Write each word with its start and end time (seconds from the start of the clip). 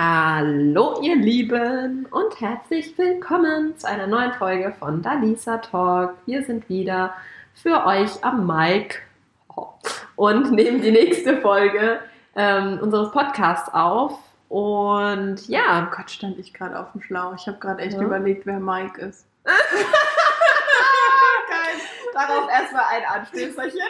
Hallo 0.00 1.00
ihr 1.02 1.16
Lieben 1.16 2.06
und 2.12 2.40
herzlich 2.40 2.96
willkommen 2.96 3.76
zu 3.76 3.88
einer 3.88 4.06
neuen 4.06 4.32
Folge 4.34 4.72
von 4.78 5.02
Dalisa 5.02 5.58
Talk. 5.58 6.14
Wir 6.24 6.44
sind 6.44 6.68
wieder 6.68 7.14
für 7.52 7.84
euch 7.84 8.22
am 8.22 8.46
Mic 8.46 9.02
und 10.14 10.52
nehmen 10.52 10.80
die 10.82 10.92
nächste 10.92 11.38
Folge 11.38 11.98
ähm, 12.36 12.78
unseres 12.80 13.10
Podcasts 13.10 13.74
auf. 13.74 14.16
Und 14.48 15.48
ja, 15.48 15.88
Oh 15.90 15.96
Gott, 15.96 16.12
stand 16.12 16.38
ich 16.38 16.54
gerade 16.54 16.78
auf 16.78 16.92
dem 16.92 17.02
Schlauch. 17.02 17.34
Ich 17.36 17.48
habe 17.48 17.58
gerade 17.58 17.82
echt 17.82 17.96
Ja. 17.96 18.02
überlegt, 18.02 18.46
wer 18.46 18.60
Mike 18.60 19.00
ist. 19.00 19.26
geil. 19.44 19.56
Darauf 22.14 22.48
erstmal 22.48 22.84
ein 22.92 23.02
Anstößerchen. 23.04 23.80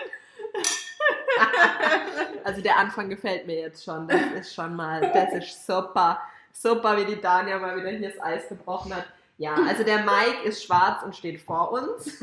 Also 2.44 2.62
der 2.62 2.78
Anfang 2.78 3.10
gefällt 3.10 3.46
mir 3.46 3.60
jetzt 3.60 3.84
schon. 3.84 4.08
Das 4.08 4.20
ist 4.38 4.54
schon 4.54 4.74
mal, 4.74 5.00
das 5.12 5.34
ist 5.34 5.66
super. 5.66 6.20
Super, 6.52 6.96
wie 6.96 7.04
die 7.04 7.20
Dania 7.20 7.58
mal 7.58 7.76
wieder 7.76 7.90
hier 7.90 8.08
das 8.08 8.20
Eis 8.22 8.48
gebrochen 8.48 8.94
hat. 8.94 9.04
Ja, 9.36 9.54
also 9.68 9.84
der 9.84 9.98
Mike 9.98 10.42
ist 10.44 10.64
schwarz 10.64 11.02
und 11.04 11.14
steht 11.14 11.40
vor 11.40 11.70
uns. 11.72 12.20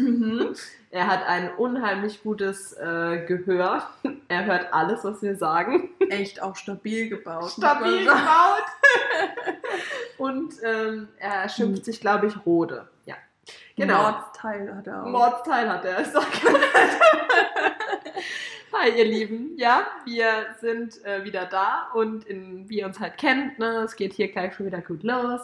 Er 0.91 1.07
hat 1.07 1.27
ein 1.27 1.53
unheimlich 1.55 2.23
gutes 2.23 2.73
äh, 2.73 3.25
Gehör. 3.25 3.89
Er 4.27 4.45
hört 4.45 4.73
alles, 4.73 5.03
was 5.03 5.21
wir 5.21 5.35
sagen. 5.35 5.89
Echt 6.09 6.41
auch 6.41 6.55
stabil 6.55 7.09
gebaut. 7.09 7.51
Stabil 7.51 7.99
gebaut. 7.99 8.63
Und 10.17 10.53
ähm, 10.63 11.09
er 11.17 11.49
schimpft 11.49 11.83
sich, 11.85 11.99
glaube 11.99 12.27
ich, 12.27 12.45
Rode. 12.45 12.87
Ja, 13.05 13.15
genau. 13.75 14.03
Mordsteil 14.03 14.73
hat 14.75 14.87
er 14.87 15.03
auch. 15.03 15.07
Mordsteil 15.07 15.69
hat 15.69 15.83
er. 15.85 15.99
Ist 15.99 16.15
doch 16.15 16.25
Hi, 18.77 18.89
ihr 18.89 19.05
Lieben. 19.05 19.53
Ja, 19.55 19.87
wir 20.03 20.47
sind 20.59 21.03
äh, 21.05 21.23
wieder 21.23 21.45
da 21.45 21.87
und 21.93 22.25
in, 22.25 22.67
wie 22.69 22.79
ihr 22.79 22.85
uns 22.85 22.99
halt 22.99 23.17
kennt, 23.17 23.57
ne, 23.57 23.83
es 23.85 23.95
geht 23.95 24.11
hier 24.11 24.29
gleich 24.29 24.53
schon 24.53 24.65
wieder 24.65 24.81
gut 24.81 25.03
los. 25.03 25.41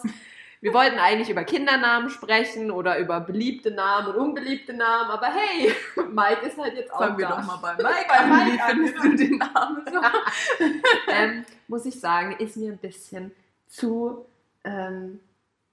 Wir 0.60 0.74
wollten 0.74 0.98
eigentlich 0.98 1.30
über 1.30 1.42
Kindernamen 1.42 2.10
sprechen 2.10 2.70
oder 2.70 2.98
über 2.98 3.20
beliebte 3.20 3.70
Namen 3.70 4.08
und 4.08 4.16
unbeliebte 4.16 4.74
Namen, 4.74 5.10
aber 5.10 5.28
hey, 5.28 5.74
Mike 6.10 6.46
ist 6.46 6.58
halt 6.58 6.74
jetzt 6.74 6.92
auch 6.92 6.98
Fangen 6.98 7.18
wir 7.18 7.26
da. 7.26 7.40
doch 7.40 7.46
mal 7.46 7.56
bei 7.56 7.82
Mike 7.82 8.06
Bei 8.06 8.18
an. 8.18 8.50
Mike 8.50 8.62
an, 8.62 8.70
findest 8.70 8.94
genau. 8.96 9.10
du 9.10 9.16
den 9.16 9.38
Namen 9.38 9.84
so? 9.90 10.64
ähm, 11.10 11.44
muss 11.68 11.86
ich 11.86 11.98
sagen, 11.98 12.36
ist 12.38 12.58
mir 12.58 12.70
ein 12.70 12.78
bisschen 12.78 13.32
zu 13.66 14.26
ähm, 14.62 15.20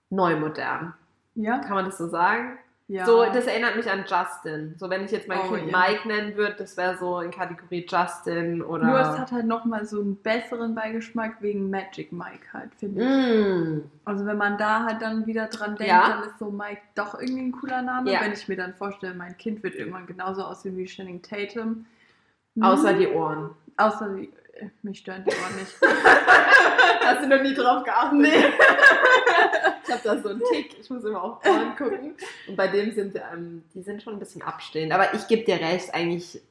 neumodern. 0.10 0.94
Ja? 1.36 1.60
Kann 1.60 1.74
man 1.74 1.86
das 1.86 1.98
so 1.98 2.08
sagen? 2.08 2.58
Ja. 2.90 3.06
So, 3.06 3.24
das 3.24 3.46
erinnert 3.46 3.76
mich 3.76 3.90
an 3.90 4.04
Justin. 4.08 4.74
So, 4.80 4.90
wenn 4.90 5.06
ich 5.06 5.12
jetzt 5.12 5.28
mein 5.28 5.38
Oh, 5.48 5.54
Kind 5.54 5.72
ja. 5.72 5.78
Mike 5.78 6.08
nennen 6.08 6.36
würde, 6.36 6.56
das 6.58 6.76
wäre 6.76 6.98
so 6.98 7.20
in 7.20 7.30
Kategorie 7.30 7.86
Justin 7.88 8.64
oder. 8.64 8.84
Nur 8.84 9.00
es 9.00 9.20
hat 9.20 9.32
halt 9.32 9.46
nochmal 9.46 9.86
so 9.86 10.02
einen 10.02 10.16
besseren 10.16 10.74
Beigeschmack 10.74 11.36
wegen 11.40 11.70
Magic 11.70 12.12
Mike 12.12 12.48
halt, 12.52 12.74
finde 12.74 13.04
ich. 13.04 13.08
Mm. 13.08 13.82
Also 14.06 14.26
wenn 14.26 14.38
man 14.38 14.58
da 14.58 14.86
halt 14.86 15.04
dann 15.04 15.28
wieder 15.28 15.46
dran 15.48 15.76
denkt, 15.76 15.88
Ja. 15.94 16.10
dann 16.10 16.30
ist 16.30 16.40
so 16.40 16.50
Mike 16.50 16.82
doch 16.96 17.14
irgendwie 17.14 17.44
ein 17.44 17.52
cooler 17.52 17.84
Name. 17.84 18.12
Ja. 18.12 18.22
Wenn 18.22 18.34
ich 18.34 18.48
mir 18.48 18.58
dann 18.58 18.74
vorstelle, 18.74 19.14
mein 19.14 19.38
Kind 19.38 19.62
wird 19.62 19.76
irgendwann 19.76 20.08
genauso 20.08 20.44
aussehen 20.44 20.76
wie 20.76 20.86
Channing 20.86 21.22
Tatum. 21.22 21.86
Hm. 22.56 22.64
Außer 22.64 22.94
die 22.94 23.08
Ohren. 23.10 23.52
Außer 23.78 24.16
die, 24.16 24.32
mich 24.84 25.00
stören 25.00 25.24
die 25.26 25.32
Ohren 25.36 25.56
nicht. 25.58 25.76
Hast 27.02 27.24
du 27.24 27.28
noch 27.28 27.42
nie 27.42 27.54
drauf 27.54 27.84
geachtet? 27.84 28.20
Nee. 28.20 28.30
ich 29.84 29.92
habe 29.92 30.02
da 30.04 30.18
so 30.22 30.30
einen 30.30 30.42
Tick. 30.52 30.78
Ich 30.80 30.90
muss 30.90 31.04
immer 31.04 31.24
auf 31.24 31.46
Ohren 31.46 31.76
gucken. 31.76 32.16
Und 32.48 32.56
bei 32.56 32.68
dem 32.68 32.92
sind 32.94 33.16
ähm, 33.16 33.64
die 33.74 33.82
sind 33.82 34.02
schon 34.04 34.14
ein 34.14 34.20
bisschen 34.20 34.42
abstehend. 34.42 34.92
Aber 34.94 35.14
ich 35.14 35.28
gebe 35.28 35.44
dir 35.44 35.60
recht, 35.60 35.94
eigentlich 35.94 36.42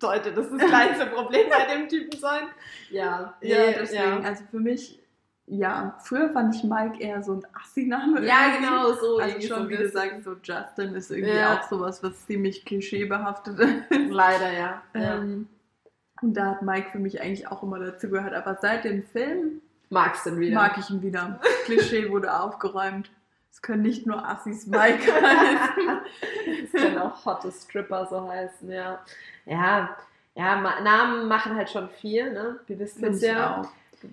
sollte 0.00 0.32
das 0.32 0.50
das 0.50 0.58
kleinste 0.68 1.06
Problem 1.06 1.46
bei 1.48 1.74
dem 1.74 1.88
Typen 1.88 2.18
sein. 2.18 2.42
Ja, 2.90 3.34
Ja, 3.40 3.56
nee, 3.66 3.74
deswegen, 3.78 4.24
also 4.26 4.44
für 4.50 4.58
mich, 4.60 4.98
ja, 5.46 5.96
früher 6.04 6.28
fand 6.30 6.54
ich 6.54 6.64
Mike 6.64 7.00
eher 7.00 7.22
so 7.22 7.32
ein 7.34 7.46
Assi-Name. 7.54 8.26
Ja, 8.26 8.46
irgendwie. 8.48 8.66
genau, 8.66 8.92
so. 8.92 9.18
Also 9.18 9.40
schon, 9.40 9.62
so 9.64 9.68
wie 9.70 9.76
du 9.76 9.88
sagst, 9.88 10.24
so 10.24 10.34
Justin 10.42 10.94
ist 10.94 11.10
irgendwie 11.10 11.36
Ja. 11.36 11.58
auch 11.58 11.68
sowas, 11.68 12.02
was 12.02 12.26
ziemlich 12.26 12.64
klischeebehaftet 12.64 13.58
ist. 13.90 14.10
Leider, 14.10 14.52
ja. 14.52 14.82
ja. 14.94 15.14
Ähm, 15.16 15.48
und 16.22 16.34
da 16.34 16.46
hat 16.52 16.62
Mike 16.62 16.90
für 16.92 16.98
mich 16.98 17.20
eigentlich 17.20 17.48
auch 17.48 17.62
immer 17.62 17.78
dazu 17.78 18.08
gehört. 18.08 18.34
Aber 18.34 18.56
seit 18.60 18.84
dem 18.84 19.02
Film 19.02 19.60
Magst 19.90 20.26
du 20.26 20.30
ihn 20.30 20.40
wieder? 20.40 20.54
mag 20.54 20.78
ich 20.78 20.90
ihn 20.90 21.02
wieder. 21.02 21.38
Klischee 21.64 22.10
wurde 22.10 22.34
aufgeräumt. 22.38 23.10
Es 23.52 23.62
können 23.62 23.82
nicht 23.82 24.06
nur 24.06 24.26
Assis 24.26 24.66
Mike 24.66 25.00
heißen. 25.12 26.00
Das 26.72 26.82
können 26.82 26.98
auch 26.98 27.24
hotte 27.24 27.50
Stripper 27.50 28.06
so 28.06 28.28
heißen, 28.28 28.70
ja. 28.70 28.98
Ja, 29.46 29.96
ja, 30.34 30.80
Namen 30.82 31.28
machen 31.28 31.56
halt 31.56 31.70
schon 31.70 31.88
viel, 31.88 32.32
ne? 32.32 32.60
Wir 32.66 32.78
wissen 32.78 33.04
es 33.06 33.22
ja. 33.22 33.60
auch. 33.62 33.68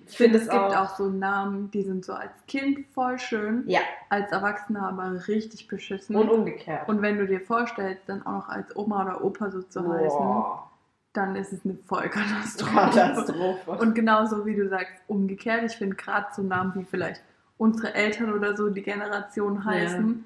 Ich 0.06 0.16
finde, 0.16 0.38
es 0.38 0.48
gibt 0.48 0.54
auch 0.54 0.96
so 0.96 1.08
Namen, 1.10 1.70
die 1.70 1.82
sind 1.82 2.04
so 2.06 2.14
als 2.14 2.32
Kind 2.48 2.86
voll 2.94 3.18
schön, 3.18 3.64
Ja, 3.66 3.80
als 4.08 4.32
Erwachsener 4.32 4.88
aber 4.88 5.28
richtig 5.28 5.68
beschissen. 5.68 6.16
und 6.16 6.30
umgekehrt. 6.30 6.88
Und 6.88 7.02
wenn 7.02 7.18
du 7.18 7.26
dir 7.26 7.40
vorstellst, 7.40 8.08
dann 8.08 8.24
auch 8.26 8.32
noch 8.32 8.48
als 8.48 8.74
Oma 8.76 9.04
oder 9.04 9.22
Opa 9.22 9.50
so 9.50 9.60
zu 9.62 9.80
heißen, 9.86 10.18
Boah, 10.18 10.70
dann 11.14 11.36
ist 11.36 11.52
es 11.52 11.64
eine 11.64 11.76
Vollkatastrophe. 11.86 12.74
Katastrophe. 12.74 13.70
Und 13.70 13.94
genauso 13.94 14.44
wie 14.44 14.54
du 14.54 14.68
sagst, 14.68 14.92
umgekehrt, 15.06 15.62
ich 15.64 15.76
finde 15.76 15.96
gerade 15.96 16.26
so 16.34 16.42
Namen 16.42 16.72
wie 16.74 16.84
vielleicht 16.84 17.22
unsere 17.56 17.94
Eltern 17.94 18.32
oder 18.32 18.56
so 18.56 18.68
die 18.68 18.82
Generation 18.82 19.64
heißen, 19.64 20.24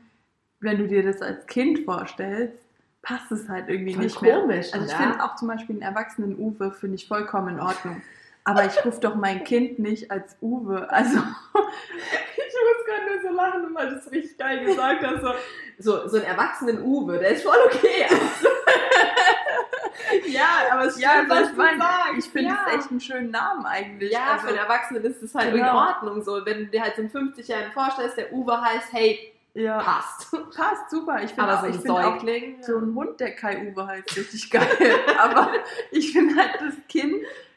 wenn 0.61 0.79
du 0.79 0.89
dir 0.89 1.03
das 1.05 1.23
als 1.23 1.47
Kind 1.47 1.85
vorstellst, 1.85 2.57
passt 3.03 3.31
es 3.31 3.49
halt 3.49 3.69
irgendwie 3.69 3.95
Voll 3.95 4.05
nicht 4.05 4.23
mehr. 4.23 4.41
komisch, 4.41 4.73
Also 4.73 4.87
ich 4.87 4.93
finde 4.93 5.23
auch 5.23 5.37
zum 5.37 5.49
Beispiel 5.49 5.77
einen 5.77 5.83
erwachsenen 5.83 6.39
Uwe 6.39 6.73
finde 6.73 6.97
ich 6.97 7.07
vollkommen 7.07 7.57
in 7.57 7.61
Ordnung. 7.61 8.03
Aber 8.45 8.65
ich 8.65 8.83
rufe 8.85 8.99
doch 9.01 9.15
mein 9.15 9.45
Kind 9.45 9.79
nicht 9.79 10.11
als 10.11 10.37
Uwe. 10.41 10.91
Also 10.91 11.19
ich 11.55 11.55
muss 11.55 12.87
gerade 12.87 13.13
nur 13.13 13.31
so 13.31 13.37
lachen, 13.37 13.75
weil 13.75 13.91
du 13.91 13.97
es 13.97 14.11
richtig 14.11 14.39
geil 14.39 14.65
gesagt 14.65 15.05
hast. 15.07 15.21
So, 15.21 15.33
so, 15.79 16.09
so 16.09 16.17
einen 16.17 16.27
erwachsenen 16.27 16.83
Uwe, 16.83 17.19
der 17.19 17.29
ist 17.31 17.43
voll 17.43 17.59
okay. 17.67 18.05
Also. 18.09 18.49
ja, 20.29 20.47
aber 20.73 20.85
es 20.87 20.99
ja, 21.01 21.11
stimmt, 21.13 21.31
was 21.31 21.41
ich 21.43 21.49
du 21.51 21.57
meine, 21.57 21.79
sagst. 21.79 22.19
ich 22.19 22.25
finde 22.27 22.51
ja. 22.51 22.67
es 22.69 22.75
echt 22.77 22.91
einen 22.91 23.01
schönen 23.01 23.31
Namen 23.31 23.67
eigentlich. 23.67 24.13
Ja, 24.13 24.33
also, 24.33 24.43
für 24.47 24.49
einen 24.49 24.59
Erwachsenen 24.59 25.05
ist 25.05 25.23
es 25.23 25.35
halt 25.35 25.53
Genau. 25.53 25.71
in 25.71 25.77
Ordnung. 25.77 26.23
So, 26.23 26.45
wenn 26.45 26.59
du 26.59 26.67
dir 26.67 26.83
halt 26.83 26.97
so 26.97 27.03
einen 27.03 27.11
50-Jährigen 27.11 27.73
vorstellst, 27.73 28.17
der 28.17 28.33
Uwe 28.33 28.61
heißt, 28.61 28.93
hey, 28.93 29.33
ja, 29.55 29.79
passt. 29.81 30.31
passt 30.57 30.91
super. 30.91 31.23
Ich 31.23 31.33
finde 31.33 31.57
auch, 31.57 31.61
so 31.63 31.67
ich 31.69 31.85
ein 31.85 31.91
auch 31.91 32.13
Säugling. 32.19 32.63
so 32.63 32.79
ein 32.79 32.95
Hund, 32.95 33.19
der 33.19 33.35
Kai 33.35 33.71
Uwe 33.73 33.87
heißt, 33.87 34.17
richtig 34.17 34.51
geil. 34.51 34.67
Aber 35.19 35.51
ich 35.91 36.13
finde 36.13 36.37
halt 36.37 36.61
das 36.61 36.75
Kind, 36.89 37.15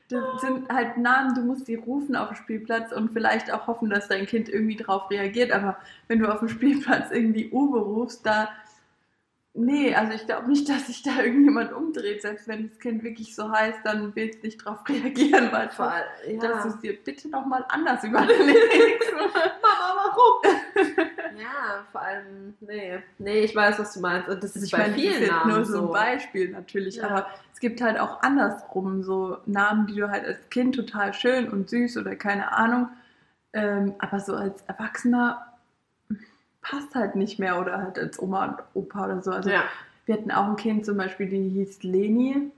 das 0.09 0.41
sind 0.41 0.67
halt 0.69 0.97
Namen, 0.97 1.35
du 1.35 1.41
musst 1.41 1.67
die 1.67 1.75
rufen 1.75 2.15
auf 2.15 2.29
dem 2.29 2.35
Spielplatz 2.37 2.91
und 2.91 3.13
vielleicht 3.13 3.53
auch 3.53 3.67
hoffen, 3.67 3.89
dass 3.89 4.07
dein 4.07 4.25
Kind 4.25 4.49
irgendwie 4.49 4.75
drauf 4.77 5.09
reagiert. 5.09 5.51
Aber 5.51 5.77
wenn 6.07 6.19
du 6.19 6.27
auf 6.27 6.39
dem 6.39 6.49
Spielplatz 6.49 7.11
irgendwie 7.11 7.49
Uwe 7.51 7.79
rufst, 7.79 8.25
da. 8.25 8.49
Nee, 9.53 9.93
also 9.93 10.13
ich 10.13 10.25
glaube 10.25 10.47
nicht, 10.47 10.69
dass 10.69 10.87
sich 10.87 11.03
da 11.03 11.19
irgendjemand 11.21 11.73
umdreht. 11.73 12.21
Selbst 12.21 12.47
wenn 12.47 12.69
das 12.69 12.79
Kind 12.79 13.03
wirklich 13.03 13.35
so 13.35 13.51
heißt, 13.51 13.79
dann 13.83 14.15
willst 14.15 14.41
du 14.41 14.45
nicht 14.47 14.63
drauf 14.63 14.79
reagieren, 14.87 15.49
weil 15.51 15.69
Vor 15.71 15.91
allem, 15.91 16.39
dass 16.39 16.63
du 16.63 16.69
ja. 16.69 16.73
es 16.75 16.79
dir 16.79 17.03
bitte 17.03 17.27
nochmal 17.29 17.65
anders 17.67 18.01
überlegst. 18.03 19.11
Mama, 19.13 20.03
warum? 20.05 21.37
ja, 21.37 21.85
vor 21.91 22.01
allem, 22.01 22.53
nee. 22.61 22.99
Nee, 23.17 23.39
ich 23.41 23.53
weiß, 23.53 23.77
was 23.77 23.93
du 23.93 23.99
meinst. 23.99 24.29
Und 24.29 24.41
das 24.41 24.55
ist 24.55 24.63
Ich 24.63 24.71
bei 24.71 24.77
meine, 24.77 24.93
das 24.93 25.01
vielen 25.01 25.13
ist 25.15 25.19
jetzt 25.19 25.31
Namen 25.31 25.49
nur 25.53 25.65
so 25.65 25.73
so. 25.73 25.87
ein 25.87 25.91
Beispiel 25.91 26.49
natürlich, 26.51 26.95
Ja. 26.95 27.09
aber 27.09 27.27
es 27.53 27.59
gibt 27.59 27.81
halt 27.81 27.99
auch 27.99 28.21
andersrum 28.23 29.03
so 29.03 29.37
Namen, 29.45 29.85
die 29.85 29.95
du 29.95 30.09
halt 30.09 30.25
als 30.25 30.49
Kind 30.49 30.75
total 30.75 31.13
schön 31.13 31.49
und 31.49 31.69
süß 31.69 31.97
oder 31.97 32.15
keine 32.15 32.53
Ahnung, 32.53 32.87
ähm, 33.51 33.95
aber 33.99 34.21
so 34.21 34.33
als 34.33 34.61
Erwachsener 34.61 35.45
passt 36.61 36.93
halt 36.95 37.15
nicht 37.15 37.39
mehr 37.39 37.59
oder 37.59 37.77
halt 37.79 37.97
als 37.99 38.21
Oma 38.21 38.45
und 38.45 38.55
Opa 38.83 39.05
oder 39.05 39.21
so. 39.21 39.31
Also 39.31 39.49
ja. 39.49 39.63
wir 40.05 40.15
hatten 40.15 40.31
auch 40.31 40.45
ein 40.47 40.55
Kind 40.55 40.85
zum 40.85 40.97
Beispiel, 40.97 41.27
die 41.27 41.49
hieß 41.49 41.83
Leni 41.83 42.51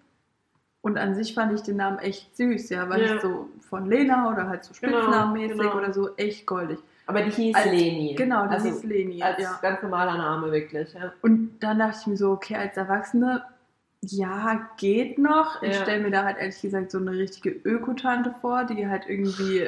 und 0.81 0.97
an 0.97 1.15
sich 1.15 1.33
fand 1.33 1.53
ich 1.53 1.61
den 1.61 1.77
Namen 1.77 1.99
echt 1.99 2.35
süß, 2.35 2.69
ja, 2.69 2.89
weil 2.89 3.01
Ja. 3.01 3.15
ich 3.15 3.21
so 3.21 3.49
von 3.69 3.85
Lena 3.89 4.29
oder 4.31 4.47
halt 4.49 4.63
so 4.65 4.73
Genau, 4.81 4.99
spitznamenmäßig 4.99 5.57
genau. 5.59 5.77
oder 5.77 5.93
so 5.93 6.15
echt 6.17 6.45
goldig. 6.45 6.79
Aber 7.05 7.21
die 7.21 7.31
hieß 7.31 7.55
Als- 7.55 7.65
Leni. 7.71 8.15
Genau, 8.15 8.43
die 8.47 8.53
also, 8.53 8.67
hieß 8.67 8.83
Leni, 8.83 9.21
Als 9.21 9.41
ja. 9.41 9.59
ganz 9.61 9.81
normaler 9.81 10.17
Name, 10.17 10.51
wirklich. 10.51 10.93
Ja. 10.93 11.13
Und 11.21 11.57
dann 11.61 11.79
dachte 11.79 11.97
ich 12.01 12.07
mir 12.07 12.17
so, 12.17 12.31
okay, 12.31 12.55
als 12.55 12.77
Erwachsene, 12.77 13.43
ja, 14.01 14.69
geht 14.77 15.17
noch. 15.17 15.61
Ich 15.63 15.75
stelle 15.77 16.03
mir 16.03 16.11
da 16.11 16.23
halt 16.25 16.37
ehrlich 16.37 16.61
gesagt 16.61 16.91
so 16.91 16.97
eine 16.97 17.11
richtige 17.11 17.49
Ökotante 17.51 18.33
vor, 18.41 18.65
die 18.65 18.87
halt 18.87 19.03
irgendwie 19.07 19.67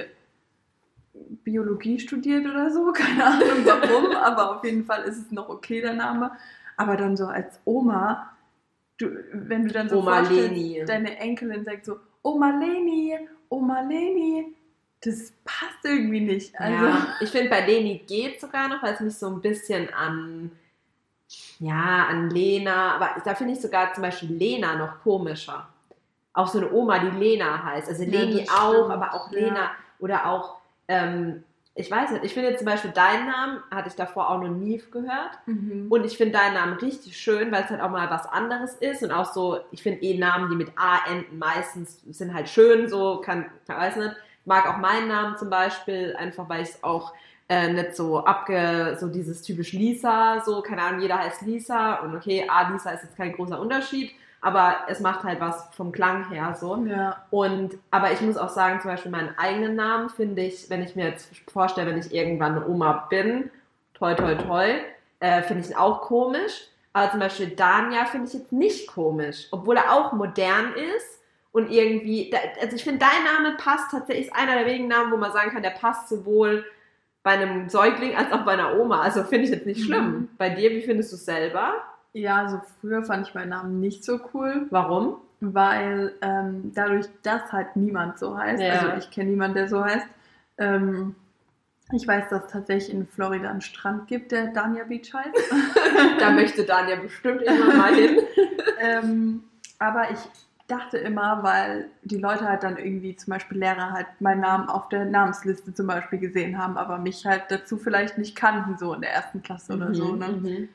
Biologie 1.44 2.00
studiert 2.00 2.46
oder 2.46 2.72
so. 2.72 2.92
Keine 2.94 3.26
Ahnung 3.26 3.66
warum, 3.66 4.16
aber 4.16 4.56
auf 4.58 4.64
jeden 4.64 4.86
Fall 4.86 5.04
ist 5.04 5.18
es 5.18 5.32
noch 5.32 5.50
okay, 5.50 5.82
der 5.82 5.94
Name. 5.94 6.32
Aber 6.78 6.98
dann 6.98 7.16
so 7.16 7.26
als 7.28 7.60
Oma, 7.66 8.32
du, 8.98 9.10
wenn 9.32 9.68
du 9.68 9.74
dann 9.74 9.90
so 9.90 10.00
Oma 10.00 10.20
Leni. 10.20 10.84
deine 10.86 11.18
Enkelin 11.18 11.64
sagt 11.64 11.86
so, 11.86 11.98
Oma 12.22 12.50
Leni, 12.60 13.18
Oma 13.50 13.82
Leni, 13.82 14.54
das 15.02 15.34
passt 15.44 15.84
irgendwie 15.84 16.22
nicht. 16.22 16.60
Also, 16.60 16.86
ja. 16.86 17.08
Ich 17.22 17.30
finde, 17.30 17.50
bei 17.50 17.66
Leni 17.66 18.04
geht 18.08 18.42
sogar 18.42 18.68
noch, 18.68 18.82
weil 18.82 18.94
es 18.94 19.00
mich 19.00 19.16
so 19.16 19.28
ein 19.28 19.42
bisschen 19.42 19.94
an, 19.94 20.52
ja, 21.60 22.08
an 22.10 22.30
Lena, 22.30 22.96
aber 22.96 23.22
da 23.24 23.36
finde 23.36 23.54
ich 23.54 23.62
sogar 23.62 23.94
zum 23.94 24.02
Beispiel 24.02 24.32
Lena 24.34 24.76
noch 24.76 25.02
komischer. 25.02 25.68
Auch 26.34 26.48
so 26.48 26.58
eine 26.58 26.72
Oma, 26.72 27.00
die 27.00 27.18
Lena 27.18 27.64
heißt. 27.64 27.88
Also 27.88 28.04
Ja, 28.04 28.10
Leni 28.20 28.44
das 28.44 28.50
auch, 28.50 28.90
aber 28.90 29.14
auch 29.14 29.32
Ja. 29.32 29.40
Lena 29.40 29.72
oder 30.00 30.26
auch 30.30 30.58
ähm, 30.88 31.44
ich 31.78 31.92
weiß 31.92 32.12
nicht, 32.12 32.24
ich 32.24 32.34
finde 32.34 32.50
jetzt 32.50 32.60
zum 32.60 32.68
Beispiel 32.68 32.92
deinen 32.92 33.28
Namen, 33.28 33.60
hatte 33.70 33.90
ich 33.90 33.96
davor 33.96 34.30
auch 34.30 34.42
noch 34.42 34.50
nie 34.50 34.82
gehört. 34.92 35.32
Mhm. 35.46 35.88
Und 35.90 36.06
ich 36.06 36.16
finde 36.16 36.38
deinen 36.38 36.54
Namen 36.54 36.74
richtig 36.78 37.18
schön, 37.18 37.52
weil 37.52 37.64
es 37.64 37.70
halt 37.70 37.82
auch 37.82 37.90
mal 37.90 38.10
was 38.10 38.26
anderes 38.28 38.76
ist. 38.76 39.04
Und 39.04 39.12
auch 39.12 39.34
so, 39.34 39.60
ich 39.72 39.84
finde 39.84 40.02
eh 40.02 40.18
Namen, 40.18 40.50
die 40.50 40.56
mit 40.56 40.72
A 40.78 41.00
enden, 41.12 41.38
meistens 41.38 42.02
sind 42.10 42.34
halt 42.34 42.48
schön, 42.48 42.88
so 42.88 43.20
kann, 43.20 43.46
ich 43.64 43.70
weiß 43.70 43.98
nicht. 43.98 44.12
Ich 44.42 44.48
mag 44.48 44.70
auch 44.70 44.78
meinen 44.78 45.10
Namen 45.10 45.38
zum 45.38 45.50
Beispiel, 45.50 46.16
einfach 46.18 46.48
weil 46.48 46.62
ich 46.62 46.70
es 46.70 46.84
auch 46.84 47.14
äh, 47.50 47.72
nicht 47.72 47.96
so 47.96 48.24
abge, 48.24 48.96
so 49.00 49.08
dieses 49.08 49.42
typisch 49.42 49.74
Lisa, 49.74 50.42
so, 50.46 50.62
keine 50.62 50.82
Ahnung, 50.82 51.02
jeder 51.02 51.20
heißt 51.20 51.42
Lisa 51.42 51.96
und 51.96 52.16
okay, 52.16 52.48
A, 52.48 52.70
Lisa 52.72 52.92
ist 52.92 53.04
jetzt 53.04 53.18
kein 53.18 53.34
großer 53.34 53.60
Unterschied, 53.60 54.12
aber 54.46 54.76
es 54.90 55.00
macht 55.00 55.24
halt 55.24 55.40
was 55.40 55.70
vom 55.72 55.92
Klang 55.92 56.30
her 56.30 56.56
so. 56.60 56.78
Ja. 56.86 57.26
Und, 57.32 57.80
aber 57.90 58.12
ich 58.12 58.22
muss 58.22 58.38
auch 58.38 58.50
sagen, 58.50 58.80
zum 58.80 58.92
Beispiel 58.92 59.10
meinen 59.10 59.36
eigenen 59.40 59.76
Namen 59.76 60.10
finde 60.10 60.44
ich, 60.44 60.70
wenn 60.70 60.84
ich 60.84 60.96
mir 60.96 61.06
jetzt 61.06 61.32
vorstelle, 61.52 61.90
wenn 61.90 61.98
ich 61.98 62.14
irgendwann 62.14 62.56
eine 62.56 62.68
Oma 62.68 63.08
bin, 63.10 63.50
toi 63.96 64.14
toi 64.14 64.36
toi, 64.36 64.76
äh, 65.20 65.42
finde 65.42 65.64
ich 65.64 65.72
ihn 65.72 65.76
auch 65.76 66.02
komisch. 66.02 66.68
Aber 66.94 67.10
zum 67.10 67.22
Beispiel 67.22 67.56
Danja 67.56 68.06
finde 68.06 68.28
ich 68.28 68.36
jetzt 68.36 68.52
nicht 68.52 68.88
komisch, 68.88 69.48
obwohl 69.50 69.78
er 69.78 69.92
auch 69.92 70.14
modern 70.14 70.74
ist 70.76 71.24
und 71.52 71.72
irgendwie, 71.72 72.32
also 72.62 72.76
ich 72.76 72.84
finde, 72.84 73.00
dein 73.00 73.24
Name 73.24 73.58
passt 73.58 73.90
tatsächlich, 73.90 74.28
ist 74.28 74.36
einer 74.36 74.60
der 74.60 74.68
wenigen 74.68 74.90
Namen, 74.90 75.12
wo 75.12 75.18
man 75.18 75.34
sagen 75.34 75.50
kann, 75.50 75.64
der 75.64 75.72
passt 75.72 76.08
sowohl 76.08 76.66
bei 77.24 77.32
einem 77.32 77.68
Säugling 77.68 78.16
als 78.16 78.32
auch 78.32 78.46
bei 78.46 78.52
einer 78.52 78.80
Oma. 78.80 79.02
Also 79.02 79.24
finde 79.24 79.46
ich 79.46 79.50
jetzt 79.50 79.66
nicht 79.66 79.84
schlimm. 79.84 80.06
Mhm. 80.06 80.30
Bei 80.38 80.50
dir, 80.50 80.70
wie 80.70 80.84
findest 80.84 81.12
du 81.12 81.16
es 81.16 81.26
selber? 81.26 81.74
Ja, 82.16 82.38
also 82.38 82.62
früher 82.80 83.04
fand 83.04 83.28
ich 83.28 83.36
meinen 83.36 83.50
Namen 83.50 83.82
nicht 83.82 84.06
so 84.06 84.22
cool, 84.34 84.68
Warum? 84.70 85.18
weil 85.42 86.14
ähm, 86.22 86.72
dadurch, 86.74 87.08
dass 87.24 87.52
halt 87.52 87.76
niemand 87.76 88.18
so 88.20 88.38
heißt, 88.38 88.64
Ja. 88.64 88.80
also 88.80 88.98
ich 88.98 89.12
kenne 89.12 89.32
niemanden, 89.32 89.56
der 89.56 89.68
so 89.68 89.84
heißt, 89.84 90.08
ähm, 90.58 91.16
ich 91.92 92.08
weiß, 92.08 92.30
dass 92.30 92.46
es 92.46 92.52
tatsächlich 92.54 92.96
in 92.96 93.06
Florida 93.06 93.50
einen 93.50 93.60
Strand 93.60 94.08
gibt, 94.08 94.32
der 94.32 94.48
Dania 94.48 94.86
Beach 94.86 95.14
heißt. 95.14 95.36
Da 96.20 96.32
möchte 96.32 96.64
Danja 96.64 96.96
bestimmt 96.96 97.42
irgendwann 97.42 97.78
mal 97.78 97.94
hin. 97.94 98.20
ähm, 98.80 99.44
aber 99.78 100.10
ich 100.10 100.20
dachte 100.68 100.98
immer, 100.98 101.44
weil 101.44 101.90
die 102.02 102.18
Leute 102.18 102.48
halt 102.48 102.64
dann 102.64 102.78
irgendwie 102.78 103.18
zum 103.18 103.32
Beispiel 103.32 103.58
Lehrer 103.60 103.92
halt 103.92 104.08
meinen 104.20 104.40
Namen 104.40 104.70
auf 104.70 104.88
der 104.88 105.04
Namensliste 105.04 105.74
zum 105.74 105.88
Beispiel 105.88 106.18
gesehen 106.20 106.58
haben, 106.58 106.78
aber 106.78 106.98
mich 106.98 107.26
halt 107.26 107.44
dazu 107.50 107.78
vielleicht 107.78 108.18
nicht 108.18 108.38
kannten, 108.38 108.78
so 108.78 108.94
in 108.94 109.02
der 109.02 109.12
ersten 109.14 109.44
Klasse 109.44 109.74
oder 109.76 109.94
so. 109.94 110.16
Ne? 110.16 110.28
Mhm. 110.30 110.70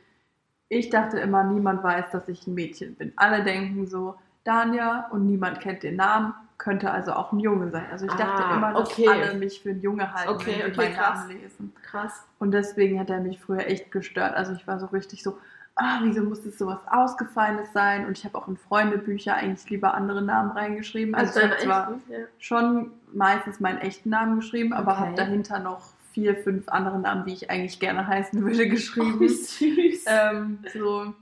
Ich 0.73 0.89
dachte 0.89 1.19
immer, 1.19 1.43
niemand 1.43 1.83
weiß, 1.83 2.13
dass 2.13 2.29
ich 2.29 2.47
ein 2.47 2.55
Mädchen 2.55 2.95
bin. 2.95 3.13
Alle 3.17 3.43
denken 3.43 3.89
so, 3.89 4.15
Dania 4.45 5.09
und 5.11 5.27
niemand 5.27 5.61
kennt 5.61 5.83
den 5.83 5.97
Namen, 5.97 6.33
könnte 6.59 6.93
also 6.93 7.13
auch 7.13 7.33
ein 7.33 7.41
Junge 7.41 7.71
sein. 7.71 7.87
Also 7.91 8.07
ich 8.07 8.13
dachte 8.13 8.45
Ah, 8.45 8.57
immer, 8.57 8.73
dass 8.75 8.89
okay. 8.89 9.09
alle 9.09 9.35
mich 9.35 9.61
für 9.63 9.71
einen 9.71 9.81
Junge 9.83 10.13
halten, 10.15 10.31
Okay, 10.31 10.61
wenn 10.63 10.71
okay, 10.71 10.77
meinen 10.77 10.95
krass. 10.95 11.19
Namen 11.27 11.41
lesen. 11.41 11.73
Krass. 11.83 12.25
Und 12.39 12.53
deswegen 12.53 13.01
hat 13.01 13.11
er 13.11 13.21
mich 13.21 13.41
früher 13.41 13.67
echt 13.67 13.91
gestört. 13.91 14.37
Also 14.37 14.53
ich 14.53 14.65
war 14.69 14.79
so 14.79 14.87
richtig 14.87 15.25
so, 15.25 15.39
ah, 15.75 15.99
wieso 16.05 16.23
muss 16.23 16.45
das 16.45 16.57
sowas 16.57 16.79
Ausgefallenes 16.89 17.73
sein? 17.73 18.07
Und 18.07 18.17
ich 18.17 18.25
habe 18.25 18.39
auch 18.39 18.47
in 18.47 18.57
Freundebücher 18.57 19.35
eigentlich 19.35 19.69
lieber 19.71 19.95
andere 19.95 20.23
Namen 20.23 20.53
reingeschrieben. 20.53 21.17
Also, 21.17 21.41
ich 21.41 21.47
habe 21.47 21.57
zwar 21.59 21.91
Ja. 22.09 22.19
schon 22.39 22.93
meistens 23.13 23.59
meinen 23.59 23.79
echten 23.79 24.11
Namen 24.11 24.37
geschrieben, 24.37 24.73
aber 24.73 25.01
habe 25.01 25.15
dahinter 25.17 25.59
noch 25.59 25.81
vier, 26.13 26.37
fünf 26.37 26.69
andere 26.69 26.99
Namen, 26.99 27.25
die 27.27 27.33
ich 27.35 27.51
eigentlich 27.51 27.79
gerne 27.81 28.07
heißen 28.07 28.43
würde, 28.45 28.69
geschrieben. 28.69 29.15
Oh, 29.17 29.21
wie 29.21 29.29
süß. 29.29 30.05
ähm, 30.07 30.59
so 30.73 31.13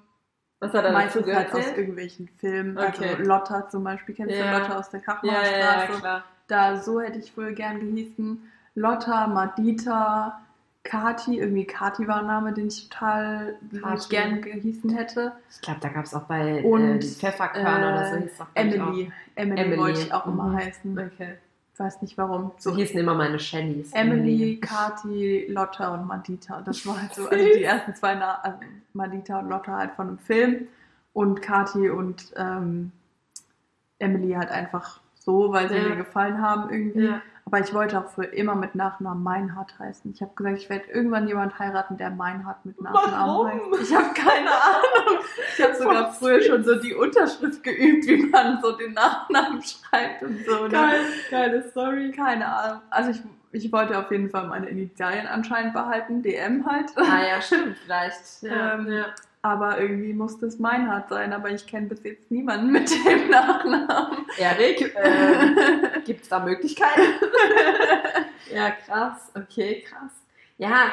Was 0.60 0.72
hat 0.72 0.84
er 0.84 0.92
dazu 0.92 1.20
meistens 1.20 1.34
halt 1.34 1.52
aus 1.54 1.66
irgendwelchen 1.76 2.28
Filmen. 2.38 2.76
Okay. 2.78 3.10
Also 3.10 3.22
Lotta 3.22 3.68
zum 3.68 3.84
Beispiel, 3.84 4.14
kennst 4.14 4.34
Ja. 4.36 4.50
du 4.52 4.58
Lotta 4.60 4.78
aus 4.78 4.90
der 4.90 5.00
Ja, 5.00 5.06
Kachmannstraße? 5.06 5.58
ja, 5.60 5.80
ja, 5.92 5.98
klar. 5.98 6.24
Da, 6.48 6.76
so 6.80 7.00
hätte 7.00 7.18
ich 7.18 7.32
früher 7.32 7.52
gern 7.52 7.78
gehießen. 7.80 8.42
Lotta, 8.74 9.26
Madita, 9.26 10.40
Kati, 10.84 11.38
irgendwie 11.38 11.66
Kati 11.66 12.08
war 12.08 12.20
ein 12.20 12.26
Name, 12.26 12.52
den 12.54 12.68
ich 12.68 12.88
total, 12.88 13.56
ich 13.70 14.08
gern 14.08 14.40
gehießen 14.40 14.88
hätte. 14.90 15.32
Ich 15.50 15.60
glaube, 15.60 15.80
da 15.80 15.88
gab 15.88 16.04
es 16.06 16.14
auch 16.14 16.22
bei 16.22 16.62
Und, 16.62 17.00
äh, 17.00 17.06
Pfefferkörner 17.06 17.92
oder 17.92 18.08
so 18.08 18.14
äh, 18.16 18.20
glaub 18.20 18.48
ich, 18.54 18.54
Emily. 18.54 19.12
Emily. 19.34 19.60
Emily. 19.60 19.78
wollte 19.78 20.00
ich 20.00 20.12
auch 20.14 20.26
immer 20.26 20.44
Mhm. 20.44 20.56
heißen. 20.56 20.98
Auch. 20.98 21.02
Okay. 21.04 21.34
Ich 21.78 21.84
weiß 21.84 22.02
nicht 22.02 22.18
warum. 22.18 22.50
So 22.58 22.74
hießen 22.74 22.98
immer 22.98 23.14
meine 23.14 23.38
Shellys. 23.38 23.92
Emily, 23.92 24.56
Kati, 24.60 25.46
Lotta 25.48 25.94
und 25.94 26.08
Madita. 26.08 26.60
Das 26.60 26.84
war 26.84 27.00
halt 27.00 27.14
so, 27.14 27.22
also 27.30 27.36
die 27.36 27.62
ersten 27.62 27.94
zwei, 27.94 28.16
Na 28.16 28.40
also 28.42 28.58
Madita 28.94 29.38
und 29.38 29.48
Lotta 29.48 29.76
halt 29.76 29.92
von 29.92 30.08
einem 30.08 30.18
Film 30.18 30.66
und 31.12 31.40
Kati 31.40 31.88
und 31.88 32.32
ähm, 32.36 32.90
Emily 34.00 34.32
halt 34.32 34.48
einfach 34.50 34.98
so, 35.20 35.52
weil 35.52 35.68
sie 35.68 35.76
Ja. 35.76 35.82
mir 35.90 35.94
gefallen 35.94 36.42
haben 36.42 36.68
irgendwie. 36.68 37.04
Ja. 37.06 37.22
Aber 37.50 37.60
ich 37.60 37.72
wollte 37.72 37.98
auch 37.98 38.10
früher 38.10 38.30
immer 38.34 38.54
mit 38.54 38.74
Nachnamen 38.74 39.22
Meinhardt 39.22 39.78
heißen. 39.78 40.12
Ich 40.12 40.20
habe 40.20 40.32
gesagt, 40.34 40.58
ich 40.58 40.68
werde 40.68 40.84
irgendwann 40.92 41.26
jemand 41.28 41.58
heiraten, 41.58 41.96
der 41.96 42.10
Meinhardt 42.10 42.62
mit 42.66 42.78
Nachnamen 42.78 43.12
Warum? 43.16 43.72
heißt. 43.72 43.82
Ich 43.84 43.94
habe 43.96 44.12
keine 44.12 44.50
Ahnung. 44.50 45.24
Ich 45.56 45.64
habe 45.64 45.74
sogar 45.74 46.12
früher 46.12 46.42
schon 46.42 46.62
so 46.62 46.74
die 46.74 46.94
Unterschrift 46.94 47.62
geübt, 47.62 48.06
wie 48.06 48.26
man 48.26 48.60
so 48.60 48.72
den 48.72 48.92
Nachnamen 48.92 49.62
schreibt 49.62 50.22
und 50.22 50.44
so. 50.44 50.64
ne? 50.64 50.68
Geil, 50.68 51.00
geile 51.30 51.70
Story. 51.70 52.12
Keine 52.12 52.46
Ahnung. 52.46 52.82
Also 52.90 53.12
ich, 53.12 53.22
ich 53.52 53.72
wollte 53.72 53.98
auf 53.98 54.10
jeden 54.10 54.28
Fall 54.28 54.46
meine 54.46 54.68
Initialien 54.68 55.26
anscheinend 55.26 55.72
behalten, 55.72 56.22
DM 56.22 56.66
halt. 56.66 56.90
Ah 56.96 57.26
ja, 57.26 57.40
stimmt, 57.40 57.78
vielleicht. 57.78 58.42
Ja, 58.42 58.74
Ähm, 58.74 58.92
ja. 58.92 59.06
Aber 59.42 59.78
irgendwie 59.80 60.12
musste 60.12 60.46
es 60.46 60.58
Meinhardt 60.58 61.08
sein, 61.10 61.32
aber 61.32 61.50
ich 61.50 61.66
kenne 61.66 61.86
bis 61.86 62.02
jetzt 62.02 62.30
niemanden 62.30 62.72
mit 62.72 62.90
dem 62.90 63.30
Nachnamen. 63.30 64.26
Erik, 64.36 64.80
äh, 64.96 66.00
gibt 66.04 66.22
es 66.22 66.28
da 66.28 66.40
Möglichkeiten? 66.40 67.02
ja, 68.52 68.70
krass. 68.70 69.30
Okay, 69.34 69.82
krass. 69.88 70.12
Ja, 70.58 70.92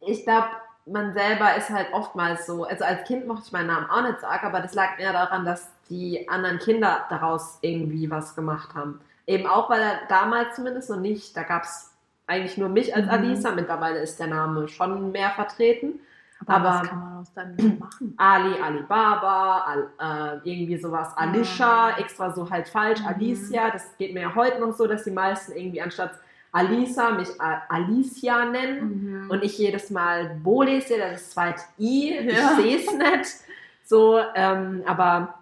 ich 0.00 0.24
glaube, 0.24 0.48
man 0.86 1.12
selber 1.12 1.56
ist 1.56 1.68
halt 1.70 1.88
oftmals 1.92 2.46
so. 2.46 2.64
Also 2.64 2.84
als 2.84 3.06
Kind 3.06 3.26
mochte 3.26 3.44
ich 3.46 3.52
meinen 3.52 3.66
Namen 3.66 3.90
auch 3.90 4.02
nicht 4.02 4.20
so 4.20 4.26
arg, 4.26 4.44
aber 4.44 4.60
das 4.60 4.74
lag 4.74 4.96
mehr 4.98 5.12
daran, 5.12 5.44
dass 5.44 5.68
die 5.90 6.28
anderen 6.28 6.58
Kinder 6.58 7.04
daraus 7.10 7.58
irgendwie 7.60 8.10
was 8.10 8.34
gemacht 8.34 8.74
haben. 8.74 9.00
Eben 9.26 9.46
auch, 9.46 9.68
weil 9.68 9.80
er 9.82 10.00
damals 10.08 10.54
zumindest 10.56 10.88
noch 10.88 11.00
nicht, 11.00 11.36
da 11.36 11.42
gab 11.42 11.64
es 11.64 11.92
eigentlich 12.28 12.56
nur 12.56 12.68
mich 12.68 12.94
als 12.94 13.06
Mhm. 13.06 13.10
Alisa. 13.12 13.50
Mittlerweile 13.52 13.98
ist 13.98 14.18
der 14.18 14.28
Name 14.28 14.68
schon 14.68 15.12
mehr 15.12 15.30
vertreten. 15.30 16.00
Aber, 16.46 16.68
Aber- 16.68 16.80
was 16.80 16.88
kann 16.88 16.98
man 17.00 17.16
aus 17.18 17.32
deinem 17.34 17.56
Namen 17.56 17.78
machen? 17.78 18.14
Ali, 18.16 18.60
Alibaba, 18.60 19.58
Al, 19.60 19.90
äh, 20.44 20.48
irgendwie 20.50 20.76
sowas, 20.78 21.12
Alicia, 21.16 21.88
Ah. 21.88 21.98
extra 21.98 22.30
so 22.30 22.48
halt 22.48 22.68
falsch, 22.68 23.00
Mhm. 23.00 23.06
Alicia. 23.08 23.70
Das 23.70 23.96
geht 23.96 24.14
mir 24.14 24.20
ja 24.22 24.34
heute 24.34 24.60
noch 24.60 24.72
so, 24.72 24.86
dass 24.86 25.04
die 25.04 25.10
meisten 25.10 25.52
irgendwie 25.52 25.82
anstatt 25.82 26.12
Alisa 26.52 27.10
mich 27.10 27.28
Alicia 27.68 28.44
nennen. 28.46 29.24
Mhm. 29.24 29.30
Und 29.30 29.42
ich 29.44 29.58
jedes 29.58 29.90
Mal 29.90 30.36
Bo 30.42 30.62
lese, 30.62 30.96
das 30.98 31.20
ist 31.22 31.32
zweit 31.32 31.56
I, 31.78 32.14
Ja. 32.14 32.32
ich 32.32 32.40
sehe 32.56 32.76
es 32.78 32.92
nicht. 32.92 33.34
So, 33.84 34.18
ähm, 34.34 34.82
aber 34.86 35.34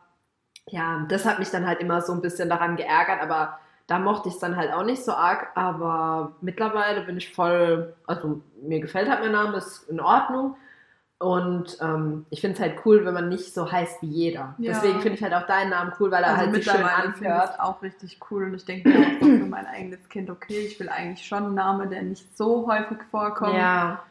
ja, 0.69 1.05
das 1.09 1.25
hat 1.27 1.39
mich 1.39 1.51
dann 1.51 1.67
halt 1.67 1.81
immer 1.81 2.01
so 2.01 2.13
ein 2.13 2.21
bisschen 2.23 2.49
daran 2.49 2.77
geärgert, 2.77 3.21
aber 3.23 3.59
da 3.87 3.99
mochte 3.99 4.29
ich 4.29 4.35
es 4.35 4.41
dann 4.41 4.57
halt 4.57 4.73
auch 4.73 4.83
nicht 4.85 5.05
so 5.05 5.13
arg, 5.13 5.49
aber 5.55 6.33
mittlerweile 6.41 7.03
bin 7.03 7.19
ich 7.19 7.35
voll, 7.35 7.95
also 8.07 8.41
mir 8.63 8.81
gefällt 8.81 9.09
halt 9.11 9.21
mein 9.21 9.33
Name, 9.33 9.59
ist 9.59 9.89
in 9.91 10.01
Ordnung. 10.01 10.57
Und 11.25 11.79
ähm, 11.81 12.27
ich 12.29 12.41
finde 12.43 12.55
es 12.57 12.61
halt 12.61 12.75
cool, 12.85 13.05
wenn 13.07 13.15
man 13.15 13.29
nicht 13.31 13.55
so 13.55 13.71
heißt 13.71 14.03
wie 14.03 14.09
jeder. 14.09 14.55
Ja. 14.59 14.73
Deswegen 14.73 15.01
finde 15.01 15.17
ich 15.17 15.23
halt 15.23 15.33
auch 15.33 15.47
deinen 15.47 15.71
Namen 15.71 15.93
cool, 15.99 16.11
weil 16.11 16.23
er 16.23 16.31
also 16.37 16.41
halt 16.43 16.55
sich 16.55 16.65
schön 16.65 16.83
anhört. 16.85 17.59
auch 17.61 17.81
richtig 17.83 18.19
cool 18.31 18.45
und 18.45 18.55
ich 18.55 18.65
denke 18.67 18.89
mir 18.91 19.07
auch 19.07 19.19
für 19.21 19.47
mein 19.47 19.67
eigenes 19.67 20.07
Kind, 20.11 20.29
okay, 20.29 20.67
ich 20.67 20.79
will 20.79 20.89
eigentlich 20.91 21.27
schon 21.27 21.45
einen 21.45 21.55
Namen, 21.55 21.89
der 21.89 22.03
nicht 22.03 22.37
so 22.37 22.67
häufig 22.67 22.99
vorkommt. 23.11 23.55
Ja, 23.55 24.03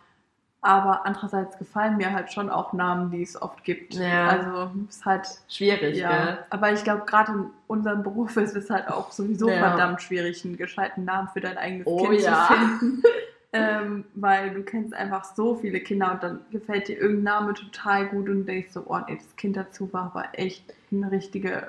Aber 0.61 1.05
andererseits 1.05 1.57
gefallen 1.59 1.97
mir 1.97 2.13
halt 2.13 2.31
schon 2.31 2.49
auch 2.49 2.73
Namen, 2.73 3.11
die 3.11 3.21
es 3.21 3.39
oft 3.39 3.63
gibt. 3.63 3.93
Ja. 3.95 4.27
Also 4.29 4.71
ist 4.89 5.05
halt 5.05 5.27
schwierig, 5.49 5.97
ja. 5.97 6.09
gell? 6.25 6.37
Aber 6.49 6.71
ich 6.71 6.83
glaube, 6.83 7.03
gerade 7.05 7.31
in 7.33 7.45
unserem 7.67 8.01
Beruf 8.01 8.37
ist 8.37 8.55
es 8.55 8.69
halt 8.69 8.87
auch 8.87 9.11
sowieso 9.11 9.49
Ja. 9.49 9.59
verdammt 9.59 10.01
schwierig, 10.01 10.43
einen 10.45 10.57
gescheiten 10.57 11.05
Namen 11.05 11.27
für 11.33 11.41
dein 11.41 11.57
eigenes 11.57 11.85
Oh 11.85 12.07
Kind 12.07 12.21
ja. 12.21 12.47
zu 12.47 12.53
finden. 12.53 13.03
ähm, 13.53 14.05
weil 14.15 14.51
du 14.53 14.63
kennst 14.63 14.93
einfach 14.93 15.23
so 15.23 15.55
viele 15.55 15.79
Kinder 15.79 16.11
und 16.13 16.23
dann 16.23 16.39
gefällt 16.51 16.87
dir 16.87 16.97
irgendein 16.97 17.23
Name 17.41 17.53
total 17.53 18.07
gut 18.07 18.27
und 18.29 18.45
denkst 18.45 18.69
so, 18.71 18.83
oh 18.87 18.97
nee, 19.07 19.15
das 19.15 19.35
Kind 19.35 19.55
dazu 19.55 19.91
war 19.93 20.11
aber 20.13 20.25
echt 20.33 20.63
eine 20.91 21.11
richtige 21.11 21.67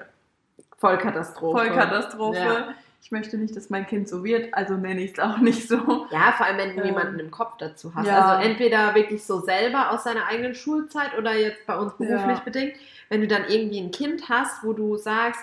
Vollkatastrophe. 0.78 1.58
Vollkatastrophe. 1.58 2.38
Ja. 2.38 2.74
Ich 3.02 3.12
möchte 3.12 3.36
nicht, 3.36 3.54
dass 3.54 3.68
mein 3.68 3.86
Kind 3.86 4.08
so 4.08 4.24
wird, 4.24 4.54
also 4.54 4.74
nenne 4.74 5.02
ich 5.02 5.12
es 5.12 5.18
auch 5.18 5.36
nicht 5.38 5.68
so. 5.68 6.06
Ja, 6.10 6.32
vor 6.36 6.46
allem, 6.46 6.56
wenn 6.56 6.74
du 6.74 6.80
Ähm, 6.80 6.86
jemanden 6.86 7.18
im 7.18 7.30
Kopf 7.30 7.58
dazu 7.58 7.94
hast. 7.94 8.06
ja. 8.06 8.18
Also 8.18 8.48
entweder 8.48 8.94
wirklich 8.94 9.22
so 9.24 9.40
selber 9.40 9.90
aus 9.90 10.04
seiner 10.04 10.26
eigenen 10.26 10.54
Schulzeit 10.54 11.16
oder 11.18 11.34
jetzt 11.36 11.66
bei 11.66 11.76
uns 11.76 11.92
beruflich 11.94 12.38
Ja. 12.38 12.42
bedingt. 12.44 12.72
Wenn 13.10 13.20
du 13.20 13.28
dann 13.28 13.42
irgendwie 13.48 13.78
ein 13.80 13.90
Kind 13.90 14.28
hast, 14.30 14.64
wo 14.64 14.72
du 14.72 14.96
sagst, 14.96 15.40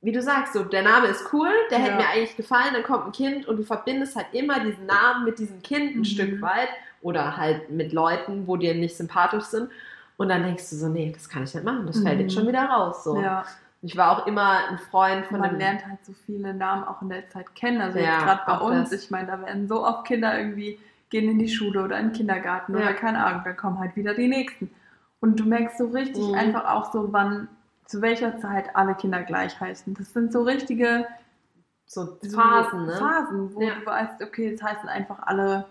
wie 0.00 0.12
du 0.12 0.22
sagst, 0.22 0.52
so 0.52 0.62
der 0.64 0.82
Name 0.82 1.08
ist 1.08 1.32
cool, 1.32 1.48
der 1.70 1.78
hätte 1.78 1.90
Ja. 1.92 1.96
mir 1.96 2.08
eigentlich 2.08 2.36
gefallen, 2.36 2.72
dann 2.72 2.82
kommt 2.84 3.06
ein 3.06 3.12
Kind 3.12 3.46
und 3.46 3.56
du 3.56 3.64
verbindest 3.64 4.14
halt 4.16 4.28
immer 4.32 4.60
diesen 4.60 4.86
Namen 4.86 5.24
mit 5.24 5.38
diesem 5.38 5.60
Kind 5.62 5.94
ein 5.96 5.98
Mhm. 6.00 6.04
Stück 6.04 6.40
weit 6.42 6.68
oder 7.02 7.36
halt 7.36 7.70
mit 7.70 7.92
Leuten, 7.92 8.46
wo 8.46 8.56
dir 8.56 8.74
nicht 8.74 8.96
sympathisch 8.96 9.44
sind. 9.44 9.70
Und 10.16 10.28
dann 10.28 10.42
denkst 10.42 10.68
du 10.70 10.76
so, 10.76 10.88
nee, 10.88 11.10
das 11.12 11.28
kann 11.28 11.44
ich 11.44 11.54
nicht 11.54 11.64
machen, 11.64 11.86
das 11.86 12.00
fällt 12.00 12.16
Mhm. 12.16 12.20
jetzt 12.22 12.34
schon 12.34 12.46
wieder 12.48 12.64
raus. 12.64 13.04
So. 13.04 13.20
Ja. 13.20 13.44
Ich 13.82 13.96
war 13.96 14.10
auch 14.10 14.26
immer 14.26 14.68
ein 14.70 14.78
Freund 14.78 15.26
von 15.26 15.38
Man 15.38 15.56
lernt 15.58 15.86
halt 15.86 16.04
so 16.04 16.12
viele 16.26 16.52
Namen 16.52 16.82
auch 16.84 17.00
in 17.02 17.08
der 17.10 17.28
Zeit 17.30 17.54
kennen. 17.54 17.80
Also 17.80 17.98
Ja, 18.00 18.18
gerade 18.24 18.40
bei 18.46 18.58
uns, 18.58 18.90
das. 18.90 19.04
ich 19.04 19.10
meine, 19.12 19.28
da 19.28 19.40
werden 19.40 19.68
so 19.68 19.84
oft 19.86 20.04
Kinder 20.04 20.36
irgendwie 20.36 20.80
gehen 21.10 21.28
in 21.30 21.38
die 21.38 21.48
Schule 21.48 21.84
oder 21.84 21.96
in 21.98 22.08
den 22.08 22.12
Kindergarten 22.12 22.72
Ja. 22.74 22.80
oder 22.80 22.94
keine 22.94 23.24
Ahnung, 23.24 23.42
dann 23.44 23.56
kommen 23.56 23.78
halt 23.78 23.94
wieder 23.96 24.14
die 24.14 24.26
nächsten. 24.28 24.70
Und 25.20 25.38
du 25.38 25.44
merkst 25.44 25.78
so 25.78 25.86
richtig 25.86 26.26
Mhm. 26.26 26.34
einfach 26.34 26.64
auch 26.66 26.92
so, 26.92 27.12
wann, 27.12 27.48
zu 27.88 28.00
welcher 28.02 28.38
Zeit 28.38 28.76
alle 28.76 28.94
Kinder 28.94 29.22
gleich 29.22 29.58
heißen. 29.60 29.94
Das 29.94 30.12
sind 30.12 30.32
so 30.32 30.42
richtige 30.42 31.06
so 31.86 32.18
Phasen, 32.32 32.84
ne? 32.86 32.92
Phasen, 32.92 33.54
wo 33.54 33.62
Ja. 33.62 33.74
du 33.80 33.86
weißt, 33.86 34.22
okay, 34.22 34.50
jetzt 34.50 34.62
heißen 34.62 34.88
einfach 34.88 35.18
alle 35.22 35.64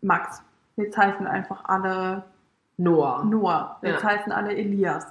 Max. 0.00 0.42
Jetzt 0.76 0.96
heißen 0.96 1.26
einfach 1.26 1.64
alle 1.66 2.24
Noah. 2.78 3.22
Noah. 3.24 3.78
Jetzt 3.82 4.02
Ja. 4.02 4.10
heißen 4.10 4.32
alle 4.32 4.54
Elias. 4.56 5.06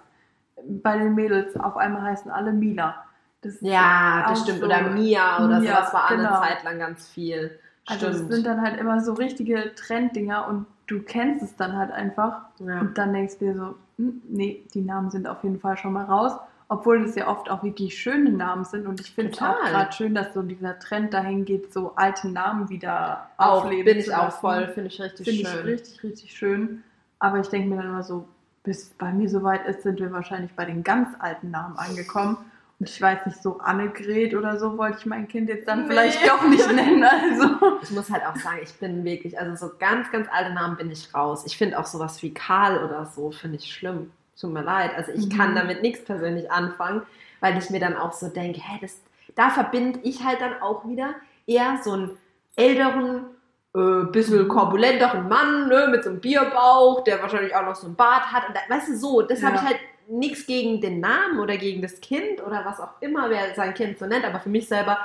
Bei 0.67 0.97
den 0.97 1.13
Mädels 1.15 1.55
auf 1.57 1.77
einmal 1.77 2.01
heißen 2.01 2.31
alle 2.31 2.51
Mila. 2.53 2.95
Das 3.41 3.61
Ja, 3.61 4.25
das 4.27 4.41
stimmt. 4.41 4.59
so- 4.61 4.65
Oder 4.65 4.81
Mia 4.81 5.45
oder 5.45 5.59
Mia, 5.59 5.75
sowas 5.75 5.93
war 5.93 6.07
genau. 6.09 6.39
eine 6.39 6.47
Zeit 6.47 6.63
lang 6.63 6.79
ganz 6.79 7.07
viel. 7.07 7.59
Also 7.87 8.11
Stimmt. 8.11 8.31
sind 8.33 8.47
dann 8.47 8.61
halt 8.61 8.79
immer 8.79 8.99
so 9.01 9.13
richtige 9.13 9.75
Trenddinger 9.75 10.47
und 10.47 10.65
du 10.87 11.03
kennst 11.03 11.43
es 11.43 11.55
dann 11.55 11.77
halt 11.77 11.91
einfach. 11.91 12.45
ja. 12.57 12.79
Und 12.79 12.97
dann 12.97 13.13
denkst 13.13 13.37
du 13.37 13.45
dir 13.45 13.55
so, 13.55 13.75
nee, 13.97 14.65
die 14.73 14.81
Namen 14.81 15.09
sind 15.09 15.27
auf 15.27 15.43
jeden 15.43 15.59
Fall 15.59 15.77
schon 15.77 15.93
mal 15.93 16.05
raus. 16.05 16.33
Obwohl 16.67 17.03
das 17.03 17.13
ja 17.13 17.27
oft 17.27 17.51
auch 17.51 17.61
wirklich 17.61 17.95
schöne 17.95 18.31
Namen 18.31 18.65
sind. 18.65 18.87
Und 18.87 18.99
ich 18.99 19.11
finde 19.11 19.33
es 19.33 19.41
auch 19.41 19.59
gerade 19.61 19.91
schön, 19.91 20.15
dass 20.15 20.33
so 20.33 20.41
dieser 20.41 20.79
Trend 20.79 21.13
dahin 21.13 21.45
geht, 21.45 21.71
so 21.71 21.93
alte 21.95 22.27
Namen 22.27 22.69
wieder 22.69 23.29
auch 23.37 23.63
aufleben 23.63 23.85
bin 23.85 23.97
ich 23.99 24.13
auch 24.13 24.31
voll, 24.31 24.67
finde 24.69 24.87
ich 24.87 24.99
richtig 24.99 25.27
Finde 25.27 25.41
ich 25.41 25.47
schön. 25.47 25.65
richtig, 25.65 26.03
richtig 26.03 26.31
schön. 26.35 26.83
Aber 27.19 27.39
ich 27.39 27.47
denke 27.49 27.69
mir 27.69 27.75
dann 27.77 27.87
immer 27.87 28.03
so, 28.03 28.27
bis 28.63 28.89
bei 28.97 29.13
mir 29.13 29.29
soweit 29.29 29.67
ist, 29.67 29.83
sind 29.83 29.99
wir 29.99 30.11
wahrscheinlich 30.11 30.53
bei 30.55 30.65
den 30.65 30.83
ganz 30.83 31.09
alten 31.19 31.51
Namen 31.51 31.77
angekommen. 31.77 32.37
Ich 32.79 33.01
weiß 33.01 33.25
nicht, 33.25 33.41
so 33.41 33.59
Annegret 33.59 34.35
oder 34.35 34.59
so 34.59 34.77
wollte 34.77 34.97
ich 34.99 35.05
mein 35.05 35.27
Kind 35.29 35.47
jetzt 35.47 35.67
dann 35.67 35.83
Nee. 35.83 35.87
vielleicht 35.89 36.27
doch 36.27 36.41
nicht 36.47 36.69
nennen. 36.73 37.03
Also. 37.05 37.77
Ich 37.81 37.91
muss 37.91 38.11
halt 38.11 38.25
auch 38.25 38.35
sagen, 38.35 38.59
ich 38.61 38.73
bin 38.75 39.03
wirklich, 39.05 39.39
also 39.39 39.67
so 39.67 39.73
ganz, 39.79 40.11
ganz 40.11 40.27
alte 40.31 40.53
Namen 40.53 40.75
bin 40.75 40.91
ich 40.91 41.13
raus. 41.15 41.43
Ich 41.45 41.57
finde 41.57 41.79
auch 41.79 41.85
sowas 41.85 42.21
wie 42.21 42.33
Karl 42.33 42.83
oder 42.83 43.05
so, 43.05 43.31
finde 43.31 43.57
ich 43.57 43.73
schlimm. 43.73 44.11
Tut 44.39 44.51
mir 44.51 44.61
leid. 44.63 44.91
Also 44.97 45.13
ich 45.13 45.27
Mhm. 45.27 45.37
kann 45.37 45.55
damit 45.55 45.81
nichts 45.83 46.03
persönlich 46.03 46.51
anfangen, 46.51 47.01
weil 47.39 47.57
ich 47.57 47.69
mir 47.69 47.79
dann 47.79 47.95
auch 47.95 48.11
so 48.11 48.27
denke, 48.27 48.59
hä, 48.59 48.77
das, 48.81 48.99
da 49.35 49.49
verbinde 49.49 49.99
ich 50.03 50.25
halt 50.25 50.41
dann 50.41 50.61
auch 50.61 50.85
wieder 50.85 51.15
eher 51.47 51.79
so 51.81 51.93
einen 51.93 52.17
älteren, 52.57 53.25
äh, 53.73 54.03
bisschen 54.11 54.43
Mhm. 54.43 54.47
korpulenteren 54.49 55.29
Mann, 55.29 55.69
ne, 55.69 55.87
mit 55.89 56.03
so 56.03 56.09
einem 56.09 56.19
Bierbauch, 56.19 57.03
der 57.05 57.21
wahrscheinlich 57.21 57.55
auch 57.55 57.63
noch 57.65 57.75
so 57.75 57.87
einen 57.87 57.95
Bart 57.95 58.31
hat. 58.33 58.47
Und 58.49 58.55
da, 58.57 58.61
weißt 58.73 58.89
du, 58.89 58.97
so, 58.97 59.21
das 59.21 59.41
habe 59.41 59.55
Ja. 59.55 59.61
ich 59.61 59.67
halt 59.69 59.79
nichts 60.07 60.45
gegen 60.47 60.81
den 60.81 60.99
Namen 60.99 61.39
oder 61.39 61.57
gegen 61.57 61.81
das 61.81 61.99
Kind 62.01 62.41
oder 62.45 62.63
was 62.65 62.79
auch 62.79 63.01
immer, 63.01 63.29
wer 63.29 63.53
sein 63.55 63.73
Kind 63.73 63.97
so 63.99 64.05
nennt, 64.05 64.25
aber 64.25 64.39
für 64.39 64.49
mich 64.49 64.67
selber, 64.67 64.97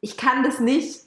ich 0.00 0.16
kann 0.16 0.42
das 0.42 0.60
nicht 0.60 1.00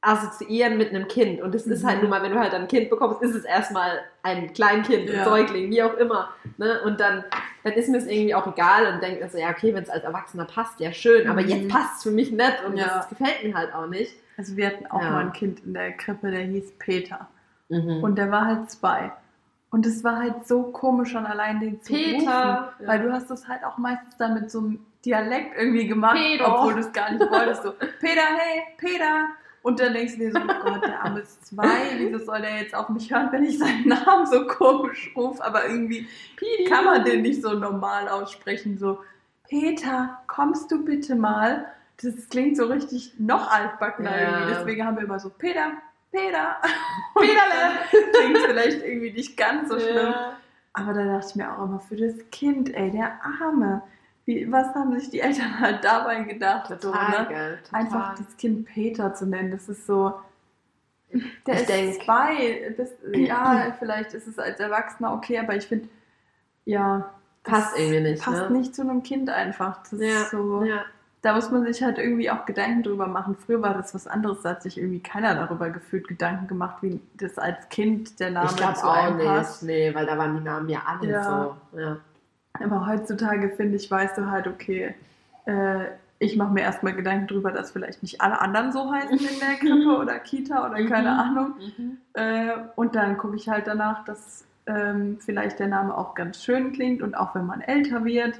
assoziieren 0.00 0.78
mit 0.78 0.90
einem 0.90 1.08
Kind. 1.08 1.40
Und 1.40 1.54
es 1.54 1.66
ist 1.66 1.82
Mhm. 1.82 1.86
halt 1.88 2.00
nun 2.02 2.10
mal, 2.10 2.22
wenn 2.22 2.32
du 2.32 2.38
halt 2.38 2.54
ein 2.54 2.68
Kind 2.68 2.88
bekommst, 2.88 3.20
ist 3.22 3.34
es 3.34 3.44
erstmal 3.44 4.00
ein 4.22 4.52
Kleinkind, 4.52 5.10
ein 5.10 5.16
Ja. 5.16 5.24
Säugling, 5.24 5.70
wie 5.70 5.82
auch 5.82 5.94
immer. 5.94 6.30
Ne? 6.56 6.80
Und 6.84 7.00
dann, 7.00 7.24
dann 7.64 7.72
ist 7.72 7.88
mir 7.88 7.98
es 7.98 8.06
irgendwie 8.06 8.34
auch 8.34 8.46
egal 8.46 8.92
und 8.94 9.02
denke 9.02 9.28
so, 9.28 9.38
ja, 9.38 9.50
okay, 9.50 9.74
wenn 9.74 9.82
es 9.82 9.90
als 9.90 10.04
Erwachsener 10.04 10.44
passt, 10.44 10.78
ja 10.78 10.92
schön, 10.92 11.28
aber 11.28 11.42
Mhm. 11.42 11.48
jetzt 11.48 11.68
passt 11.68 11.96
es 11.96 12.02
für 12.04 12.10
mich 12.12 12.30
nicht 12.30 12.64
und 12.64 12.76
Ja. 12.76 12.86
das 12.98 13.08
gefällt 13.08 13.42
mir 13.42 13.54
halt 13.54 13.74
auch 13.74 13.86
nicht. 13.88 14.12
Also 14.36 14.56
wir 14.56 14.68
hatten 14.68 14.86
auch 14.86 15.02
Ja. 15.02 15.10
mal 15.10 15.24
ein 15.24 15.32
Kind 15.32 15.64
in 15.66 15.74
der 15.74 15.90
Krippe, 15.92 16.30
der 16.30 16.42
hieß 16.42 16.74
Peter. 16.78 17.28
Und 17.68 18.02
Und 18.02 18.16
der 18.16 18.30
war 18.30 18.46
halt 18.46 18.70
zwei. 18.70 19.10
Und 19.70 19.84
es 19.84 20.02
war 20.02 20.16
halt 20.18 20.46
so 20.46 20.62
komisch 20.64 21.12
schon 21.12 21.26
allein 21.26 21.60
den 21.60 21.82
zu 21.82 21.92
Peter, 21.92 22.14
rufen, 22.14 22.24
ja. 22.26 22.72
weil 22.86 23.02
du 23.02 23.12
hast 23.12 23.30
das 23.30 23.46
halt 23.46 23.64
auch 23.64 23.76
meistens 23.76 24.16
dann 24.16 24.34
mit 24.34 24.50
so 24.50 24.60
einem 24.60 24.80
Dialekt 25.04 25.56
irgendwie 25.58 25.86
gemacht, 25.86 26.16
Peter. 26.16 26.54
obwohl 26.58 26.74
du 26.74 26.80
es 26.80 26.92
gar 26.92 27.12
nicht 27.12 27.30
wolltest. 27.30 27.62
So, 27.62 27.72
Peter, 28.00 28.22
hey, 28.22 28.62
Peter. 28.78 29.28
Und 29.62 29.80
dann 29.80 29.92
denkst 29.92 30.14
du 30.14 30.18
dir 30.20 30.32
so, 30.32 30.38
oh 30.38 30.64
Gott, 30.70 30.84
der 30.84 31.02
Arme 31.02 31.20
ist 31.20 31.46
zwei, 31.46 31.98
wieso 31.98 32.24
soll 32.24 32.40
der 32.40 32.58
jetzt 32.62 32.74
auf 32.74 32.88
mich 32.88 33.12
hören, 33.12 33.28
wenn 33.32 33.44
ich 33.44 33.58
seinen 33.58 33.88
Namen 33.88 34.24
so 34.26 34.46
komisch 34.46 35.10
rufe? 35.14 35.44
Aber 35.44 35.66
irgendwie 35.66 36.08
kann 36.68 36.84
man 36.84 37.04
den 37.04 37.22
nicht 37.22 37.42
so 37.42 37.52
normal 37.52 38.08
aussprechen, 38.08 38.78
so, 38.78 39.00
Peter, 39.48 40.20
kommst 40.26 40.70
du 40.70 40.84
bitte 40.84 41.14
mal? 41.14 41.66
Das 42.02 42.28
klingt 42.28 42.56
so 42.56 42.66
richtig 42.66 43.14
noch 43.18 43.50
altbackener 43.50 44.18
Ja. 44.18 44.30
irgendwie. 44.30 44.54
Deswegen 44.54 44.86
haben 44.86 44.96
wir 44.96 45.04
immer 45.04 45.18
so, 45.18 45.30
Peter, 45.30 45.72
Peter, 46.10 46.56
Peterle. 47.14 47.78
Klingt 48.12 48.38
vielleicht 48.38 48.82
irgendwie 48.82 49.12
nicht 49.12 49.36
ganz 49.36 49.68
so 49.68 49.78
schlimm. 49.78 49.96
Ja. 50.12 50.36
Aber 50.72 50.92
da 50.94 51.04
dachte 51.04 51.26
ich 51.30 51.34
mir 51.36 51.52
auch 51.52 51.64
immer, 51.64 51.80
für 51.80 51.96
das 51.96 52.14
Kind, 52.30 52.74
ey, 52.74 52.90
der 52.90 53.18
Arme. 53.40 53.82
Wie, 54.26 54.50
was 54.52 54.74
haben 54.74 54.98
sich 54.98 55.10
die 55.10 55.20
Eltern 55.20 55.58
halt 55.58 55.82
dabei 55.82 56.22
gedacht? 56.22 56.68
So, 56.68 56.90
Total 56.92 57.22
ne? 57.22 57.28
geil. 57.30 57.58
Total. 57.64 57.80
Einfach 57.80 58.14
das 58.16 58.36
Kind 58.36 58.66
Peter 58.66 59.14
zu 59.14 59.26
nennen, 59.26 59.50
das 59.50 59.68
ist 59.68 59.86
so. 59.86 60.14
Der 61.46 61.54
Ich 61.54 61.60
ist 61.62 61.68
denk- 61.68 62.02
zwei. 62.02 62.74
Das, 62.76 62.90
ja, 63.14 63.74
vielleicht 63.78 64.12
ist 64.14 64.26
es 64.26 64.38
als 64.38 64.60
Erwachsener 64.60 65.14
okay, 65.14 65.38
aber 65.38 65.56
ich 65.56 65.66
finde, 65.66 65.88
ja. 66.66 67.12
Passt 67.42 67.78
irgendwie 67.78 68.00
nicht, 68.00 68.22
Passt 68.22 68.50
ne? 68.50 68.58
nicht 68.58 68.74
zu 68.74 68.82
einem 68.82 69.02
Kind 69.02 69.30
einfach. 69.30 69.82
Das 69.90 69.98
ja. 70.00 70.06
ist 70.22 70.30
so. 70.30 70.62
ja. 70.62 70.84
Da 71.22 71.34
muss 71.34 71.50
man 71.50 71.64
sich 71.64 71.82
halt 71.82 71.98
irgendwie 71.98 72.30
auch 72.30 72.46
Gedanken 72.46 72.84
drüber 72.84 73.08
machen. 73.08 73.36
Früher 73.44 73.60
war 73.60 73.74
das 73.74 73.92
was 73.94 74.06
anderes, 74.06 74.42
da 74.42 74.50
hat 74.50 74.62
sich 74.62 74.78
irgendwie 74.78 75.00
keiner 75.00 75.34
darüber 75.34 75.68
gefühlt 75.70 76.06
Gedanken 76.06 76.46
gemacht, 76.46 76.76
wie 76.82 77.00
das 77.16 77.38
als 77.38 77.68
Kind 77.70 78.20
der 78.20 78.30
Name 78.30 78.48
Ich 78.50 78.56
glaube 78.56 78.74
zu 78.74 78.86
auch 78.86 78.92
einem 78.94 79.16
nicht. 79.16 79.26
passt. 79.26 79.62
Nee, 79.64 79.92
weil 79.94 80.06
da 80.06 80.16
waren 80.16 80.36
die 80.36 80.44
Namen 80.44 80.68
ja 80.68 80.78
alle 80.86 81.10
Ja. 81.10 81.56
so. 81.72 81.78
Ja. 81.78 81.96
Aber 82.60 82.86
heutzutage 82.86 83.50
finde 83.50 83.76
ich, 83.76 83.90
weißt 83.90 84.16
du 84.18 84.30
halt, 84.30 84.46
okay, 84.46 84.94
äh, 85.46 85.84
ich 86.20 86.36
mache 86.36 86.52
mir 86.52 86.62
erstmal 86.62 86.94
Gedanken 86.94 87.26
drüber, 87.28 87.52
dass 87.52 87.70
vielleicht 87.72 88.02
nicht 88.02 88.20
alle 88.20 88.40
anderen 88.40 88.72
so 88.72 88.92
heißen 88.92 89.10
in 89.18 89.38
der 89.40 89.56
Krippe 89.58 89.98
oder 90.00 90.18
Kita 90.20 90.66
oder 90.66 90.82
keine 90.84 91.10
Mhm. 91.12 91.18
Ahnung. 91.18 91.54
Äh, 92.14 92.52
und 92.76 92.94
dann 92.94 93.18
gucke 93.18 93.36
ich 93.36 93.48
halt 93.48 93.66
danach, 93.66 94.04
dass 94.04 94.44
ähm, 94.66 95.18
vielleicht 95.20 95.58
der 95.58 95.68
Name 95.68 95.96
auch 95.96 96.14
ganz 96.14 96.42
schön 96.42 96.72
klingt 96.72 97.02
und 97.02 97.14
auch 97.16 97.34
wenn 97.34 97.46
man 97.46 97.60
älter 97.60 98.04
wird. 98.04 98.38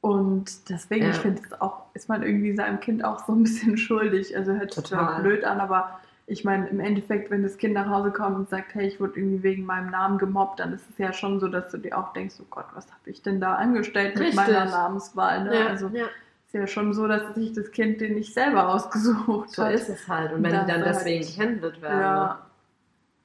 Und 0.00 0.70
deswegen, 0.70 1.04
Ja. 1.06 1.10
ich 1.10 1.16
finde 1.18 1.42
es 1.44 1.60
auch, 1.60 1.82
ist 1.94 2.08
man 2.08 2.22
irgendwie 2.22 2.54
seinem 2.54 2.78
Kind 2.80 3.04
auch 3.04 3.26
so 3.26 3.32
ein 3.32 3.42
bisschen 3.42 3.76
schuldig. 3.78 4.36
Also 4.36 4.52
hört 4.52 4.72
sich 4.74 4.84
zwar 4.84 5.20
blöd 5.20 5.44
an, 5.44 5.60
aber 5.60 5.98
ich 6.26 6.44
meine, 6.44 6.68
im 6.68 6.78
Endeffekt, 6.80 7.30
wenn 7.30 7.42
das 7.42 7.56
Kind 7.56 7.74
nach 7.74 7.88
Hause 7.88 8.10
kommt 8.12 8.36
und 8.36 8.48
sagt, 8.50 8.74
hey, 8.74 8.86
ich 8.86 9.00
wurde 9.00 9.18
irgendwie 9.18 9.42
wegen 9.42 9.64
meinem 9.64 9.90
Namen 9.90 10.18
gemobbt, 10.18 10.60
dann 10.60 10.72
ist 10.74 10.88
es 10.90 10.98
ja 10.98 11.12
schon 11.12 11.40
so, 11.40 11.48
dass 11.48 11.70
du 11.72 11.78
dir 11.78 11.98
auch 11.98 12.12
denkst, 12.12 12.36
oh 12.40 12.46
Gott, 12.50 12.66
was 12.74 12.86
habe 12.86 13.10
ich 13.10 13.22
denn 13.22 13.40
da 13.40 13.54
angestellt 13.54 14.14
mit 14.14 14.28
Richtig. 14.28 14.36
meiner 14.36 14.66
Namenswahl? 14.66 15.44
Ne? 15.44 15.58
Ja, 15.58 15.66
Also 15.68 15.88
ja. 15.88 16.04
ist 16.04 16.52
ja 16.52 16.66
schon 16.66 16.92
so, 16.92 17.08
dass 17.08 17.34
sich 17.34 17.54
das 17.54 17.70
Kind 17.72 18.00
den 18.02 18.14
nicht 18.14 18.34
selber 18.34 18.68
ausgesucht 18.68 19.50
So 19.50 19.64
hat. 19.64 19.72
ist 19.72 19.88
es 19.88 20.06
halt. 20.06 20.32
Und 20.32 20.42
wenn 20.44 20.52
Das 20.52 20.66
die 20.66 20.72
dann 20.72 20.82
halt- 20.84 20.94
deswegen 20.96 21.24
gehandelt 21.26 21.80
werden. 21.82 21.96
ne? 21.96 22.02
Ja. 22.04 22.38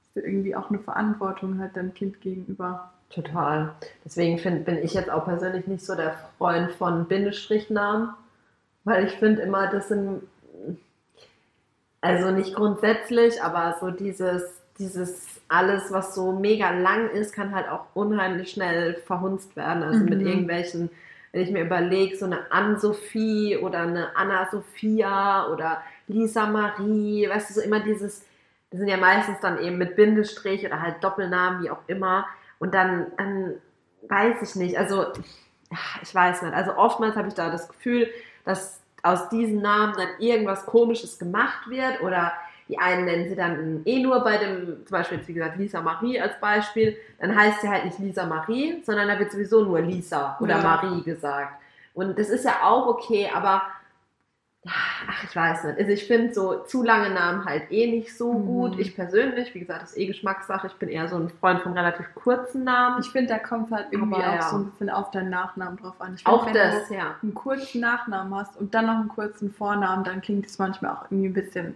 Ist 0.01 0.15
ja 0.15 0.21
irgendwie 0.23 0.55
auch 0.55 0.69
eine 0.69 0.79
Verantwortung 0.79 1.59
halt 1.59 1.75
deinem 1.75 1.93
Kind 1.93 2.21
gegenüber. 2.21 2.92
Total. 3.13 3.75
Deswegen 4.03 4.39
find, 4.39 4.65
bin 4.65 4.77
ich 4.83 4.93
jetzt 4.93 5.09
auch 5.09 5.25
persönlich 5.25 5.67
nicht 5.67 5.85
so 5.85 5.95
der 5.95 6.15
Freund 6.37 6.71
von 6.71 7.05
Bindestrichnamen, 7.07 8.09
weil 8.85 9.05
ich 9.05 9.13
finde 9.13 9.41
immer, 9.43 9.67
das 9.67 9.87
sind, 9.89 10.23
also 12.01 12.31
nicht 12.31 12.55
grundsätzlich, 12.55 13.41
aber 13.41 13.77
so 13.79 13.91
dieses, 13.91 14.43
dieses 14.77 15.41
alles, 15.47 15.91
was 15.91 16.15
so 16.15 16.31
mega 16.33 16.71
lang 16.71 17.09
ist, 17.11 17.33
kann 17.33 17.53
halt 17.55 17.69
auch 17.69 17.85
unheimlich 17.93 18.51
schnell 18.51 18.95
verhunzt 19.05 19.55
werden. 19.55 19.83
Also 19.83 20.03
mit 20.03 20.19
Mhm. 20.19 20.27
irgendwelchen, 20.27 20.89
wenn 21.31 21.41
ich 21.43 21.51
mir 21.51 21.63
überlege, 21.63 22.17
so 22.17 22.25
eine 22.25 22.51
Ann-Sophie 22.51 23.57
oder 23.57 23.79
eine 23.81 24.15
Anna-Sophia 24.17 25.47
oder 25.47 25.81
Lisa 26.07 26.47
Marie, 26.47 27.29
weißt 27.29 27.49
du, 27.51 27.53
so 27.55 27.61
immer 27.61 27.79
dieses, 27.79 28.25
das 28.71 28.79
sind 28.79 28.87
ja 28.89 28.97
meistens 28.97 29.39
dann 29.39 29.59
eben 29.59 29.77
mit 29.77 29.95
Bindestrich 29.95 30.65
oder 30.65 30.81
halt 30.81 31.03
Doppelnamen, 31.03 31.63
wie 31.63 31.69
auch 31.69 31.81
immer. 31.87 32.25
Und 32.59 32.73
dann, 32.73 33.07
dann 33.17 33.53
weiß 34.07 34.41
ich 34.41 34.55
nicht, 34.55 34.77
also 34.77 35.07
ich 36.01 36.13
weiß 36.13 36.41
nicht. 36.43 36.53
Also 36.53 36.75
oftmals 36.75 37.15
habe 37.15 37.27
ich 37.27 37.33
da 37.33 37.49
das 37.49 37.67
Gefühl, 37.67 38.07
dass 38.45 38.79
aus 39.01 39.29
diesen 39.29 39.61
Namen 39.61 39.93
dann 39.97 40.07
irgendwas 40.19 40.65
Komisches 40.65 41.19
gemacht 41.19 41.69
wird 41.69 42.01
oder 42.01 42.33
die 42.69 42.77
einen 42.79 43.03
nennen 43.05 43.27
sie 43.27 43.35
dann 43.35 43.81
eh 43.85 44.01
nur 44.01 44.23
bei 44.23 44.37
dem, 44.37 44.85
zum 44.85 44.97
Beispiel 44.97 45.17
jetzt 45.17 45.27
wie 45.27 45.33
gesagt 45.33 45.57
Lisa 45.57 45.81
Marie 45.81 46.19
als 46.19 46.39
Beispiel, 46.39 46.97
dann 47.19 47.35
heißt 47.35 47.61
sie 47.61 47.69
halt 47.69 47.83
nicht 47.83 47.99
Lisa 47.99 48.25
Marie, 48.25 48.81
sondern 48.85 49.09
da 49.09 49.19
wird 49.19 49.31
sowieso 49.31 49.63
nur 49.65 49.81
Lisa 49.81 50.37
oder 50.39 50.57
Ja. 50.57 50.63
Marie 50.63 51.03
gesagt. 51.03 51.59
Und 51.93 52.17
das 52.17 52.29
ist 52.29 52.45
ja 52.45 52.61
auch 52.63 52.87
okay, 52.87 53.29
aber 53.33 53.63
ach, 54.67 55.23
ich 55.25 55.35
weiß 55.35 55.65
nicht. 55.65 55.77
Also 55.79 55.91
ich 55.91 56.07
finde 56.07 56.33
so 56.33 56.59
zu 56.63 56.83
lange 56.83 57.09
Namen 57.09 57.43
halt 57.45 57.69
eh 57.71 57.89
nicht 57.91 58.15
so 58.17 58.33
Mhm. 58.33 58.45
gut. 58.45 58.79
Ich 58.79 58.95
persönlich, 58.95 59.53
wie 59.53 59.59
gesagt, 59.59 59.81
das 59.83 59.91
ist 59.91 59.97
eh 59.97 60.05
Geschmackssache. 60.05 60.67
Ich 60.67 60.75
bin 60.75 60.89
eher 60.89 61.07
so 61.09 61.17
ein 61.17 61.29
Freund 61.29 61.61
von 61.61 61.73
relativ 61.73 62.05
kurzen 62.15 62.63
Namen. 62.63 63.01
Ich 63.01 63.09
finde, 63.11 63.33
da 63.33 63.39
kommt 63.39 63.71
halt 63.71 63.87
irgendwie 63.91 64.21
Aber 64.23 64.31
auch 64.31 64.35
ja. 64.35 64.49
so 64.49 64.57
ein 64.57 64.65
bisschen 64.71 64.89
auf 64.89 65.11
deinen 65.11 65.29
Nachnamen 65.29 65.77
drauf 65.77 65.99
an. 65.99 66.15
Ich 66.15 66.23
find, 66.23 66.27
auch 66.27 66.45
wenn 66.45 66.53
das, 66.53 66.87
du 66.87 66.93
ja. 66.95 67.15
einen 67.21 67.33
kurzen 67.33 67.81
Nachnamen 67.81 68.33
hast 68.35 68.55
und 68.57 68.73
dann 68.73 68.85
noch 68.85 68.95
einen 68.99 69.09
kurzen 69.09 69.51
Vornamen, 69.53 70.03
dann 70.05 70.21
klingt 70.21 70.45
es 70.45 70.57
manchmal 70.59 70.91
auch 70.95 71.05
irgendwie 71.11 71.27
ein 71.29 71.33
bisschen 71.33 71.75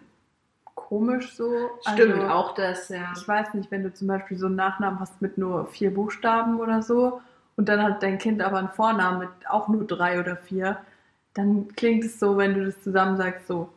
komisch 0.75 1.35
so. 1.35 1.51
Stimmt, 1.93 2.13
Also, 2.15 2.27
auch 2.29 2.53
das, 2.55 2.89
ja. 2.89 3.11
Ich 3.17 3.27
weiß 3.27 3.53
nicht, 3.55 3.71
wenn 3.71 3.83
du 3.83 3.93
zum 3.93 4.07
Beispiel 4.07 4.37
so 4.37 4.45
einen 4.45 4.55
Nachnamen 4.55 4.99
hast 4.99 5.21
mit 5.21 5.37
nur 5.37 5.65
vier 5.67 5.93
Buchstaben 5.93 6.59
oder 6.59 6.81
so 6.81 7.21
und 7.57 7.67
dann 7.67 7.81
hat 7.83 8.01
dein 8.03 8.17
Kind 8.17 8.41
aber 8.41 8.57
einen 8.59 8.69
Vornamen 8.69 9.19
mit 9.19 9.29
auch 9.49 9.67
nur 9.67 9.85
drei 9.85 10.19
oder 10.19 10.37
vier, 10.37 10.77
dann 11.37 11.67
klingt 11.75 12.03
es 12.03 12.19
so, 12.19 12.37
wenn 12.37 12.53
du 12.53 12.65
das 12.65 12.81
zusammen 12.81 13.17
sagst, 13.17 13.47
so, 13.47 13.69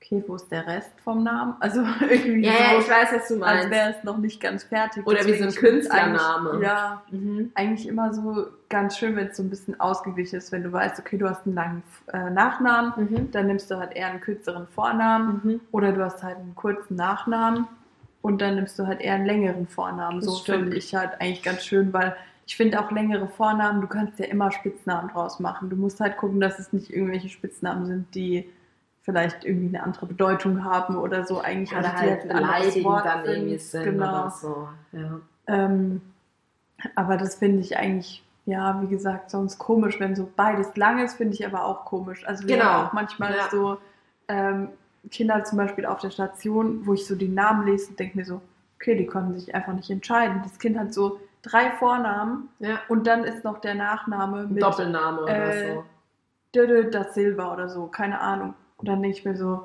okay, 0.00 0.22
wo 0.26 0.36
ist 0.36 0.48
der 0.50 0.66
Rest 0.66 0.90
vom 1.02 1.22
Namen? 1.24 1.54
Also 1.60 1.80
irgendwie 2.00 2.44
Ja, 2.46 2.52
so, 2.52 2.58
ja, 2.62 2.78
ich 2.78 2.88
weiß, 2.90 3.08
was 3.14 3.28
du 3.28 3.34
als 3.34 3.40
meinst. 3.64 3.70
wäre 3.70 3.90
es 3.90 4.04
noch 4.04 4.18
nicht 4.18 4.40
ganz 4.40 4.64
fertig. 4.64 5.06
Oder 5.06 5.20
wie 5.20 5.32
so 5.34 5.44
ein 5.44 5.50
Deswegen, 5.50 5.66
Künstlername. 5.66 6.60
Ja, 6.62 7.02
Mhm. 7.10 7.50
eigentlich 7.54 7.86
immer 7.88 8.12
so 8.12 8.46
ganz 8.68 8.98
schön, 8.98 9.16
wenn 9.16 9.28
es 9.28 9.36
so 9.36 9.42
ein 9.42 9.50
bisschen 9.50 9.78
ausgeglichen 9.80 10.36
ist, 10.38 10.50
wenn 10.52 10.62
du 10.62 10.72
weißt, 10.72 10.98
okay, 10.98 11.16
du 11.18 11.28
hast 11.28 11.46
einen 11.46 11.54
langen 11.54 11.82
äh, 12.12 12.30
Nachnamen, 12.30 12.92
Mhm. 12.96 13.30
dann 13.30 13.46
nimmst 13.46 13.70
du 13.70 13.76
halt 13.76 13.94
eher 13.94 14.08
einen 14.08 14.20
kürzeren 14.20 14.66
Vornamen 14.68 15.40
Mhm. 15.44 15.60
oder 15.72 15.92
du 15.92 16.04
hast 16.04 16.22
halt 16.22 16.36
einen 16.36 16.54
kurzen 16.54 16.96
Nachnamen 16.96 17.66
und 18.22 18.40
dann 18.40 18.54
nimmst 18.56 18.78
du 18.78 18.86
halt 18.86 19.00
eher 19.00 19.14
einen 19.14 19.26
längeren 19.26 19.66
Vornamen. 19.68 20.20
Das 20.20 20.26
so 20.26 20.44
finde 20.52 20.76
ich 20.76 20.94
halt 20.94 21.12
eigentlich 21.20 21.42
ganz 21.42 21.64
schön, 21.64 21.92
weil 21.92 22.16
ich 22.46 22.56
finde 22.56 22.80
auch 22.80 22.90
längere 22.90 23.26
Vornamen, 23.28 23.80
du 23.80 23.86
kannst 23.86 24.18
ja 24.18 24.26
immer 24.26 24.50
Spitznamen 24.52 25.08
draus 25.10 25.40
machen. 25.40 25.70
Du 25.70 25.76
musst 25.76 26.00
halt 26.00 26.16
gucken, 26.16 26.40
dass 26.40 26.58
es 26.58 26.72
nicht 26.72 26.90
irgendwelche 26.90 27.28
Spitznamen 27.28 27.86
sind, 27.86 28.14
die 28.14 28.48
vielleicht 29.02 29.44
irgendwie 29.44 29.68
eine 29.68 29.82
andere 29.84 30.06
Bedeutung 30.06 30.64
haben 30.64 30.96
oder 30.96 31.24
so 31.26 31.40
eigentlich 31.40 31.72
Oder 31.78 31.92
also 31.92 32.04
die 32.04 32.10
halt 32.10 32.22
ein 32.24 32.30
anderes 32.32 32.52
beleidigend 32.56 32.84
Wort 32.84 33.04
dann 33.06 33.24
irgendwie 33.24 33.58
sind 33.58 33.84
Genau. 33.84 34.04
oder 34.22 34.30
so. 34.30 34.68
Ja. 34.92 35.20
Ähm, 35.46 36.00
aber 36.94 37.16
das 37.16 37.36
finde 37.36 37.60
ich 37.60 37.76
eigentlich, 37.76 38.22
ja, 38.46 38.80
wie 38.82 38.88
gesagt, 38.88 39.30
sonst 39.30 39.58
komisch, 39.58 40.00
wenn 40.00 40.14
so 40.14 40.28
beides 40.36 40.74
lang 40.76 41.02
ist, 41.04 41.14
finde 41.14 41.34
ich 41.34 41.46
aber 41.46 41.64
auch 41.64 41.84
komisch. 41.84 42.26
Also 42.26 42.46
wir 42.46 42.56
Genau. 42.56 42.66
haben 42.68 42.88
auch 42.88 42.92
manchmal 42.92 43.34
Ja. 43.36 43.48
so 43.50 43.78
ähm, 44.28 44.68
Kinder 45.10 45.44
zum 45.44 45.58
Beispiel 45.58 45.84
auf 45.86 45.98
der 46.00 46.10
Station, 46.10 46.86
wo 46.86 46.94
ich 46.94 47.06
so 47.06 47.14
die 47.14 47.28
Namen 47.28 47.66
lese 47.66 47.90
und 47.90 47.98
denke 48.00 48.16
mir 48.18 48.24
so, 48.24 48.40
okay, 48.76 48.96
die 48.96 49.06
konnten 49.06 49.38
sich 49.38 49.54
einfach 49.54 49.74
nicht 49.74 49.90
entscheiden. 49.90 50.40
Das 50.42 50.58
Kind 50.58 50.78
hat 50.78 50.92
so 50.94 51.20
drei 51.44 51.70
Vornamen 51.72 52.48
ja. 52.58 52.80
und 52.88 53.06
dann 53.06 53.24
ist 53.24 53.44
noch 53.44 53.60
der 53.60 53.74
Nachname 53.74 54.46
mit 54.46 54.62
Doppelname 54.62 55.22
oder 55.22 55.54
äh, 55.54 55.74
so. 55.74 55.84
Dödel 56.54 56.90
da 56.90 57.04
Silva 57.04 57.52
oder 57.52 57.68
so, 57.68 57.86
keine 57.86 58.20
Ahnung. 58.20 58.54
Und 58.76 58.88
dann 58.88 59.02
denke 59.02 59.18
ich 59.18 59.24
mir 59.24 59.36
so, 59.36 59.62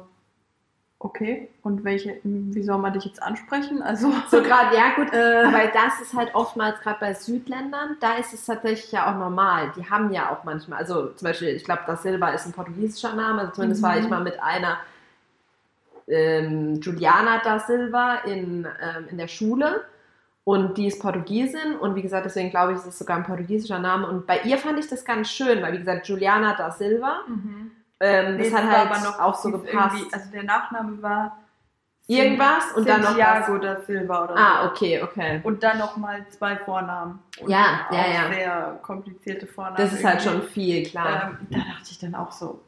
okay, 0.99 1.49
und 1.63 1.83
welche, 1.85 2.19
wie 2.23 2.63
soll 2.63 2.77
man 2.77 2.93
dich 2.93 3.05
jetzt 3.05 3.23
ansprechen? 3.23 3.81
Also, 3.81 4.11
So 4.29 4.41
gerade, 4.43 4.75
ja 4.75 4.95
gut, 4.95 5.07
äh, 5.13 5.51
weil 5.53 5.71
das 5.71 6.01
ist 6.01 6.13
halt 6.13 6.35
oftmals 6.35 6.79
gerade 6.81 6.99
bei 6.99 7.13
Südländern, 7.13 7.97
da 8.01 8.15
ist 8.15 8.33
es 8.33 8.45
tatsächlich 8.45 8.91
ja 8.91 9.09
auch 9.09 9.17
normal. 9.17 9.71
Die 9.77 9.89
haben 9.89 10.11
ja 10.11 10.29
auch 10.31 10.43
manchmal, 10.43 10.79
also 10.79 11.07
zum 11.13 11.25
Beispiel, 11.25 11.49
ich 11.49 11.63
glaube, 11.63 11.83
da 11.87 11.95
Silva 11.95 12.29
ist 12.29 12.45
ein 12.45 12.51
portugiesischer 12.53 13.13
Name, 13.15 13.41
also 13.41 13.53
zumindest 13.53 13.81
Mhm. 13.81 13.87
war 13.87 13.97
ich 13.97 14.09
mal 14.09 14.23
mit 14.23 14.41
einer 14.41 14.77
ähm, 16.07 16.81
Juliana 16.81 17.39
da 17.43 17.59
Silva 17.59 18.15
in, 18.25 18.65
ähm, 18.65 19.07
in 19.09 19.17
der 19.17 19.27
Schule 19.27 19.85
und 20.43 20.77
die 20.77 20.87
ist 20.87 21.01
Portugiesin 21.01 21.75
und 21.79 21.95
wie 21.95 22.01
gesagt, 22.01 22.25
deswegen 22.25 22.49
glaube 22.49 22.73
ich, 22.73 22.79
es 22.79 22.85
ist 22.85 22.99
sogar 22.99 23.17
ein 23.17 23.23
portugiesischer 23.23 23.79
Name 23.79 24.07
und 24.07 24.25
bei 24.25 24.39
ihr 24.41 24.57
fand 24.57 24.79
ich 24.79 24.87
das 24.87 25.05
ganz 25.05 25.29
schön, 25.29 25.61
weil 25.61 25.73
wie 25.73 25.79
gesagt, 25.79 26.07
Juliana 26.07 26.55
da 26.55 26.71
Silva, 26.71 27.21
mhm. 27.27 27.71
ähm, 27.99 28.37
Nee, 28.37 28.43
das 28.49 28.53
hat 28.53 28.67
war 28.67 28.77
halt 28.77 28.91
aber 28.91 28.99
noch 28.99 29.19
auch 29.19 29.35
so 29.35 29.51
gepasst. 29.51 30.05
Also 30.11 30.31
der 30.31 30.43
Nachname 30.43 31.01
war 31.01 31.37
Irgendwas 32.09 32.71
und 32.75 32.89
dann 32.89 33.01
noch 33.01 33.09
Santiago 33.09 33.59
da 33.59 33.81
Silva 33.81 34.23
oder 34.23 34.35
Ah, 34.35 34.63
so. 34.63 34.71
okay, 34.71 34.99
okay. 35.03 35.41
Und 35.43 35.61
dann 35.61 35.77
nochmal 35.77 36.25
zwei 36.29 36.55
Vornamen. 36.55 37.19
Und 37.39 37.51
Ja, 37.51 37.87
ja, 37.91 38.07
ja. 38.11 38.33
Sehr 38.33 38.79
komplizierte 38.81 39.45
Vornamen. 39.45 39.77
Das 39.77 39.93
ist 39.93 40.03
halt 40.03 40.25
irgendwie. 40.25 40.41
schon 40.41 40.49
viel, 40.51 40.83
klar. 40.87 41.37
Ähm, 41.39 41.47
da 41.51 41.57
dachte 41.59 41.91
ich 41.91 41.99
dann 41.99 42.15
auch 42.15 42.31
so, 42.31 42.63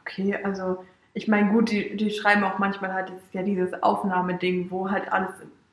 okay, 0.00 0.36
also 0.42 0.84
ich 1.14 1.28
meine, 1.28 1.52
gut, 1.52 1.70
die, 1.70 1.96
die 1.96 2.10
schreiben 2.10 2.42
auch 2.42 2.58
manchmal 2.58 2.92
halt, 2.92 3.10
das 3.10 3.18
ist 3.18 3.32
ja 3.32 3.42
dieses 3.44 3.80
Aufnahmeding, 3.80 4.72
wo 4.72 4.90
halt 4.90 5.12
alles 5.12 5.30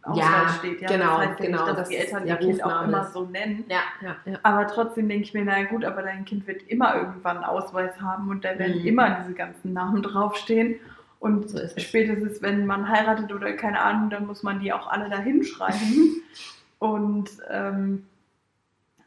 Auswahl 0.07 0.43
Ja, 0.43 0.49
steht. 0.49 0.81
Ja, 0.81 0.87
genau, 0.89 1.17
das 1.19 1.27
heißt 1.29 1.37
genau, 1.39 1.57
nicht, 1.57 1.67
dass 1.69 1.75
das 1.77 1.89
die 1.89 1.97
Eltern 1.97 2.27
ihr 2.27 2.35
Kind 2.37 2.63
auch 2.63 2.83
immer 2.83 3.01
ist. 3.01 3.13
so 3.13 3.25
nennen. 3.25 3.65
ja, 3.69 3.79
ja, 4.01 4.15
ja. 4.25 4.39
Aber 4.43 4.67
trotzdem 4.67 5.07
denke 5.09 5.23
ich 5.23 5.33
mir, 5.33 5.43
naja 5.45 5.65
gut, 5.65 5.83
aber 5.85 6.01
dein 6.03 6.25
Kind 6.25 6.47
wird 6.47 6.63
immer 6.67 6.95
irgendwann 6.95 7.37
einen 7.37 7.45
Ausweis 7.45 7.99
haben 8.01 8.29
und 8.29 8.43
da 8.45 8.57
werden 8.57 8.81
Mhm. 8.81 8.87
immer 8.87 9.09
diese 9.21 9.33
ganzen 9.33 9.73
Namen 9.73 10.01
draufstehen. 10.03 10.75
Und 11.19 11.49
So 11.49 11.59
spätestens, 11.77 12.41
wenn 12.43 12.65
man 12.67 12.87
heiratet 12.89 13.33
oder 13.33 13.51
keine 13.53 13.79
Ahnung, 13.81 14.09
dann 14.09 14.27
muss 14.27 14.43
man 14.43 14.59
die 14.59 14.71
auch 14.71 14.87
alle 14.87 15.09
da 15.09 15.17
hinschreiben. 15.17 16.21
und 16.79 17.29
ähm, 17.49 18.05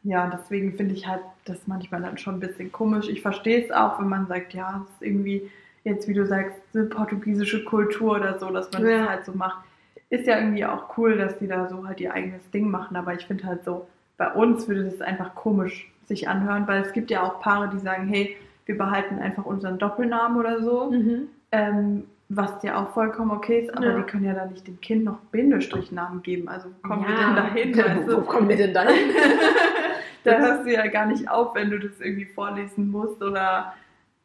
ja, 0.03 0.27
deswegen 0.27 0.73
finde 0.73 0.93
ich 0.95 1.07
halt 1.07 1.21
das 1.45 1.67
manchmal 1.67 2.01
dann 2.01 2.17
schon 2.17 2.35
ein 2.35 2.39
bisschen 2.39 2.71
komisch. 2.71 3.07
Ich 3.07 3.21
verstehe 3.21 3.63
es 3.63 3.71
auch, 3.71 3.99
wenn 3.99 4.09
man 4.09 4.27
sagt, 4.27 4.53
ja, 4.53 4.83
es 4.87 4.95
ist 4.95 5.01
irgendwie 5.07 5.49
jetzt, 5.83 6.07
wie 6.07 6.13
du 6.13 6.25
sagst, 6.25 6.57
eine 6.73 6.85
portugiesische 6.85 7.63
Kultur 7.63 8.15
oder 8.17 8.37
so, 8.39 8.49
dass 8.49 8.71
man 8.71 8.85
Ja. 8.85 8.97
das 8.99 9.09
halt 9.09 9.25
so 9.25 9.31
macht. 9.33 9.63
Ist 10.11 10.27
ja 10.27 10.37
irgendwie 10.37 10.65
auch 10.65 10.97
cool, 10.97 11.17
dass 11.17 11.37
die 11.39 11.47
da 11.47 11.67
so 11.69 11.87
halt 11.87 11.99
ihr 11.99 12.13
eigenes 12.13 12.47
Ding 12.51 12.69
machen, 12.69 12.95
aber 12.97 13.13
ich 13.13 13.25
finde 13.25 13.45
halt 13.45 13.63
so, 13.63 13.87
bei 14.17 14.29
uns 14.31 14.67
würde 14.67 14.83
das 14.83 15.01
einfach 15.01 15.33
komisch 15.35 15.91
sich 16.05 16.27
anhören, 16.27 16.67
weil 16.67 16.81
es 16.81 16.91
gibt 16.93 17.09
ja 17.09 17.23
auch 17.23 17.39
Paare, 17.39 17.69
die 17.73 17.79
sagen, 17.79 18.07
hey, 18.07 18.35
wir 18.65 18.77
behalten 18.77 19.19
einfach 19.19 19.45
unseren 19.45 19.79
Doppelnamen 19.79 20.37
oder 20.37 20.61
so, 20.61 20.91
Mhm. 20.91 21.29
ähm, 21.53 22.03
was 22.27 22.61
ja 22.63 22.81
auch 22.81 22.89
vollkommen 22.93 23.31
okay 23.31 23.61
ist, 23.61 23.75
aber 23.75 23.87
Ja. 23.87 23.97
die 23.97 24.03
können 24.03 24.25
ja 24.25 24.33
dann 24.33 24.51
nicht 24.51 24.67
dem 24.67 24.79
Kind 24.81 25.03
noch 25.05 25.17
Bindestrichnamen 25.31 26.21
geben. 26.21 26.47
Also 26.49 26.69
wo 26.83 26.87
kommen 26.89 27.05
wir 27.07 27.13
Ja. 27.13 27.25
denn 27.27 27.35
dahin? 27.35 27.77
weißt 27.77 28.07
Wo 28.07 28.15
du? 28.17 28.21
kommen 28.21 28.49
wir 28.49 28.57
denn 28.57 28.73
dahin? 28.73 29.09
da 30.25 30.37
hörst 30.39 30.65
du 30.65 30.71
ja 30.73 30.87
gar 30.87 31.05
nicht 31.07 31.29
auf, 31.29 31.55
wenn 31.55 31.69
du 31.69 31.79
das 31.79 31.99
irgendwie 31.99 32.25
vorlesen 32.25 32.91
musst 32.91 33.21
oder 33.23 33.73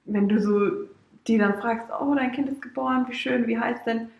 wenn 0.05 0.29
du 0.29 0.41
so 0.41 0.71
die 1.27 1.39
dann 1.39 1.55
fragst, 1.55 1.89
oh, 2.01 2.15
dein 2.15 2.31
Kind 2.33 2.49
ist 2.49 2.63
geboren, 2.63 3.07
wie 3.09 3.15
schön, 3.15 3.47
wie 3.49 3.59
heißt 3.59 3.87
denn? 3.87 4.11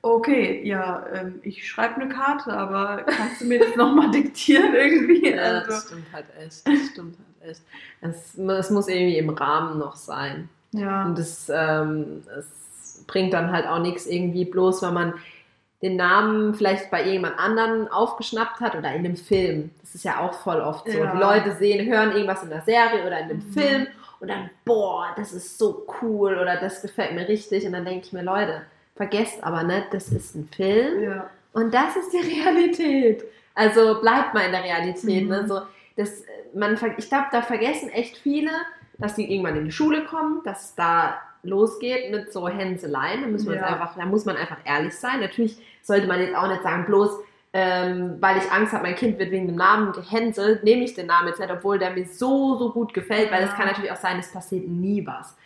Okay, 0.00 0.62
ja, 0.64 1.04
ähm, 1.12 1.40
ich 1.42 1.68
schreibe 1.68 1.96
eine 2.00 2.08
Karte, 2.08 2.52
aber 2.52 3.02
kannst 3.02 3.40
du 3.40 3.46
mir 3.46 3.58
das 3.58 3.74
nochmal 3.76 4.10
diktieren 4.12 4.74
irgendwie? 4.74 5.30
Ja, 5.30 5.60
das 5.60 5.68
Also, 5.68 5.86
stimmt 5.88 6.06
halt 6.12 6.26
echt. 6.38 6.66
Das 6.66 6.86
stimmt 6.92 7.16
halt 7.18 7.50
echt. 7.50 7.62
Es, 8.00 8.38
es 8.38 8.70
muss 8.70 8.88
irgendwie 8.88 9.18
im 9.18 9.30
Rahmen 9.30 9.78
noch 9.78 9.96
sein. 9.96 10.48
ja. 10.72 11.04
Und 11.06 11.18
es, 11.18 11.50
ähm, 11.52 12.22
es 12.38 13.04
bringt 13.08 13.32
dann 13.32 13.50
halt 13.50 13.66
auch 13.66 13.80
nichts 13.80 14.06
irgendwie 14.06 14.44
bloß, 14.44 14.82
weil 14.82 14.92
man 14.92 15.14
den 15.82 15.96
Namen 15.96 16.54
vielleicht 16.54 16.90
bei 16.90 17.04
jemand 17.08 17.38
anderen 17.38 17.88
aufgeschnappt 17.88 18.60
hat 18.60 18.74
oder 18.76 18.92
in 18.92 19.04
einem 19.04 19.16
Film. 19.16 19.70
Das 19.80 19.94
ist 19.94 20.04
ja 20.04 20.20
auch 20.20 20.34
voll 20.34 20.60
oft 20.60 20.88
so. 20.90 20.98
Ja. 20.98 21.12
Die 21.12 21.18
Leute 21.18 21.52
sehen, 21.56 21.86
hören 21.92 22.12
irgendwas 22.12 22.42
in 22.44 22.50
der 22.50 22.62
Serie 22.62 23.04
oder 23.06 23.18
in 23.18 23.24
einem 23.30 23.38
Mhm. 23.38 23.52
Film 23.52 23.86
und 24.20 24.28
dann, 24.28 24.50
boah, 24.64 25.12
das 25.16 25.32
ist 25.32 25.58
so 25.58 25.86
cool 26.00 26.36
oder 26.38 26.56
das 26.56 26.82
gefällt 26.82 27.14
mir 27.14 27.28
richtig. 27.28 27.64
Und 27.66 27.72
dann 27.72 27.84
denke 27.84 28.06
ich 28.06 28.12
mir, 28.12 28.22
Leute, 28.22 28.62
vergesst 28.96 29.42
aber 29.44 29.62
nicht, 29.62 29.92
das 29.92 30.08
ist 30.08 30.34
ein 30.34 30.48
Film 30.48 31.02
ja. 31.02 31.30
und 31.52 31.72
das 31.72 31.96
ist 31.96 32.12
die 32.12 32.18
Realität. 32.40 33.24
Also 33.54 34.00
bleibt 34.00 34.34
mal 34.34 34.46
in 34.46 34.52
der 34.52 34.64
Realität. 34.64 35.24
Mhm. 35.24 35.28
Ne? 35.28 35.48
So, 35.48 35.60
das, 35.96 36.24
man, 36.54 36.78
ich 36.96 37.08
glaube, 37.08 37.26
da 37.32 37.42
vergessen 37.42 37.88
echt 37.90 38.16
viele, 38.16 38.50
dass 38.98 39.14
die 39.14 39.32
irgendwann 39.32 39.56
in 39.56 39.64
die 39.64 39.72
Schule 39.72 40.04
kommen, 40.04 40.42
dass 40.44 40.74
da 40.74 41.20
losgeht 41.42 42.10
mit 42.10 42.32
so 42.32 42.48
Hänseleien. 42.48 43.22
Da, 43.22 43.28
müssen 43.28 43.46
wir 43.46 43.54
uns 43.54 43.62
Ja. 43.62 43.74
einfach, 43.74 43.96
da 43.96 44.06
muss 44.06 44.24
man 44.24 44.36
einfach 44.36 44.58
ehrlich 44.64 44.94
sein. 44.94 45.20
Natürlich 45.20 45.58
sollte 45.82 46.06
man 46.06 46.20
jetzt 46.20 46.34
auch 46.34 46.48
nicht 46.48 46.62
sagen, 46.62 46.84
bloß 46.86 47.18
ähm, 47.52 48.16
weil 48.20 48.36
ich 48.38 48.50
Angst 48.52 48.72
habe, 48.72 48.82
mein 48.84 48.94
Kind 48.96 49.18
wird 49.18 49.30
wegen 49.30 49.46
dem 49.46 49.56
Namen 49.56 49.92
gehänselt, 49.92 50.64
nehme 50.64 50.84
ich 50.84 50.94
den 50.94 51.06
Namen 51.06 51.28
jetzt 51.28 51.40
nicht, 51.40 51.50
obwohl 51.50 51.78
der 51.78 51.90
mir 51.90 52.04
so, 52.06 52.56
so 52.58 52.72
gut 52.72 52.92
gefällt, 52.92 53.30
weil 53.32 53.42
es 53.42 53.54
kann 53.54 53.66
natürlich 53.66 53.90
auch 53.90 53.96
sein, 53.96 54.18
es 54.18 54.30
passiert 54.32 54.68
nie 54.68 55.06
was. 55.06 55.36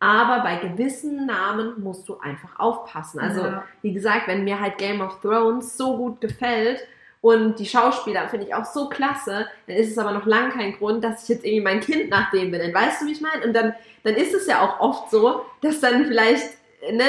Aber 0.00 0.42
bei 0.42 0.56
gewissen 0.56 1.26
Namen 1.26 1.80
musst 1.82 2.08
du 2.08 2.18
einfach 2.18 2.58
aufpassen. 2.58 3.20
Also, 3.20 3.40
Ja. 3.42 3.64
wie 3.82 3.92
gesagt, 3.92 4.26
wenn 4.26 4.44
mir 4.44 4.60
halt 4.60 4.76
Game 4.78 5.00
of 5.00 5.20
Thrones 5.22 5.76
so 5.78 5.96
gut 5.96 6.20
gefällt 6.20 6.80
und 7.20 7.58
die 7.58 7.64
Schauspieler 7.64 8.28
finde 8.28 8.46
ich 8.46 8.54
auch 8.54 8.66
so 8.66 8.88
klasse, 8.88 9.46
dann 9.66 9.76
ist 9.76 9.90
es 9.92 9.96
aber 9.96 10.10
noch 10.12 10.26
lange 10.26 10.50
kein 10.50 10.76
Grund, 10.76 11.02
dass 11.04 11.22
ich 11.22 11.28
jetzt 11.30 11.44
irgendwie 11.44 11.62
mein 11.64 11.80
Kind 11.80 12.10
nach 12.10 12.30
dem 12.32 12.50
benenne. 12.50 12.74
Weißt 12.74 13.00
du, 13.00 13.06
wie 13.06 13.12
ich 13.12 13.20
meine? 13.22 13.46
Und 13.46 13.54
dann, 13.54 13.74
dann 14.02 14.14
ist 14.14 14.34
es 14.34 14.46
ja 14.46 14.60
auch 14.60 14.80
oft 14.80 15.10
so, 15.10 15.46
dass 15.62 15.80
dann 15.80 16.04
vielleicht, 16.04 16.50
ne, 16.92 17.04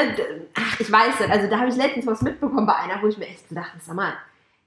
ach, 0.54 0.80
ich 0.80 0.90
weiß 0.90 1.20
nicht, 1.20 1.32
also 1.32 1.50
da 1.50 1.58
habe 1.60 1.70
ich 1.70 1.76
letztens 1.76 2.08
was 2.08 2.22
mitbekommen 2.22 2.66
bei 2.68 2.76
einer, 2.76 3.02
wo 3.02 3.08
ich 3.08 3.18
mir 3.18 3.26
echt 3.28 3.50
so 3.50 3.56
dachte, 3.56 3.78
sag 3.82 3.96
mal, 3.96 4.14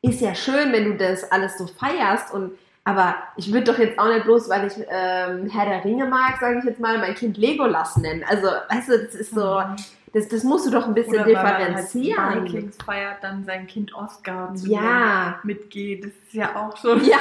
ist 0.03 0.21
ja 0.21 0.35
schön, 0.35 0.73
wenn 0.73 0.85
du 0.85 0.97
das 0.97 1.31
alles 1.31 1.59
so 1.59 1.67
feierst 1.67 2.33
und 2.33 2.53
aber 2.85 3.17
ich 3.37 3.53
würde 3.53 3.71
doch 3.73 3.79
jetzt 3.79 3.99
auch 3.99 4.09
nicht 4.09 4.25
bloß, 4.25 4.49
weil 4.49 4.67
ich 4.67 4.73
ähm, 4.89 5.51
Herr 5.51 5.67
der 5.67 5.85
Ringe 5.85 6.07
mag, 6.07 6.39
sage 6.41 6.59
ich 6.61 6.65
jetzt 6.65 6.81
mal, 6.81 6.97
mein 6.97 7.15
Kind 7.15 7.37
Legolas 7.37 7.99
nennen. 7.99 8.25
Also, 8.27 8.47
weißt 8.47 8.89
du, 8.89 8.99
das 9.05 9.15
ist 9.15 9.35
so, 9.35 9.61
das, 10.15 10.27
das 10.29 10.43
musst 10.43 10.67
du 10.67 10.71
doch 10.71 10.87
ein 10.87 10.95
bisschen 10.95 11.17
Oder 11.17 11.27
weil 11.27 11.35
man 11.35 11.45
halt 11.45 11.59
differenzieren. 11.95 12.45
Vikings 12.45 12.79
feiert, 12.83 13.17
dann 13.21 13.45
sein 13.45 13.67
Kind 13.67 13.93
Oscar 13.95 14.55
zu 14.55 14.69
Ja. 14.71 15.39
mitgeht. 15.43 16.05
Das 16.05 16.13
ist 16.13 16.33
ja 16.33 16.57
auch 16.57 16.75
so. 16.79 16.95
Ja. 16.95 17.19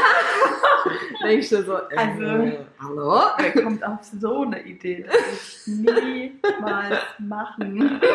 Denkst 1.25 1.49
du 1.49 1.63
so, 1.63 1.73
äh, 1.89 1.97
Also- 1.97 2.57
hallo? 2.81 3.21
Wer 3.37 3.51
kommt 3.63 3.83
auf 3.83 3.99
so 4.03 4.43
eine 4.43 4.61
Idee? 4.61 5.03
Das 5.05 5.67
würde 5.67 5.99
ich 5.99 6.31
niemals 6.59 6.99
machen. 7.19 7.99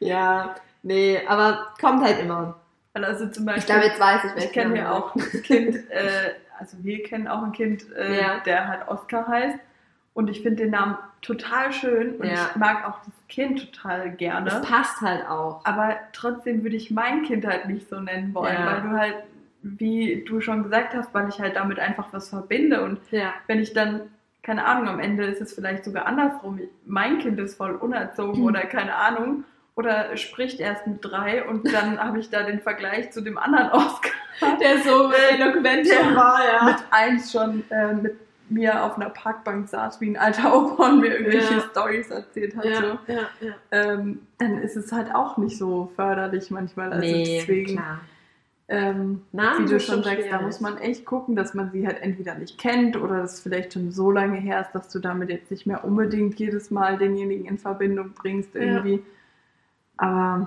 Ja, 0.00 0.54
nee, 0.82 1.20
aber 1.26 1.68
kommt 1.80 2.02
halt 2.04 2.20
immer. 2.20 2.54
Also 3.04 3.26
zum 3.28 3.46
Ich 3.48 3.54
Beispiel, 3.54 3.74
glaube, 3.74 3.86
jetzt 3.88 4.00
weiß 4.00 4.20
ich, 4.36 4.44
ich 4.44 4.52
kenne 4.52 4.78
ja 4.78 4.92
auch 4.92 5.14
ein 5.14 5.42
Kind, 5.42 5.76
äh, 5.90 6.32
also 6.58 6.76
wir 6.82 7.02
kennen 7.02 7.28
auch 7.28 7.42
ein 7.42 7.52
Kind, 7.52 7.84
äh, 7.96 8.20
Ja. 8.20 8.40
der 8.44 8.68
halt 8.68 8.88
Oscar 8.88 9.26
heißt. 9.28 9.58
Und 10.14 10.28
ich 10.28 10.42
finde 10.42 10.64
den 10.64 10.70
Namen 10.72 10.98
total 11.22 11.72
schön 11.72 12.16
und 12.16 12.26
Ja. 12.26 12.48
ich 12.50 12.56
mag 12.56 12.88
auch 12.88 12.98
das 13.04 13.14
Kind 13.28 13.72
total 13.72 14.10
gerne. 14.10 14.50
Das 14.50 14.62
passt 14.62 15.00
halt 15.00 15.28
auch. 15.28 15.60
Aber 15.64 15.96
trotzdem 16.12 16.64
würde 16.64 16.74
ich 16.76 16.90
mein 16.90 17.22
Kind 17.22 17.46
halt 17.46 17.66
nicht 17.68 17.88
so 17.88 18.00
nennen 18.00 18.34
wollen, 18.34 18.54
Ja. 18.54 18.66
weil 18.66 18.82
du 18.82 18.96
halt 18.98 19.14
wie 19.62 20.24
du 20.26 20.40
schon 20.40 20.62
gesagt 20.62 20.94
hast, 20.94 21.12
weil 21.12 21.28
ich 21.28 21.40
halt 21.40 21.56
damit 21.56 21.80
einfach 21.80 22.06
was 22.12 22.28
verbinde. 22.28 22.82
Und 22.84 23.00
wenn 23.48 23.58
ich 23.58 23.72
dann, 23.74 24.02
keine 24.42 24.64
Ahnung, 24.64 24.88
am 24.88 25.00
Ende 25.00 25.24
ist 25.24 25.40
es 25.40 25.52
vielleicht 25.52 25.84
sogar 25.84 26.06
andersrum. 26.06 26.60
Mein 26.86 27.18
Kind 27.18 27.40
ist 27.40 27.56
voll 27.56 27.72
unerzogen 27.74 28.44
oder 28.44 28.60
keine 28.62 28.94
Ahnung. 28.94 29.44
Oder 29.78 30.16
spricht 30.16 30.58
erst 30.58 30.88
mit 30.88 31.04
drei 31.04 31.44
und 31.48 31.72
dann 31.72 31.98
habe 32.04 32.18
ich 32.18 32.30
da 32.30 32.42
den 32.42 32.58
Vergleich 32.58 33.12
zu 33.12 33.20
dem 33.20 33.38
anderen 33.38 33.70
Oscar, 33.72 34.10
Der 34.60 34.78
so 34.82 35.12
eloquent 35.12 35.86
schon 35.86 36.16
war, 36.16 36.40
ja. 36.44 36.64
mit 36.64 36.76
eins 36.90 37.30
schon 37.30 37.62
äh, 37.70 37.94
mit 37.94 38.16
mir 38.50 38.82
auf 38.84 38.96
einer 38.96 39.10
Parkbank 39.10 39.68
saß 39.68 40.00
wie 40.00 40.10
ein 40.10 40.16
alter 40.16 40.52
Opa 40.56 40.88
und 40.88 41.00
mir 41.00 41.12
irgendwelche 41.18 41.54
Ja. 41.54 41.60
Stories 41.70 42.10
erzählt 42.10 42.56
hat. 42.56 42.64
So. 42.64 42.70
ja, 42.70 42.98
ja, 43.06 43.14
ja. 43.40 43.52
Ähm, 43.70 44.20
dann 44.38 44.58
ist 44.58 44.74
es 44.76 44.90
halt 44.90 45.14
auch 45.14 45.36
nicht 45.36 45.56
so 45.56 45.92
förderlich 45.94 46.50
manchmal. 46.50 46.92
Also 46.92 47.06
nee, 47.06 47.36
deswegen, 47.38 47.76
klar. 47.76 48.00
ähm, 48.68 49.22
wie 49.32 49.64
du 49.66 49.78
schon 49.78 50.02
sagst, 50.02 50.26
da 50.32 50.40
muss 50.40 50.60
man 50.60 50.78
echt 50.78 51.04
gucken, 51.04 51.36
dass 51.36 51.54
man 51.54 51.70
sie 51.70 51.86
halt 51.86 52.02
entweder 52.02 52.34
nicht 52.34 52.58
kennt 52.58 52.96
oder 52.96 53.18
das 53.18 53.38
vielleicht 53.40 53.74
schon 53.74 53.92
so 53.92 54.10
lange 54.10 54.38
her 54.38 54.60
ist, 54.62 54.72
dass 54.72 54.88
du 54.88 54.98
damit 54.98 55.28
jetzt 55.30 55.52
nicht 55.52 55.66
mehr 55.66 55.84
unbedingt 55.84 56.36
jedes 56.40 56.72
Mal 56.72 56.96
denjenigen 56.98 57.44
in 57.46 57.58
Verbindung 57.58 58.10
bringst 58.14 58.56
irgendwie. 58.56 59.04
Aber 59.98 60.46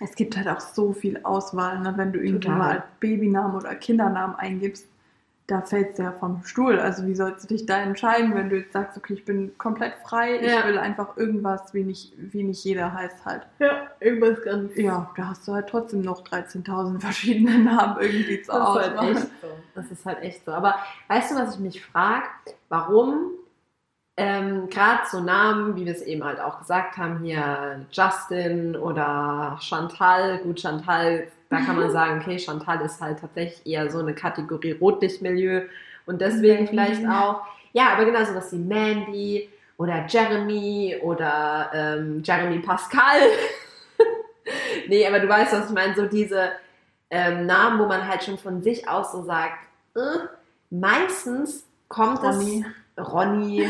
es 0.00 0.14
gibt 0.14 0.36
halt 0.36 0.48
auch 0.48 0.60
so 0.60 0.92
viel 0.92 1.20
Auswahl, 1.24 1.78
ne? 1.80 1.92
wenn 1.96 2.12
du 2.12 2.20
irgendwie 2.20 2.46
Total. 2.48 2.58
mal 2.58 2.84
Babynamen 3.00 3.56
oder 3.56 3.74
Kindernamen 3.74 4.36
eingibst, 4.36 4.86
da 5.46 5.60
fällst 5.62 5.98
du 5.98 6.04
ja 6.04 6.12
vom 6.12 6.42
Stuhl. 6.44 6.78
Also 6.78 7.04
wie 7.06 7.14
sollst 7.16 7.42
du 7.44 7.48
dich 7.48 7.66
da 7.66 7.78
entscheiden, 7.80 8.34
wenn 8.36 8.48
du 8.50 8.56
jetzt 8.58 8.72
sagst, 8.72 8.96
okay, 8.96 9.14
ich 9.14 9.24
bin 9.24 9.58
komplett 9.58 9.94
frei, 10.04 10.36
ich 10.36 10.46
Ja. 10.52 10.64
will 10.64 10.78
einfach 10.78 11.16
irgendwas, 11.16 11.74
wie 11.74 11.82
nicht, 11.82 12.12
wie 12.16 12.44
nicht 12.44 12.62
jeder 12.64 12.94
heißt 12.94 13.24
halt. 13.26 13.46
Ja, 13.58 13.88
irgendwas 13.98 14.40
ganz. 14.44 14.76
Ja, 14.76 15.10
da 15.16 15.26
hast 15.30 15.48
du 15.48 15.52
halt 15.52 15.68
trotzdem 15.68 16.02
noch 16.02 16.24
13.000 16.24 17.00
verschiedene 17.00 17.58
Namen 17.58 17.96
irgendwie 18.00 18.34
ist 18.34 18.48
halt 18.48 18.62
Auswahl. 18.62 19.10
echt 19.10 19.26
so. 19.42 19.48
Das 19.74 19.90
ist 19.90 20.06
halt 20.06 20.22
echt 20.22 20.44
so. 20.44 20.52
Aber 20.52 20.76
weißt 21.08 21.32
du, 21.32 21.34
was 21.34 21.54
ich 21.56 21.60
mich 21.60 21.84
frage? 21.84 22.26
Warum 22.68 23.32
ähm, 24.16 24.68
gerade 24.68 25.02
so 25.10 25.20
Namen, 25.20 25.76
wie 25.76 25.86
wir 25.86 25.92
es 25.92 26.02
eben 26.02 26.24
halt 26.24 26.40
auch 26.40 26.58
gesagt 26.58 26.96
haben, 26.96 27.20
hier 27.22 27.86
Justin 27.90 28.76
oder 28.76 29.56
Chantal, 29.60 30.38
gut, 30.38 30.60
Chantal, 30.60 31.26
da 31.48 31.60
kann 31.60 31.76
man 31.76 31.90
sagen, 31.92 32.20
okay, 32.20 32.38
Chantal 32.38 32.80
ist 32.82 33.00
halt 33.00 33.20
tatsächlich 33.20 33.66
eher 33.66 33.90
so 33.90 33.98
eine 33.98 34.14
Kategorie 34.14 34.72
Rotlichtmilieu 34.72 35.62
und 36.06 36.20
deswegen 36.20 36.66
vielleicht 36.66 37.06
auch, 37.06 37.42
ja, 37.72 37.92
aber 37.92 38.04
genau 38.04 38.24
sowas 38.24 38.52
wie 38.52 38.58
Mandy 38.58 39.48
oder 39.78 40.06
Jeremy 40.06 40.98
oder 41.02 41.70
ähm, 41.72 42.22
Jeremy 42.22 42.58
Pascal. 42.58 43.20
nee, 44.88 45.06
aber 45.06 45.20
du 45.20 45.28
weißt, 45.28 45.52
was 45.52 45.68
ich 45.68 45.74
meine, 45.74 45.94
so 45.94 46.06
diese 46.06 46.50
ähm, 47.10 47.46
Namen, 47.46 47.78
wo 47.80 47.86
man 47.86 48.06
halt 48.06 48.22
schon 48.22 48.38
von 48.38 48.62
sich 48.62 48.88
aus 48.88 49.12
so 49.12 49.22
sagt, 49.24 49.58
äh, 49.96 50.26
meistens 50.70 51.64
kommt 51.88 52.22
Ronny. 52.22 52.64
es 52.96 53.12
Ronny, 53.12 53.68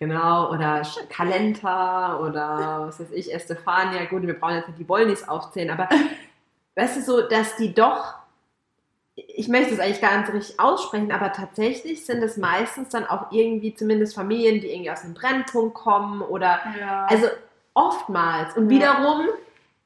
genau, 0.00 0.50
oder 0.50 0.82
Kalenta 1.08 2.18
oder 2.18 2.86
was 2.88 2.98
weiß 2.98 3.12
ich, 3.12 3.32
Estefania, 3.32 4.06
gut, 4.06 4.22
wir 4.22 4.38
brauchen 4.38 4.56
jetzt 4.56 4.68
nicht 4.68 4.80
die 4.80 4.88
Wollnis 4.88 5.28
aufzählen, 5.28 5.70
aber 5.70 5.88
weißt 6.74 6.96
du 6.96 7.02
so, 7.02 7.28
dass 7.28 7.56
die 7.56 7.72
doch, 7.72 8.14
ich 9.14 9.48
möchte 9.48 9.74
es 9.74 9.80
eigentlich 9.80 10.00
gar 10.00 10.16
nicht 10.16 10.26
so 10.26 10.32
richtig 10.32 10.58
aussprechen, 10.58 11.12
aber 11.12 11.32
tatsächlich 11.32 12.04
sind 12.06 12.22
es 12.22 12.36
meistens 12.36 12.88
dann 12.88 13.06
auch 13.06 13.30
irgendwie 13.30 13.74
zumindest 13.74 14.14
Familien, 14.14 14.60
die 14.60 14.72
irgendwie 14.72 14.90
aus 14.90 15.04
einem 15.04 15.14
Brennpunkt 15.14 15.74
kommen 15.74 16.22
oder 16.22 16.60
Ja. 16.80 17.06
also 17.08 17.26
oftmals. 17.74 18.56
Und 18.56 18.70
Ja. 18.70 18.96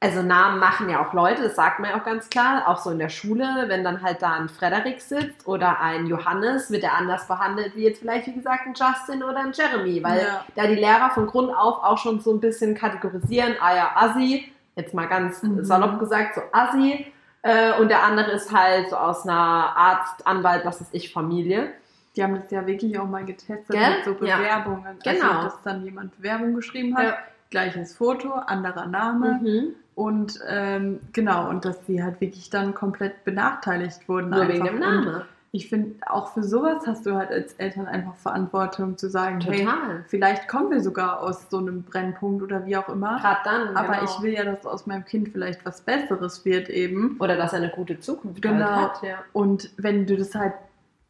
Also 0.05 0.23
Namen 0.23 0.59
machen 0.59 0.89
ja 0.91 1.05
auch 1.05 1.13
Leute, 1.13 1.43
das 1.43 1.57
sagt 1.57 1.81
man 1.81 1.91
ja 1.91 1.97
auch 2.01 2.05
ganz 2.05 2.29
klar, 2.31 2.69
auch 2.69 2.79
so 2.79 2.91
in 2.91 2.99
der 2.99 3.09
Schule, 3.09 3.65
wenn 3.69 3.83
dann 3.85 4.03
halt 4.03 4.23
da 4.23 4.33
ein 4.35 4.49
Frederik 4.49 5.01
sitzt 5.01 5.47
oder 5.49 5.81
ein 5.81 6.07
Johannes, 6.07 6.71
wird 6.71 6.85
er 6.85 6.93
anders 6.95 7.27
behandelt 7.27 7.75
wie 7.77 7.85
jetzt 7.85 8.01
vielleicht, 8.01 8.27
wie 8.27 8.35
gesagt, 8.35 8.67
ein 8.67 8.75
Justin 8.75 9.23
oder 9.23 9.39
ein 9.41 9.53
Jeremy, 9.53 10.03
weil 10.03 10.21
Ja. 10.21 10.45
da 10.55 10.67
die 10.67 10.75
Lehrer 10.77 11.11
von 11.11 11.27
Grund 11.27 11.51
auf 11.57 11.83
auch 11.83 11.99
schon 11.99 12.21
so 12.21 12.33
ein 12.33 12.41
bisschen 12.41 12.75
kategorisieren, 12.75 13.55
ah 13.61 13.75
ja, 13.75 13.91
Assi, 13.97 14.53
jetzt 14.77 14.95
mal 14.95 15.07
ganz 15.09 15.43
Mhm. 15.43 15.65
salopp 15.65 15.99
gesagt, 15.99 16.35
so 16.35 16.43
Assi, 16.53 17.07
äh, 17.43 17.79
und 17.81 17.89
der 17.89 18.03
andere 18.03 18.33
ist 18.33 18.53
halt 18.53 18.91
so 18.91 18.97
aus 18.97 19.25
einer 19.27 19.35
Arzt, 19.77 20.27
Anwalt, 20.27 20.65
was 20.65 20.81
weiß 20.81 20.89
ich, 20.93 21.13
Familie. 21.13 21.73
Die 22.17 22.23
haben 22.23 22.37
das 22.41 22.51
ja 22.51 22.67
wirklich 22.67 22.99
auch 22.99 23.07
mal 23.09 23.25
getestet 23.25 23.69
Gell? 23.71 23.97
mit 23.97 24.05
so 24.05 24.25
Ja. 24.25 24.37
Bewerbungen. 24.37 24.99
Genau. 25.03 25.27
Also, 25.31 25.43
dass 25.49 25.63
dann 25.63 25.85
jemand 25.85 26.21
Werbung 26.23 26.55
geschrieben 26.55 26.97
hat, 26.97 27.05
Ja. 27.05 27.17
gleiches 27.51 27.97
Foto, 27.97 28.33
anderer 28.33 28.87
Name 28.87 29.41
Mhm. 29.43 29.75
Und 29.95 30.41
ähm, 30.49 31.01
genau, 31.13 31.49
und 31.49 31.65
dass 31.65 31.87
sie 31.87 32.03
halt 32.03 32.21
wirklich 32.21 32.51
dann 32.51 32.75
komplett 32.75 33.25
benachteiligt 33.25 34.09
wurden. 34.09 34.31
Nur 34.31 34.43
einfach. 34.43 34.55
wegen 34.55 34.65
dem 34.65 34.79
Namen. 34.81 35.23
ich 35.53 35.69
finde, 35.69 35.95
auch 36.07 36.33
für 36.35 36.43
sowas 36.43 36.85
hast 36.87 37.07
du 37.07 37.15
halt 37.15 37.31
als 37.31 37.53
Eltern 37.55 37.87
einfach 37.87 38.17
Verantwortung 38.17 38.99
zu 38.99 39.09
sagen, 39.09 39.41
hey, 39.41 39.65
Total. 39.65 40.05
vielleicht 40.09 40.49
kommen 40.49 40.73
wir 40.73 40.81
sogar 40.81 41.21
aus 41.21 41.49
so 41.49 41.59
einem 41.59 41.85
Brennpunkt 41.85 42.43
oder 42.43 42.67
wie 42.67 42.77
auch 42.77 42.89
immer. 42.89 43.21
Gerade 43.21 43.41
dann. 43.45 43.77
Aber 43.77 43.93
genau. 43.95 44.05
ich 44.05 44.23
will 44.23 44.33
ja, 44.33 44.45
dass 44.45 44.67
aus 44.67 44.87
meinem 44.87 45.05
Kind 45.05 45.29
vielleicht 45.29 45.65
was 45.65 45.81
Besseres 45.81 46.45
wird 46.45 46.69
eben. 46.71 47.17
Oder 47.21 47.37
dass 47.37 47.53
er 47.53 47.59
eine 47.61 47.71
gute 47.71 48.01
Zukunft 48.01 48.43
Genau. 48.43 48.65
halt 48.67 48.95
hat. 48.95 49.03
Ja. 49.05 49.19
Und 49.33 49.71
wenn 49.77 50.07
du 50.07 50.17
das 50.17 50.35
halt 50.35 50.55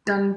dann, 0.05 0.35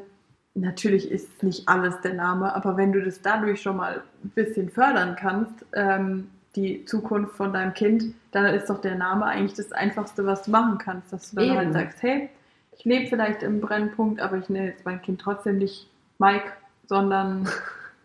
natürlich 0.55 1.11
ist 1.11 1.43
nicht 1.43 1.69
alles 1.69 2.01
der 2.01 2.15
Name, 2.15 2.55
aber 2.57 2.79
wenn 2.79 2.93
du 2.93 3.03
das 3.03 3.21
dadurch 3.21 3.61
schon 3.61 3.77
mal 3.77 4.03
ein 4.25 4.31
bisschen 4.31 4.71
fördern 4.71 5.17
kannst, 5.21 5.67
ähm, 5.75 6.31
die 6.59 6.85
Zukunft 6.85 7.37
von 7.37 7.53
deinem 7.53 7.75
Kind, 7.75 8.15
dann 8.33 8.47
ist 8.47 8.69
doch 8.69 8.81
der 8.81 8.97
Name 8.97 9.25
eigentlich 9.27 9.55
das 9.55 9.73
Einfachste, 9.73 10.27
was 10.27 10.43
du 10.43 10.51
machen 10.51 10.79
kannst. 10.79 11.13
Dass 11.13 11.31
du 11.31 11.37
dann 11.37 11.45
Eben. 11.47 11.57
halt 11.57 11.73
sagst, 11.73 12.03
hey, 12.03 12.29
ich 12.77 12.85
lebe 12.85 13.07
vielleicht 13.07 13.43
im 13.43 13.61
Brennpunkt, 13.61 14.21
aber 14.21 14.37
ich 14.37 14.49
nenne 14.49 14.69
jetzt 14.69 14.85
mein 14.85 15.01
Kind 15.03 15.21
trotzdem 15.21 15.59
nicht 15.59 15.89
Mike, 16.19 16.53
sondern 16.87 17.49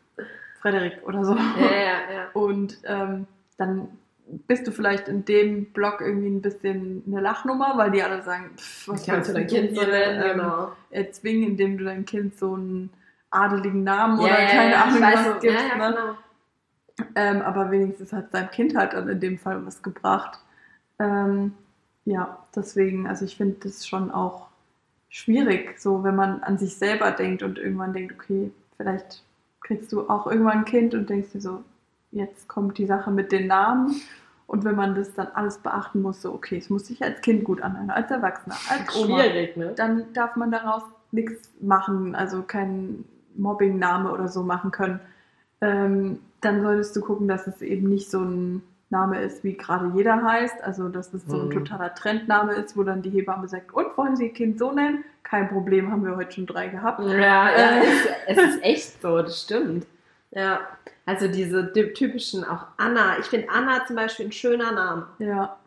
Frederik 0.61 0.99
oder 1.05 1.25
so. 1.25 1.35
Ja, 1.35 1.71
ja, 1.71 2.13
ja. 2.13 2.27
Und 2.33 2.77
ähm, 2.85 3.27
dann 3.57 3.87
bist 4.47 4.65
du 4.67 4.71
vielleicht 4.71 5.07
in 5.07 5.25
dem 5.25 5.65
Blog 5.73 5.99
irgendwie 6.01 6.29
ein 6.29 6.41
bisschen 6.41 7.03
eine 7.07 7.21
Lachnummer, 7.21 7.73
weil 7.77 7.91
die 7.91 8.01
alle 8.01 8.21
sagen, 8.23 8.51
pff, 8.57 8.87
was 8.87 9.05
kannst 9.05 9.29
du 9.29 9.33
dein 9.33 9.47
Kind 9.47 9.75
so 9.75 9.81
nennen? 9.83 10.23
ähm, 10.23 10.37
Genau. 10.37 10.71
erzwingen, 10.91 11.49
indem 11.49 11.77
du 11.77 11.83
deinem 11.85 12.05
Kind 12.05 12.37
so 12.37 12.53
einen 12.53 12.89
adeligen 13.29 13.83
Namen 13.83 14.19
oder 14.19 14.35
keine 14.35 14.77
Ahnung 14.81 15.01
was 15.01 15.41
gibst. 15.41 15.57
ne? 15.57 15.71
genau. 15.73 16.17
Ähm, 17.15 17.41
aber 17.41 17.71
wenigstens 17.71 18.13
hat 18.13 18.31
seinem 18.31 18.49
Kind 18.51 18.75
halt 18.75 18.93
dann 18.93 19.07
in 19.09 19.19
dem 19.19 19.37
Fall 19.37 19.65
was 19.65 19.81
gebracht. 19.81 20.39
Ähm, 20.99 21.53
ja, 22.05 22.39
deswegen, 22.55 23.07
also 23.07 23.25
ich 23.25 23.37
finde 23.37 23.57
das 23.63 23.87
schon 23.87 24.11
auch 24.11 24.47
schwierig, 25.09 25.79
so 25.79 26.03
wenn 26.03 26.15
man 26.15 26.43
an 26.43 26.57
sich 26.57 26.75
selber 26.75 27.11
denkt 27.11 27.43
und 27.43 27.57
irgendwann 27.57 27.93
denkt, 27.93 28.13
okay, 28.13 28.51
vielleicht 28.77 29.23
kriegst 29.61 29.91
du 29.91 30.09
auch 30.09 30.27
irgendwann 30.27 30.59
ein 30.59 30.65
Kind 30.65 30.93
und 30.93 31.09
denkst 31.09 31.31
dir 31.31 31.41
so, 31.41 31.63
jetzt 32.11 32.47
kommt 32.47 32.77
die 32.77 32.85
Sache 32.85 33.11
mit 33.11 33.31
den 33.31 33.47
Namen. 33.47 34.01
Und 34.45 34.65
wenn 34.65 34.75
man 34.75 34.93
das 34.93 35.13
dann 35.13 35.27
alles 35.33 35.57
beachten 35.57 36.01
muss, 36.01 36.21
so, 36.21 36.33
okay, 36.33 36.57
es 36.57 36.69
muss 36.69 36.87
sich 36.87 37.01
als 37.01 37.21
Kind 37.21 37.43
gut 37.43 37.61
anhören, 37.61 37.89
als 37.89 38.11
Erwachsener, 38.11 38.55
als 38.69 38.95
Oma, 38.95 39.23
ne? 39.23 39.73
dann 39.75 40.13
darf 40.13 40.35
man 40.35 40.51
daraus 40.51 40.83
nichts 41.11 41.49
machen, 41.61 42.13
also 42.13 42.41
keinen 42.43 43.05
Mobbing-Name 43.35 44.11
oder 44.11 44.27
so 44.27 44.43
machen 44.43 44.71
können. 44.71 44.99
Ähm, 45.63 46.19
dann 46.41 46.61
solltest 46.61 46.95
du 46.95 47.01
gucken, 47.01 47.27
dass 47.27 47.47
es 47.47 47.61
eben 47.61 47.87
nicht 47.89 48.11
so 48.11 48.19
ein 48.19 48.61
Name 48.89 49.21
ist, 49.21 49.43
wie 49.43 49.55
gerade 49.55 49.91
jeder 49.95 50.21
heißt, 50.21 50.61
also 50.63 50.89
dass 50.89 51.13
es 51.13 51.25
so 51.25 51.37
ein 51.39 51.47
Mhm. 51.47 51.51
totaler 51.51 51.95
Trendname 51.95 52.53
ist, 52.53 52.75
wo 52.77 52.83
dann 52.83 53.01
die 53.01 53.09
Hebamme 53.09 53.47
sagt, 53.47 53.73
und 53.73 53.97
wollen 53.97 54.15
Sie 54.15 54.27
Ihr 54.27 54.33
Kind 54.33 54.59
so 54.59 54.71
nennen? 54.71 55.03
Kein 55.23 55.47
Problem, 55.49 55.89
haben 55.91 56.05
wir 56.05 56.15
heute 56.15 56.33
schon 56.33 56.45
drei 56.45 56.67
gehabt. 56.67 56.99
Ja, 56.99 57.15
ja 57.17 57.49
Äh. 57.49 57.81
es, 57.85 58.07
es 58.27 58.37
ist 58.55 58.63
echt 58.63 59.01
so, 59.01 59.17
das 59.21 59.41
stimmt. 59.41 59.87
Ja, 60.31 60.59
also 61.05 61.27
diese 61.27 61.71
ty- 61.73 61.93
typischen, 61.93 62.43
auch 62.43 62.65
Anna. 62.77 63.17
Ich 63.19 63.25
finde 63.27 63.47
Anna 63.49 63.85
zum 63.85 63.95
Beispiel 63.95 64.27
ein 64.27 64.31
schöner 64.31 64.71
Name. 64.71 65.07
Ja, 65.19 65.57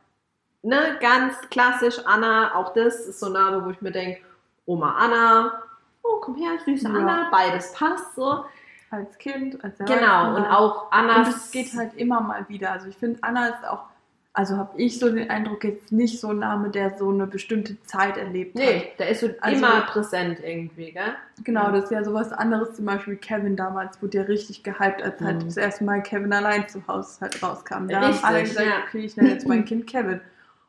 Ne, 0.63 0.97
ganz 1.01 1.37
klassisch 1.51 2.01
Anna, 2.07 2.55
auch 2.57 2.75
das 2.75 3.07
ist 3.07 3.21
so 3.21 3.27
ein 3.27 3.35
Name, 3.35 3.65
wo 3.65 3.71
ich 3.71 3.81
mir 3.83 3.93
denke, 3.93 4.21
Oma 4.67 4.97
Anna, 4.99 5.63
oh, 6.03 6.19
komm 6.21 6.35
her, 6.35 6.59
süße 6.65 6.89
Ja. 6.89 6.95
Anna, 6.95 7.29
beides 7.31 7.73
passt 7.73 8.17
so. 8.17 8.45
Als 8.91 9.19
Kind, 9.19 9.63
als 9.65 9.79
Genau, 9.79 9.93
Erwachsener. 9.95 10.37
und 10.37 10.47
auch 10.47 10.93
Anna. 10.93 11.17
Und 11.19 11.29
es 11.29 11.51
geht 11.51 11.75
halt 11.77 11.95
immer 11.97 12.21
mal 12.21 12.49
wieder. 12.49 12.73
Also 12.73 12.89
ich 12.89 12.97
finde, 12.97 13.19
Anna 13.23 13.49
ist 13.49 13.67
auch, 13.69 13.85
also 14.33 14.57
habe 14.59 14.81
ich 14.81 14.99
so 14.99 15.11
den 15.11 15.31
Eindruck, 15.31 15.65
jetzt 15.65 15.93
nicht 15.93 16.21
so 16.21 16.29
ein 16.29 16.39
Name, 16.41 16.69
der 16.71 16.97
so 16.99 17.09
eine 17.11 17.27
bestimmte 17.27 17.83
Zeit 17.85 18.17
erlebt 18.19 18.55
hat. 18.59 18.65
Nee, 18.65 18.93
der 18.99 19.09
ist 19.09 19.21
so 19.21 19.29
Also- 19.41 19.57
immer 19.57 19.81
präsent 19.83 20.39
irgendwie, 20.45 20.93
gell? 20.93 21.15
Genau, 21.43 21.65
Ja. 21.65 21.73
das 21.73 21.85
ist 21.85 21.91
ja 21.91 22.05
sowas 22.05 22.33
anderes. 22.33 22.75
Zum 22.77 22.85
Beispiel 22.85 23.17
Kevin 23.17 23.57
damals 23.57 24.01
wurde 24.03 24.19
ja 24.19 24.25
richtig 24.25 24.63
gehypt, 24.63 25.03
als 25.03 25.21
halt 25.21 25.39
Mhm. 25.43 25.47
das 25.47 25.57
erste 25.57 25.85
Mal 25.85 26.03
Kevin 26.03 26.33
allein 26.33 26.69
zu 26.69 26.87
Hause 26.87 27.19
halt 27.23 27.43
rauskam. 27.43 27.89
Da 27.89 27.99
Richtig, 28.01 28.23
haben 28.23 28.35
alle 28.35 28.43
gesagt, 28.43 28.67
ja. 28.67 28.75
okay, 28.87 28.99
ich 29.01 29.17
nenne 29.17 29.31
jetzt 29.31 29.49
mein 29.49 29.65
Kind 29.65 29.87
Kevin. 29.87 30.21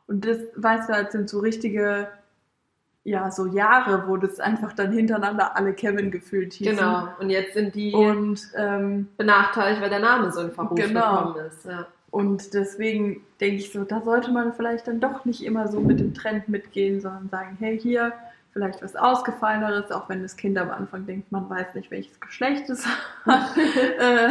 Und 0.07 0.25
das, 0.25 0.37
weißt 0.55 0.87
du, 0.89 0.93
das 0.93 1.11
sind 1.11 1.29
so 1.29 1.39
richtige, 1.39 2.07
ja, 3.07 3.31
so 3.31 3.45
Jahre, 3.45 4.03
wo 4.07 4.17
das 4.17 4.39
einfach 4.41 4.73
dann 4.73 4.91
hintereinander 4.91 5.55
alle 5.55 5.71
Kevin 5.73 6.11
gefühlt 6.11 6.51
hießen. 6.53 6.75
Genau. 6.75 7.07
Und 7.19 7.29
jetzt 7.29 7.53
sind 7.53 7.73
die 7.73 7.93
Und, 7.93 8.41
ähm, 8.57 9.07
benachteiligt, 9.15 9.81
weil 9.81 9.89
der 9.89 9.99
Name 9.99 10.29
so 10.31 10.41
in 10.41 10.51
Verruf 10.51 10.77
Genau. 10.77 11.17
gekommen 11.33 11.45
ist. 11.47 11.65
Ja. 11.65 11.85
Und 12.11 12.53
deswegen 12.53 13.21
denke 13.39 13.57
ich 13.57 13.71
so, 13.71 13.85
da 13.85 14.01
sollte 14.01 14.31
man 14.31 14.51
vielleicht 14.53 14.87
dann 14.87 14.99
doch 14.99 15.23
nicht 15.23 15.41
immer 15.45 15.69
so 15.69 15.79
mit 15.79 15.99
dem 16.01 16.13
Trend 16.13 16.49
mitgehen, 16.49 16.99
sondern 16.99 17.29
sagen, 17.29 17.55
hey, 17.59 17.79
hier 17.79 18.11
vielleicht 18.51 18.81
was 18.81 18.95
Ausgefalleneres, 18.95 19.91
auch 19.91 20.09
wenn 20.09 20.23
das 20.23 20.35
Kind 20.35 20.57
am 20.57 20.71
Anfang 20.71 21.05
denkt, 21.05 21.31
man 21.31 21.47
weiß 21.49 21.75
nicht, 21.75 21.91
welches 21.91 22.19
Geschlecht 22.19 22.69
es 22.69 22.85
hat. 23.25 23.51
Äh, 23.99 24.29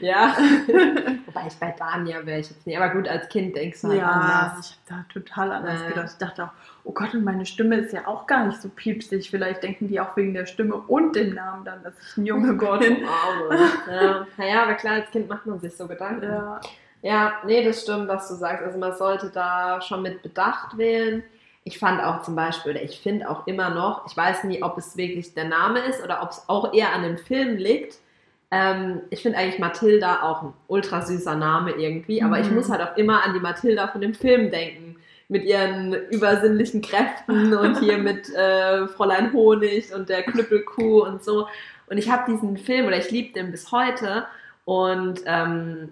ja. 0.00 0.34
Wobei 1.26 1.46
ich 1.46 1.54
bei 1.58 1.74
Dania 1.78 2.24
wäre 2.26 2.40
ich 2.40 2.50
jetzt 2.50 2.66
nicht. 2.66 2.76
Aber 2.78 2.90
gut, 2.92 3.08
als 3.08 3.28
Kind 3.28 3.56
denkst 3.56 3.80
du 3.82 3.88
halt 3.88 3.98
ja, 4.00 4.06
anders. 4.10 4.66
ich 4.86 4.92
habe 4.92 5.04
da 5.08 5.20
total 5.20 5.52
anders 5.52 5.80
Ja. 5.82 5.88
gedacht. 5.88 6.08
Ich 6.12 6.18
dachte 6.18 6.44
auch, 6.44 6.50
oh 6.86 6.92
Gott, 6.92 7.12
und 7.14 7.24
meine 7.24 7.44
Stimme 7.44 7.76
ist 7.76 7.92
ja 7.92 8.06
auch 8.06 8.26
gar 8.26 8.46
nicht 8.46 8.62
so 8.62 8.68
piepsig. 8.68 9.30
Vielleicht 9.30 9.62
denken 9.62 9.88
die 9.88 10.00
auch 10.00 10.16
wegen 10.16 10.32
der 10.32 10.46
Stimme 10.46 10.76
und 10.76 11.14
dem 11.16 11.34
Namen 11.34 11.64
dann, 11.64 11.82
dass 11.82 11.94
ich 12.00 12.16
ein 12.16 12.26
Junge 12.26 12.52
Oh 12.52 12.56
Gott, 12.56 12.80
bin. 12.80 13.04
Arme. 13.04 13.58
Ja. 13.90 14.26
Naja, 14.36 14.62
aber 14.62 14.74
klar, 14.74 14.94
als 14.94 15.10
Kind 15.10 15.28
macht 15.28 15.44
man 15.46 15.58
sich 15.60 15.76
so 15.76 15.86
Gedanken. 15.86 16.22
Ja. 16.24 16.60
Ja, 17.02 17.32
nee, 17.44 17.62
das 17.64 17.82
stimmt, 17.82 18.08
was 18.08 18.28
du 18.28 18.34
sagst. 18.34 18.64
Also 18.64 18.78
man 18.78 18.96
sollte 18.96 19.30
da 19.30 19.80
schon 19.82 20.02
mit 20.02 20.22
Bedacht 20.22 20.78
wählen. 20.78 21.22
Ich 21.64 21.78
fand 21.78 22.00
auch 22.02 22.22
zum 22.22 22.36
Beispiel, 22.36 22.72
oder 22.72 22.82
ich 22.82 23.00
finde 23.00 23.28
auch 23.28 23.46
immer 23.46 23.70
noch, 23.70 24.06
ich 24.08 24.16
weiß 24.16 24.44
nie, 24.44 24.62
ob 24.62 24.78
es 24.78 24.96
wirklich 24.96 25.34
der 25.34 25.44
Name 25.48 25.80
ist 25.80 26.02
oder 26.02 26.22
ob 26.22 26.30
es 26.30 26.44
auch 26.48 26.72
eher 26.72 26.92
an 26.94 27.02
dem 27.02 27.18
Film 27.18 27.56
liegt. 27.56 27.96
Ähm, 28.52 29.00
ich 29.10 29.22
finde 29.22 29.38
eigentlich 29.38 29.58
Mathilda 29.58 30.22
auch 30.22 30.42
ein 30.42 30.52
ultra 30.68 31.02
süßer 31.02 31.34
Name 31.34 31.72
irgendwie, 31.72 32.22
aber 32.22 32.38
ich 32.38 32.48
Mhm. 32.48 32.54
muss 32.54 32.70
halt 32.70 32.80
auch 32.80 32.96
immer 32.96 33.24
an 33.24 33.34
die 33.34 33.40
Mathilda 33.40 33.88
von 33.88 34.00
dem 34.00 34.14
Film 34.14 34.52
denken. 34.52 34.85
Mit 35.28 35.44
ihren 35.44 35.92
übersinnlichen 36.10 36.82
Kräften 36.82 37.52
und 37.54 37.80
hier 37.80 37.98
mit 37.98 38.32
äh, 38.34 38.86
Fräulein 38.88 39.32
Honig 39.32 39.92
und 39.94 40.08
der 40.08 40.22
Knüppelkuh 40.22 41.02
und 41.02 41.24
so. 41.24 41.48
Und 41.88 41.98
ich 41.98 42.10
habe 42.10 42.30
diesen 42.30 42.56
Film, 42.56 42.86
oder 42.86 42.96
ich 42.98 43.10
liebe 43.10 43.32
den 43.32 43.50
bis 43.50 43.72
heute. 43.72 44.26
Und 44.64 45.22
ähm, 45.26 45.90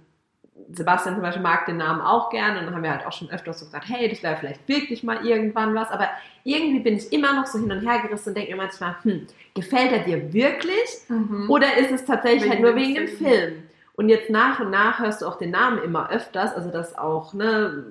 Sebastian 0.73 1.15
zum 1.15 1.23
Beispiel 1.23 1.43
mag 1.43 1.67
den 1.67 1.77
Namen 1.77 2.01
auch 2.01 2.31
gerne 2.31 2.59
und 2.61 2.67
dann 2.67 2.75
haben 2.75 2.83
wir 2.83 2.91
halt 2.93 3.07
auch 3.07 3.13
schon 3.13 3.31
öfters 3.31 3.59
so 3.61 3.67
gesagt, 3.67 3.87
hey, 3.89 4.09
das 4.09 4.23
wäre 4.23 4.37
vielleicht 4.37 4.67
wirklich 4.69 5.03
mal 5.03 5.25
irgendwann 5.27 5.75
was, 5.75 5.91
aber 5.91 6.09
irgendwie 6.45 6.81
bin 6.81 6.97
ich 6.97 7.13
immer 7.13 7.35
noch 7.35 7.47
so 7.47 7.59
hin 7.59 7.71
und 7.71 7.89
her 7.89 8.01
gerissen 8.03 8.31
und 8.31 8.37
denke 8.37 8.53
mir 8.53 8.57
manchmal, 8.57 8.95
hm, 9.03 9.27
gefällt 9.55 9.93
er 9.93 10.01
dir 10.01 10.33
wirklich 10.33 10.79
Mhm. 11.09 11.51
oder 11.51 11.77
ist 11.77 11.91
es 11.91 12.05
tatsächlich 12.05 12.45
Wegen 12.45 12.53
halt 12.53 12.61
nur 12.63 12.77
wegen 12.77 12.95
dem 12.95 13.09
Film. 13.09 13.19
Film? 13.31 13.63
Und 13.97 14.09
jetzt 14.09 14.31
nach 14.31 14.59
und 14.61 14.71
nach 14.71 14.99
hörst 15.01 15.23
du 15.23 15.27
auch 15.27 15.39
den 15.39 15.51
Namen 15.51 15.83
immer 15.83 16.11
öfters, 16.11 16.55
also 16.55 16.71
dass 16.71 16.97
auch, 16.97 17.35
ne, 17.35 17.85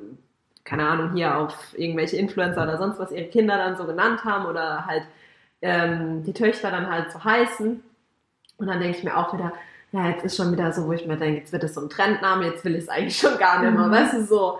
keine 0.66 0.88
Ahnung, 0.88 1.14
hier 1.14 1.38
auf 1.38 1.56
irgendwelche 1.78 2.18
Influencer 2.18 2.64
oder 2.64 2.78
sonst 2.78 3.00
was 3.00 3.12
ihre 3.12 3.28
Kinder 3.28 3.58
dann 3.58 3.76
so 3.78 3.86
genannt 3.86 4.24
haben 4.26 4.46
oder 4.46 4.86
halt 4.86 5.04
ähm, 5.62 6.24
die 6.24 6.34
Töchter 6.34 6.72
dann 6.72 6.90
halt 6.90 7.12
so 7.12 7.24
heißen. 7.24 7.84
Und 8.58 8.68
dann 8.68 8.80
denke 8.80 8.98
ich 8.98 9.04
mir 9.04 9.18
auch 9.18 9.34
wieder, 9.34 9.54
ja, 9.92 10.10
jetzt 10.10 10.24
ist 10.26 10.38
schon 10.38 10.52
wieder 10.52 10.72
so, 10.74 10.88
wo 10.88 10.94
ich 10.94 11.06
mir 11.08 11.18
denke, 11.18 11.40
jetzt 11.42 11.52
wird 11.54 11.64
es 11.64 11.74
so 11.76 11.82
ein 11.82 11.90
Trendname, 11.90 12.46
jetzt 12.48 12.66
will 12.66 12.76
ich 12.76 12.84
es 12.84 12.90
eigentlich 12.90 13.18
schon 13.18 13.38
gar 13.38 13.62
nicht 13.62 13.74
mehr, 13.74 13.88
Mhm. 13.88 13.92
weißt 13.92 14.14
du, 14.14 14.24
so. 14.26 14.60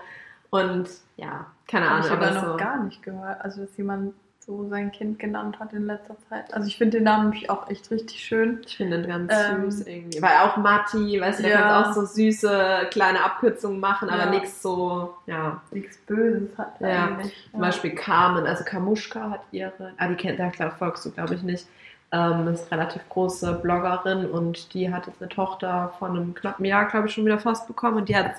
Und 0.50 0.88
ja, 1.16 1.46
keine 1.68 1.88
Habe 1.88 1.96
Ahnung, 1.96 2.06
ich 2.06 2.12
aber 2.12 2.26
aber 2.26 2.34
noch 2.34 2.50
so. 2.52 2.56
gar 2.56 2.82
nicht 2.84 3.02
gehört, 3.02 3.40
also 3.42 3.62
dass 3.62 3.76
jemand 3.76 4.14
so 4.46 4.68
sein 4.68 4.92
Kind 4.92 5.18
genannt 5.18 5.58
hat 5.58 5.72
in 5.72 5.86
letzter 5.86 6.16
Zeit. 6.28 6.52
Also 6.52 6.66
ich 6.68 6.76
finde 6.76 6.98
den 6.98 7.04
Namen 7.04 7.30
nämlich 7.30 7.48
auch 7.48 7.68
echt 7.70 7.90
richtig 7.90 8.20
schön. 8.22 8.60
Ich 8.66 8.76
finde 8.76 8.98
den 9.00 9.08
ganz 9.08 9.32
Ähm, 9.34 9.70
süß 9.70 9.86
irgendwie. 9.86 10.20
Weil 10.20 10.36
auch 10.42 10.56
Matti, 10.58 11.20
weißt 11.20 11.38
du, 11.38 11.42
der 11.44 11.52
Ja. 11.52 11.60
kann 11.60 11.84
auch 11.84 11.92
so 11.94 12.04
süße 12.04 12.88
kleine 12.90 13.24
Abkürzungen 13.24 13.80
machen, 13.80 14.10
aber 14.10 14.24
Ja. 14.24 14.30
nichts 14.30 14.60
so, 14.60 15.14
ja. 15.26 15.62
Nichts 15.70 15.96
Böses 15.98 16.50
hat 16.58 16.74
er 16.80 16.88
Ja, 16.92 17.04
eigentlich. 17.06 17.48
Zum 17.50 17.60
Beispiel 17.60 17.94
Carmen, 17.94 18.46
also 18.46 18.64
Kamuschka 18.64 19.30
hat 19.30 19.40
ihre, 19.50 19.92
ah, 19.96 20.08
die 20.08 20.14
kennt, 20.14 20.38
da 20.38 20.70
folgst 20.70 21.06
du, 21.06 21.10
glaube 21.10 21.34
ich, 21.34 21.42
nicht. 21.42 21.66
Ähm, 22.12 22.46
ist 22.48 22.70
eine 22.70 22.80
relativ 22.82 23.02
große 23.08 23.54
Bloggerin 23.62 24.26
und 24.30 24.72
die 24.74 24.92
hat 24.92 25.06
jetzt 25.06 25.20
eine 25.20 25.28
Tochter 25.30 25.92
von 25.98 26.10
einem 26.10 26.34
knappen 26.34 26.64
Jahr, 26.64 26.84
glaube 26.84 27.08
ich, 27.08 27.14
schon 27.14 27.24
wieder 27.24 27.38
fast 27.38 27.66
bekommen 27.66 27.96
und 27.96 28.08
die 28.08 28.16
hat, 28.16 28.32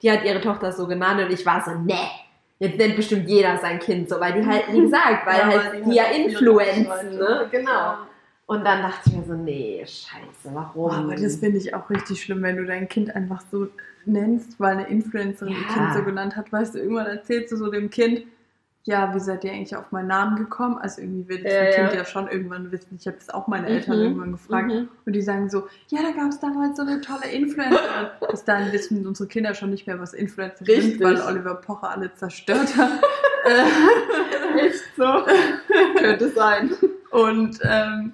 die 0.00 0.10
hat 0.10 0.24
ihre 0.24 0.40
Tochter 0.40 0.72
so 0.72 0.86
genannt 0.88 1.20
und 1.20 1.30
ich 1.30 1.44
war 1.46 1.62
so, 1.64 1.72
ne, 1.72 1.94
jetzt 2.62 2.78
nennt 2.78 2.96
bestimmt 2.96 3.28
jeder 3.28 3.58
sein 3.58 3.78
Kind 3.78 4.08
so, 4.08 4.18
weil 4.20 4.32
die 4.40 4.46
halt, 4.46 4.64
wie 4.72 4.80
gesagt, 4.82 5.26
weil 5.26 5.38
Ja, 5.38 5.46
halt 5.46 5.86
die, 5.86 5.94
ja 5.94 6.04
halt 6.04 6.16
influenzen, 6.16 7.18
ne, 7.18 7.48
genau. 7.50 7.94
Und 8.46 8.64
dann 8.64 8.82
dachte 8.82 9.08
ich 9.08 9.12
mir 9.16 9.24
so, 9.24 9.34
nee, 9.34 9.80
scheiße, 9.84 10.52
warum? 10.52 10.72
Boah, 10.90 10.92
aber 10.94 11.14
das 11.16 11.36
finde 11.36 11.58
ich 11.58 11.74
auch 11.74 11.88
richtig 11.90 12.22
schlimm, 12.22 12.42
wenn 12.42 12.56
du 12.56 12.64
dein 12.64 12.88
Kind 12.88 13.14
einfach 13.14 13.42
so 13.50 13.68
nennst, 14.04 14.58
weil 14.60 14.76
eine 14.76 14.88
Influencerin 14.88 15.52
ihr 15.54 15.60
Ja. 15.60 15.72
Kind 15.74 15.94
so 15.94 16.02
genannt 16.04 16.36
hat. 16.36 16.52
Weißt 16.52 16.74
du, 16.74 16.78
irgendwann 16.78 17.06
erzählst 17.06 17.52
du 17.52 17.56
so 17.56 17.70
dem 17.70 17.88
Kind, 17.88 18.24
ja, 18.84 19.14
wie 19.14 19.20
seid 19.20 19.44
ihr 19.44 19.52
eigentlich 19.52 19.76
auf 19.76 19.92
meinen 19.92 20.08
Namen 20.08 20.36
gekommen? 20.36 20.76
Also 20.78 21.00
irgendwie 21.02 21.28
will 21.28 21.42
das 21.42 21.52
Ja, 21.52 21.64
Kind 21.70 21.92
ja. 21.92 21.98
ja 22.00 22.04
schon 22.04 22.26
irgendwann 22.28 22.72
wissen. 22.72 22.96
Ich 22.98 23.06
habe 23.06 23.16
das 23.16 23.30
auch 23.30 23.46
meine 23.46 23.68
Eltern 23.68 23.96
Mhm, 23.98 24.02
irgendwann 24.02 24.32
gefragt. 24.32 24.68
mhm. 24.68 24.88
Und 25.06 25.12
die 25.12 25.22
sagen 25.22 25.48
so, 25.48 25.68
ja, 25.88 26.00
da 26.02 26.10
gab 26.10 26.30
es 26.30 26.40
damals 26.40 26.76
so 26.76 26.82
eine 26.82 27.00
tolle 27.00 27.26
Influencerin. 27.30 28.06
Bis 28.30 28.44
dahin 28.44 28.72
wissen 28.72 29.06
unsere 29.06 29.28
Kinder 29.28 29.54
schon 29.54 29.70
nicht 29.70 29.86
mehr, 29.86 30.00
was 30.00 30.14
Influencer 30.14 30.64
sind, 30.64 31.00
weil 31.00 31.20
Oliver 31.20 31.54
Pocher 31.54 31.90
alle 31.90 32.12
zerstört 32.14 32.76
hat. 32.76 32.90
Echt 34.58 34.82
so? 34.96 35.04
Könnte 35.98 36.28
sein. 36.30 36.70
und 37.10 37.58
ähm, 37.62 38.12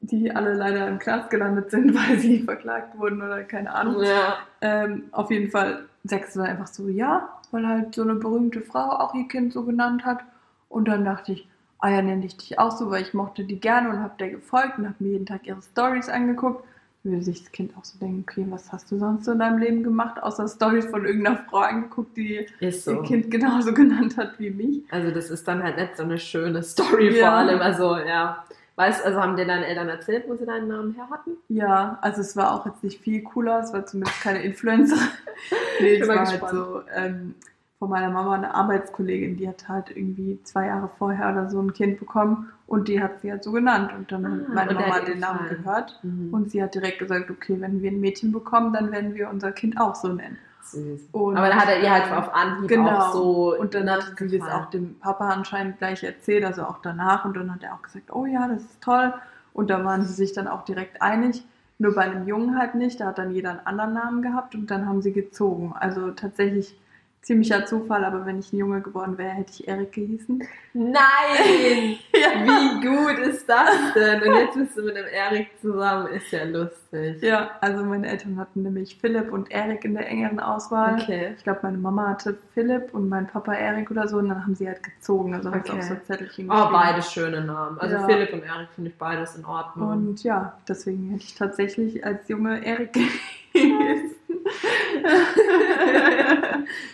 die 0.00 0.30
alle 0.30 0.54
leider 0.54 0.86
im 0.88 0.98
Knast 0.98 1.30
gelandet 1.30 1.70
sind, 1.70 1.94
weil 2.08 2.18
sie 2.18 2.40
verklagt 2.42 2.98
wurden 2.98 3.22
oder 3.22 3.42
keine 3.44 3.74
Ahnung. 3.74 4.02
Ja. 4.02 4.38
Ähm, 4.60 5.04
auf 5.12 5.30
jeden 5.30 5.50
Fall 5.50 5.84
sagst 6.04 6.36
du 6.36 6.40
dann 6.40 6.48
einfach 6.50 6.68
so, 6.68 6.88
ja, 6.88 7.28
weil 7.52 7.66
halt 7.66 7.94
so 7.94 8.02
eine 8.02 8.14
berühmte 8.14 8.60
Frau 8.60 8.90
auch 8.90 9.14
ihr 9.14 9.28
Kind 9.28 9.52
so 9.52 9.64
genannt 9.64 10.04
hat. 10.04 10.20
Und 10.68 10.88
dann 10.88 11.04
dachte 11.04 11.32
ich, 11.32 11.48
ah 11.78 11.90
ja, 11.90 12.02
nenne 12.02 12.24
ich 12.26 12.36
dich 12.36 12.58
auch 12.58 12.76
so, 12.76 12.90
weil 12.90 13.02
ich 13.02 13.14
mochte 13.14 13.44
die 13.44 13.60
gerne 13.60 13.90
und 13.90 14.00
habe 14.00 14.14
der 14.18 14.30
gefolgt 14.30 14.78
und 14.78 14.86
habe 14.86 14.96
mir 14.98 15.10
jeden 15.12 15.26
Tag 15.26 15.46
ihre 15.46 15.62
Stories 15.62 16.08
angeguckt. 16.08 16.64
Würde 17.04 17.22
sich 17.22 17.44
das 17.44 17.52
Kind 17.52 17.72
auch 17.78 17.84
so 17.84 17.98
denken, 18.00 18.24
okay, 18.28 18.44
was 18.50 18.72
hast 18.72 18.90
du 18.90 18.98
sonst 18.98 19.26
so 19.26 19.32
in 19.32 19.38
deinem 19.38 19.58
Leben 19.58 19.84
gemacht, 19.84 20.20
außer 20.20 20.48
Stories 20.48 20.86
von 20.86 21.04
irgendeiner 21.04 21.36
Frau 21.48 21.58
angeguckt, 21.58 22.16
die 22.16 22.46
Ist 22.58 22.88
ihr 22.88 22.96
so. 22.96 23.02
Kind 23.02 23.30
genauso 23.30 23.72
genannt 23.74 24.16
hat 24.16 24.38
wie 24.40 24.50
mich. 24.50 24.82
Also 24.90 25.12
das 25.12 25.30
ist 25.30 25.46
dann 25.46 25.62
halt 25.62 25.76
nicht 25.76 25.96
so 25.96 26.02
eine 26.02 26.18
schöne 26.18 26.62
Story 26.64 27.16
Ja. 27.16 27.28
vor 27.28 27.38
allem. 27.38 27.60
Also 27.60 27.96
ja. 27.98 28.44
Weißt 28.76 29.04
also 29.04 29.20
haben 29.20 29.36
dir 29.36 29.46
deine 29.46 29.66
Eltern 29.66 29.88
erzählt, 29.88 30.24
wo 30.28 30.36
sie 30.36 30.46
deinen 30.46 30.68
Namen 30.68 30.94
her 30.94 31.08
hatten? 31.10 31.32
Ja, 31.48 31.98
also 32.02 32.20
es 32.20 32.36
war 32.36 32.52
auch 32.52 32.66
jetzt 32.66 32.82
nicht 32.82 33.00
viel 33.00 33.22
cooler, 33.22 33.60
es 33.60 33.72
war 33.72 33.86
zumindest 33.86 34.20
keine 34.20 34.42
Influencer. 34.42 34.96
nee, 35.78 35.94
Ich 35.94 36.00
es 36.00 36.08
war 36.08 36.26
halt 36.26 36.40
gespannt. 36.40 36.50
so 36.50 36.82
ähm, 36.94 37.34
von 37.78 37.90
meiner 37.90 38.10
Mama 38.10 38.34
eine 38.34 38.54
Arbeitskollegin, 38.54 39.36
die 39.36 39.48
hat 39.48 39.68
halt 39.68 39.90
irgendwie 39.96 40.40
zwei 40.44 40.66
Jahre 40.66 40.88
vorher 40.98 41.30
oder 41.32 41.48
so 41.50 41.60
ein 41.60 41.72
Kind 41.72 41.98
bekommen 42.00 42.50
und 42.66 42.88
die 42.88 43.02
hat 43.02 43.20
sie 43.20 43.30
halt 43.30 43.44
so 43.44 43.52
genannt. 43.52 43.92
Und 43.96 44.10
dann 44.12 44.24
Ah, 44.24 44.30
hat 44.48 44.48
meine 44.48 44.74
Mama 44.74 45.00
den 45.00 45.20
Namen 45.20 45.48
gehört 45.48 46.00
Und 46.02 46.32
und 46.32 46.50
sie 46.50 46.62
hat 46.62 46.74
direkt 46.74 46.98
gesagt, 46.98 47.30
okay, 47.30 47.60
wenn 47.60 47.82
wir 47.82 47.90
ein 47.90 48.00
Mädchen 48.00 48.32
bekommen, 48.32 48.72
dann 48.72 48.92
werden 48.92 49.14
wir 49.14 49.30
unser 49.30 49.52
Kind 49.52 49.78
auch 49.80 49.94
so 49.94 50.08
nennen. 50.08 50.38
Süß. 50.72 51.08
Und, 51.12 51.36
Aber 51.36 51.48
da 51.48 51.56
hat 51.56 51.68
er 51.68 51.80
ihr 51.80 51.90
halt 51.90 52.12
auf 52.12 52.34
Anhieb 52.34 52.68
genau. 52.68 52.98
auch 52.98 53.12
so 53.12 53.56
Und 53.56 53.74
dann 53.74 53.90
hat 53.90 54.02
sie 54.02 54.10
das 54.10 54.30
gefallen. 54.32 54.52
auch 54.52 54.70
dem 54.70 54.98
Papa 54.98 55.28
anscheinend 55.28 55.78
gleich 55.78 56.02
erzählt, 56.02 56.44
also 56.44 56.62
auch 56.62 56.78
danach. 56.82 57.24
Und 57.24 57.36
dann 57.36 57.52
hat 57.54 57.62
er 57.62 57.74
auch 57.74 57.82
gesagt, 57.82 58.12
oh 58.12 58.26
ja, 58.26 58.48
das 58.48 58.62
ist 58.62 58.82
toll. 58.82 59.14
Und 59.52 59.70
da 59.70 59.84
waren 59.84 60.04
sie 60.04 60.12
sich 60.12 60.32
dann 60.32 60.48
auch 60.48 60.64
direkt 60.64 61.00
einig. 61.02 61.44
Nur 61.78 61.94
bei 61.94 62.02
einem 62.02 62.26
Jungen 62.26 62.58
halt 62.58 62.74
nicht. 62.74 63.00
Da 63.00 63.06
hat 63.06 63.18
dann 63.18 63.30
jeder 63.32 63.50
einen 63.50 63.66
anderen 63.66 63.92
Namen 63.94 64.22
gehabt 64.22 64.54
und 64.54 64.70
dann 64.70 64.86
haben 64.86 65.02
sie 65.02 65.12
gezogen. 65.12 65.74
Also 65.78 66.10
tatsächlich 66.10 66.78
ziemlicher 67.22 67.66
Zufall, 67.66 68.04
aber 68.04 68.24
wenn 68.24 68.38
ich 68.38 68.52
ein 68.52 68.56
Junge 68.58 68.80
geworden 68.80 69.18
wäre, 69.18 69.30
hätte 69.30 69.50
ich 69.52 69.66
Erik 69.66 69.92
gehießen. 69.92 70.44
Nein! 70.74 71.96
Ja. 72.16 72.28
Wie 72.46 72.86
gut 72.86 73.18
ist 73.18 73.46
das 73.46 73.92
denn? 73.94 74.22
Und 74.22 74.34
jetzt 74.36 74.54
bist 74.56 74.76
du 74.78 74.82
mit 74.82 74.96
dem 74.96 75.04
Erik 75.06 75.48
zusammen. 75.60 76.06
Ist 76.08 76.30
ja 76.30 76.44
lustig. 76.44 77.20
Ja, 77.22 77.50
also 77.60 77.84
meine 77.84 78.08
Eltern 78.08 78.38
hatten 78.38 78.62
nämlich 78.62 78.96
Philipp 78.98 79.30
und 79.32 79.50
Erik 79.50 79.84
in 79.84 79.92
der 79.94 80.08
engeren 80.08 80.40
Auswahl. 80.40 80.94
Okay. 80.94 81.34
Ich 81.36 81.44
glaube, 81.44 81.60
meine 81.64 81.76
Mama 81.76 82.08
hatte 82.08 82.38
Philipp 82.54 82.94
und 82.94 83.10
mein 83.10 83.26
Papa 83.26 83.52
Erik 83.52 83.90
oder 83.90 84.08
so 84.08 84.16
und 84.16 84.30
dann 84.30 84.42
haben 84.42 84.54
sie 84.54 84.66
halt 84.66 84.82
gezogen. 84.82 85.34
Also 85.34 85.50
Okay. 85.50 85.72
auf 85.72 85.82
so 85.82 85.94
Zettelchen 86.06 86.46
Oh, 86.50 86.54
geschrieben. 86.54 86.72
beide 86.72 87.02
schöne 87.02 87.44
Namen. 87.44 87.78
Also 87.80 87.96
Ja. 87.96 88.06
Philipp 88.06 88.32
und 88.32 88.42
Erik 88.44 88.68
finde 88.74 88.90
ich 88.90 88.96
beides 88.96 89.36
in 89.36 89.44
Ordnung. 89.44 89.88
Und 89.90 90.22
ja, 90.22 90.56
deswegen 90.66 91.10
hätte 91.10 91.24
ich 91.24 91.34
tatsächlich 91.34 92.02
als 92.04 92.26
Junge 92.28 92.64
Erik 92.64 92.94
gehießen. 92.94 93.20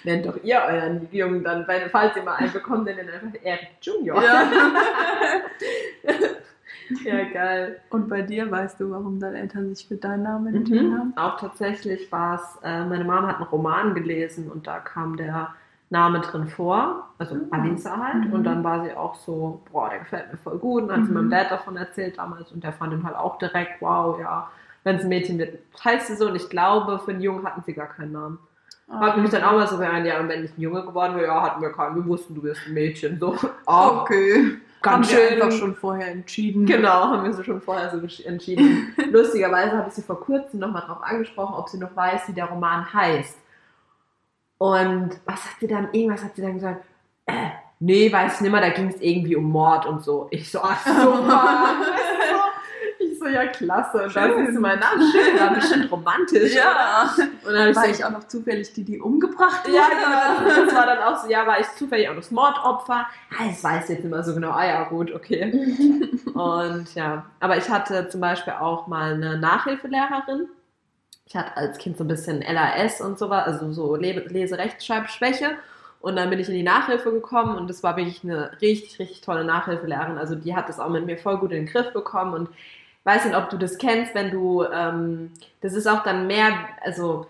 Nennt 0.04 0.26
doch 0.26 0.36
ihr 0.42 0.60
euren 0.66 1.08
Jungen 1.12 1.44
dann, 1.44 1.66
weil, 1.68 1.88
falls 1.90 2.16
ihr 2.16 2.22
mal 2.22 2.34
einen 2.36 2.52
bekommt, 2.52 2.88
dann 2.88 2.98
einfach 2.98 3.38
Erik 3.42 3.68
Junior. 3.80 4.22
ja. 4.22 4.44
ja, 7.04 7.24
geil. 7.32 7.80
Und 7.90 8.08
bei 8.08 8.22
dir 8.22 8.50
weißt 8.50 8.80
du, 8.80 8.90
warum 8.90 9.20
deine 9.20 9.38
Eltern 9.40 9.74
sich 9.74 9.86
für 9.86 9.96
deinen 9.96 10.22
Namen 10.24 10.54
entschieden 10.54 10.90
Mhm. 10.90 10.98
haben? 10.98 11.12
Auch 11.16 11.38
tatsächlich 11.38 12.10
war 12.12 12.34
es, 12.36 12.58
äh, 12.62 12.84
meine 12.84 13.04
Mama 13.04 13.28
hat 13.28 13.36
einen 13.36 13.44
Roman 13.46 13.94
gelesen 13.94 14.50
und 14.50 14.66
da 14.66 14.78
kam 14.78 15.16
der 15.16 15.54
Name 15.90 16.20
drin 16.20 16.48
vor, 16.48 17.08
also 17.18 17.36
Ah. 17.50 17.58
Alisa 17.58 17.96
halt. 17.98 18.26
Mhm. 18.28 18.32
Und 18.32 18.44
dann 18.44 18.64
war 18.64 18.82
sie 18.84 18.94
auch 18.94 19.14
so, 19.14 19.60
boah, 19.70 19.90
der 19.90 19.98
gefällt 20.00 20.32
mir 20.32 20.38
voll 20.38 20.58
gut. 20.58 20.82
Und 20.82 20.88
dann 20.88 21.00
hat 21.00 21.04
sie 21.06 21.10
Mhm. 21.12 21.16
meinem 21.18 21.30
Dad 21.30 21.50
davon 21.50 21.76
erzählt 21.76 22.16
damals 22.18 22.50
und 22.50 22.64
der 22.64 22.72
fand 22.72 22.92
ihn 22.94 23.04
halt 23.04 23.16
auch 23.16 23.36
direkt, 23.38 23.80
wow, 23.80 24.18
ja, 24.18 24.50
wenn 24.84 24.96
es 24.96 25.02
ein 25.02 25.08
Mädchen 25.08 25.38
wird, 25.38 25.58
heißt 25.84 26.08
sie 26.08 26.16
so. 26.16 26.26
Und 26.28 26.36
ich 26.36 26.48
glaube, 26.48 26.98
für 26.98 27.12
einen 27.12 27.20
Jungen 27.20 27.44
hatten 27.46 27.62
sie 27.64 27.72
gar 27.72 27.88
keinen 27.88 28.12
Namen. 28.12 28.38
Hat 28.90 29.16
mich 29.16 29.30
dann 29.30 29.42
auch 29.44 29.52
mal 29.52 29.66
so 29.66 29.78
gemeint, 29.78 30.06
ja, 30.06 30.20
und 30.20 30.28
wenn 30.28 30.44
ich 30.44 30.50
ein 30.56 30.60
Junge 30.60 30.82
geworden 30.84 31.16
wäre, 31.16 31.26
ja, 31.28 31.40
hatten 31.42 31.62
wir 31.62 31.72
keinen. 31.72 31.96
Wir 31.96 32.04
wussten, 32.06 32.34
du 32.34 32.42
wirst 32.42 32.60
ein 32.66 32.74
Mädchen. 32.74 33.18
So, 33.18 33.36
oh, 33.66 34.00
Okay. 34.02 34.58
ganz 34.82 35.08
haben 35.08 35.16
wir 35.18 35.28
schön. 35.30 35.42
einfach 35.42 35.58
schon 35.58 35.74
vorher 35.76 36.08
entschieden. 36.08 36.66
Genau, 36.66 37.04
haben 37.04 37.24
wir 37.24 37.32
so 37.32 37.42
schon 37.42 37.60
vorher 37.62 37.90
so 37.90 37.98
entschieden. 38.24 38.94
Lustigerweise 39.10 39.78
habe 39.78 39.88
ich 39.88 39.94
sie 39.94 40.02
vor 40.02 40.20
kurzem 40.20 40.60
nochmal 40.60 40.82
darauf 40.82 41.02
angesprochen, 41.02 41.54
ob 41.54 41.68
sie 41.70 41.78
noch 41.78 41.96
weiß, 41.96 42.28
wie 42.28 42.32
der 42.32 42.46
Roman 42.46 42.92
heißt. 42.92 43.38
Und 44.58 45.10
was 45.24 45.44
hat 45.44 45.60
sie 45.60 45.66
dann, 45.68 45.88
irgendwas 45.92 46.22
hat 46.22 46.36
sie 46.36 46.42
dann 46.42 46.54
gesagt, 46.54 46.84
äh, 47.26 47.32
nee, 47.80 48.12
weiß 48.12 48.42
nicht 48.42 48.50
mehr, 48.52 48.60
da 48.60 48.68
ging 48.70 48.88
es 48.88 49.00
irgendwie 49.00 49.36
um 49.36 49.44
Mord 49.44 49.86
und 49.86 50.02
so. 50.04 50.28
Ich 50.30 50.50
so, 50.50 50.60
ach 50.62 50.84
so, 50.86 50.92
Mann. 51.22 51.76
ja, 53.32 53.46
klasse. 53.46 54.04
Und 54.04 54.14
dann 54.16 54.36
siehst 54.46 54.56
du 54.56 54.60
meinen 54.60 54.80
Namen, 54.80 55.10
schön, 55.12 55.40
war 55.40 55.54
bestimmt 55.54 55.90
romantisch. 55.90 56.54
Ja. 56.54 57.10
Und 57.46 57.52
dann 57.52 57.70
ich 57.70 57.76
War 57.76 57.84
so, 57.86 57.90
ich 57.90 58.04
auch 58.04 58.10
noch 58.10 58.28
zufällig 58.28 58.72
die, 58.74 58.84
die 58.84 59.00
umgebracht 59.00 59.64
wurde? 59.66 59.76
ja, 59.76 59.88
genau. 59.88 60.64
Das, 60.66 60.74
war 60.74 60.86
dann 60.86 60.98
auch 60.98 61.18
so, 61.22 61.28
ja, 61.30 61.46
war 61.46 61.58
ich 61.60 61.66
zufällig 61.76 62.08
auch 62.08 62.14
das 62.14 62.30
Mordopfer? 62.30 63.06
Ah, 63.30 63.46
das 63.48 63.62
weiß 63.64 63.84
ich 63.84 63.90
jetzt 63.96 64.04
nicht 64.04 64.12
mehr 64.12 64.22
so 64.22 64.34
genau. 64.34 64.50
Ah 64.50 64.66
ja, 64.66 64.84
gut, 64.84 65.12
okay. 65.12 65.52
Und 66.34 66.94
ja, 66.94 67.24
aber 67.40 67.56
ich 67.56 67.68
hatte 67.68 68.08
zum 68.08 68.20
Beispiel 68.20 68.54
auch 68.54 68.86
mal 68.86 69.14
eine 69.14 69.38
Nachhilfelehrerin. 69.38 70.48
Ich 71.26 71.36
hatte 71.36 71.56
als 71.56 71.78
Kind 71.78 71.96
so 71.96 72.04
ein 72.04 72.08
bisschen 72.08 72.42
LAS 72.42 73.00
und 73.00 73.18
so 73.18 73.30
was, 73.30 73.46
also 73.46 73.72
so 73.72 73.96
Le- 73.96 74.24
Lese-Rechtschreibschwäche. 74.28 75.52
Und 76.00 76.16
dann 76.16 76.30
bin 76.30 76.40
ich 76.40 76.48
in 76.48 76.54
die 76.54 76.64
Nachhilfe 76.64 77.12
gekommen 77.12 77.56
und 77.56 77.70
das 77.70 77.84
war 77.84 77.96
wirklich 77.96 78.24
eine 78.24 78.50
richtig, 78.60 78.98
richtig 78.98 79.20
tolle 79.20 79.44
Nachhilfelehrerin. 79.44 80.18
Also 80.18 80.34
die 80.34 80.54
hat 80.56 80.68
das 80.68 80.80
auch 80.80 80.88
mit 80.88 81.06
mir 81.06 81.16
voll 81.16 81.38
gut 81.38 81.52
in 81.52 81.64
den 81.64 81.72
Griff 81.72 81.92
bekommen 81.92 82.34
und 82.34 82.48
weiß 83.04 83.24
nicht, 83.24 83.36
ob 83.36 83.50
du 83.50 83.56
das 83.58 83.78
kennst, 83.78 84.14
wenn 84.14 84.30
du, 84.30 84.64
ähm, 84.64 85.30
das 85.60 85.74
ist 85.74 85.86
auch 85.86 86.02
dann 86.02 86.26
mehr, 86.26 86.52
also 86.84 87.26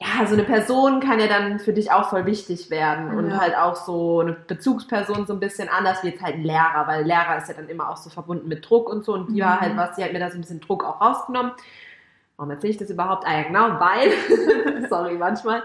ja, 0.00 0.26
so 0.26 0.34
eine 0.34 0.42
Person 0.42 0.98
kann 1.00 1.20
ja 1.20 1.28
dann 1.28 1.60
für 1.60 1.72
dich 1.72 1.92
auch 1.92 2.10
voll 2.10 2.26
wichtig 2.26 2.68
werden 2.68 3.16
und 3.16 3.30
Ja. 3.30 3.38
halt 3.40 3.56
auch 3.56 3.76
so 3.76 4.20
eine 4.20 4.32
Bezugsperson 4.32 5.24
so 5.26 5.32
ein 5.32 5.40
bisschen 5.40 5.68
anders 5.68 6.02
wie 6.02 6.08
jetzt 6.08 6.22
halt 6.22 6.34
ein 6.34 6.42
Lehrer, 6.42 6.84
weil 6.86 7.04
Lehrer 7.04 7.38
ist 7.38 7.48
ja 7.48 7.54
dann 7.54 7.68
immer 7.68 7.88
auch 7.88 7.96
so 7.96 8.10
verbunden 8.10 8.48
mit 8.48 8.68
Druck 8.68 8.90
und 8.90 9.04
so 9.04 9.14
und 9.14 9.28
die 9.34 9.40
war 9.40 9.56
Mhm. 9.56 9.60
halt 9.60 9.76
was, 9.76 9.96
die 9.96 10.02
hat 10.04 10.12
mir 10.12 10.18
da 10.18 10.30
so 10.30 10.36
ein 10.36 10.40
bisschen 10.40 10.60
Druck 10.60 10.84
auch 10.84 11.00
rausgenommen. 11.00 11.52
Warum 12.36 12.50
erzähle 12.50 12.72
ich 12.72 12.78
das 12.78 12.90
überhaupt? 12.90 13.24
Ah 13.26 13.32
ja, 13.38 13.42
genau, 13.44 13.78
weil, 13.78 14.10
sorry, 14.88 15.14
manchmal. 15.16 15.62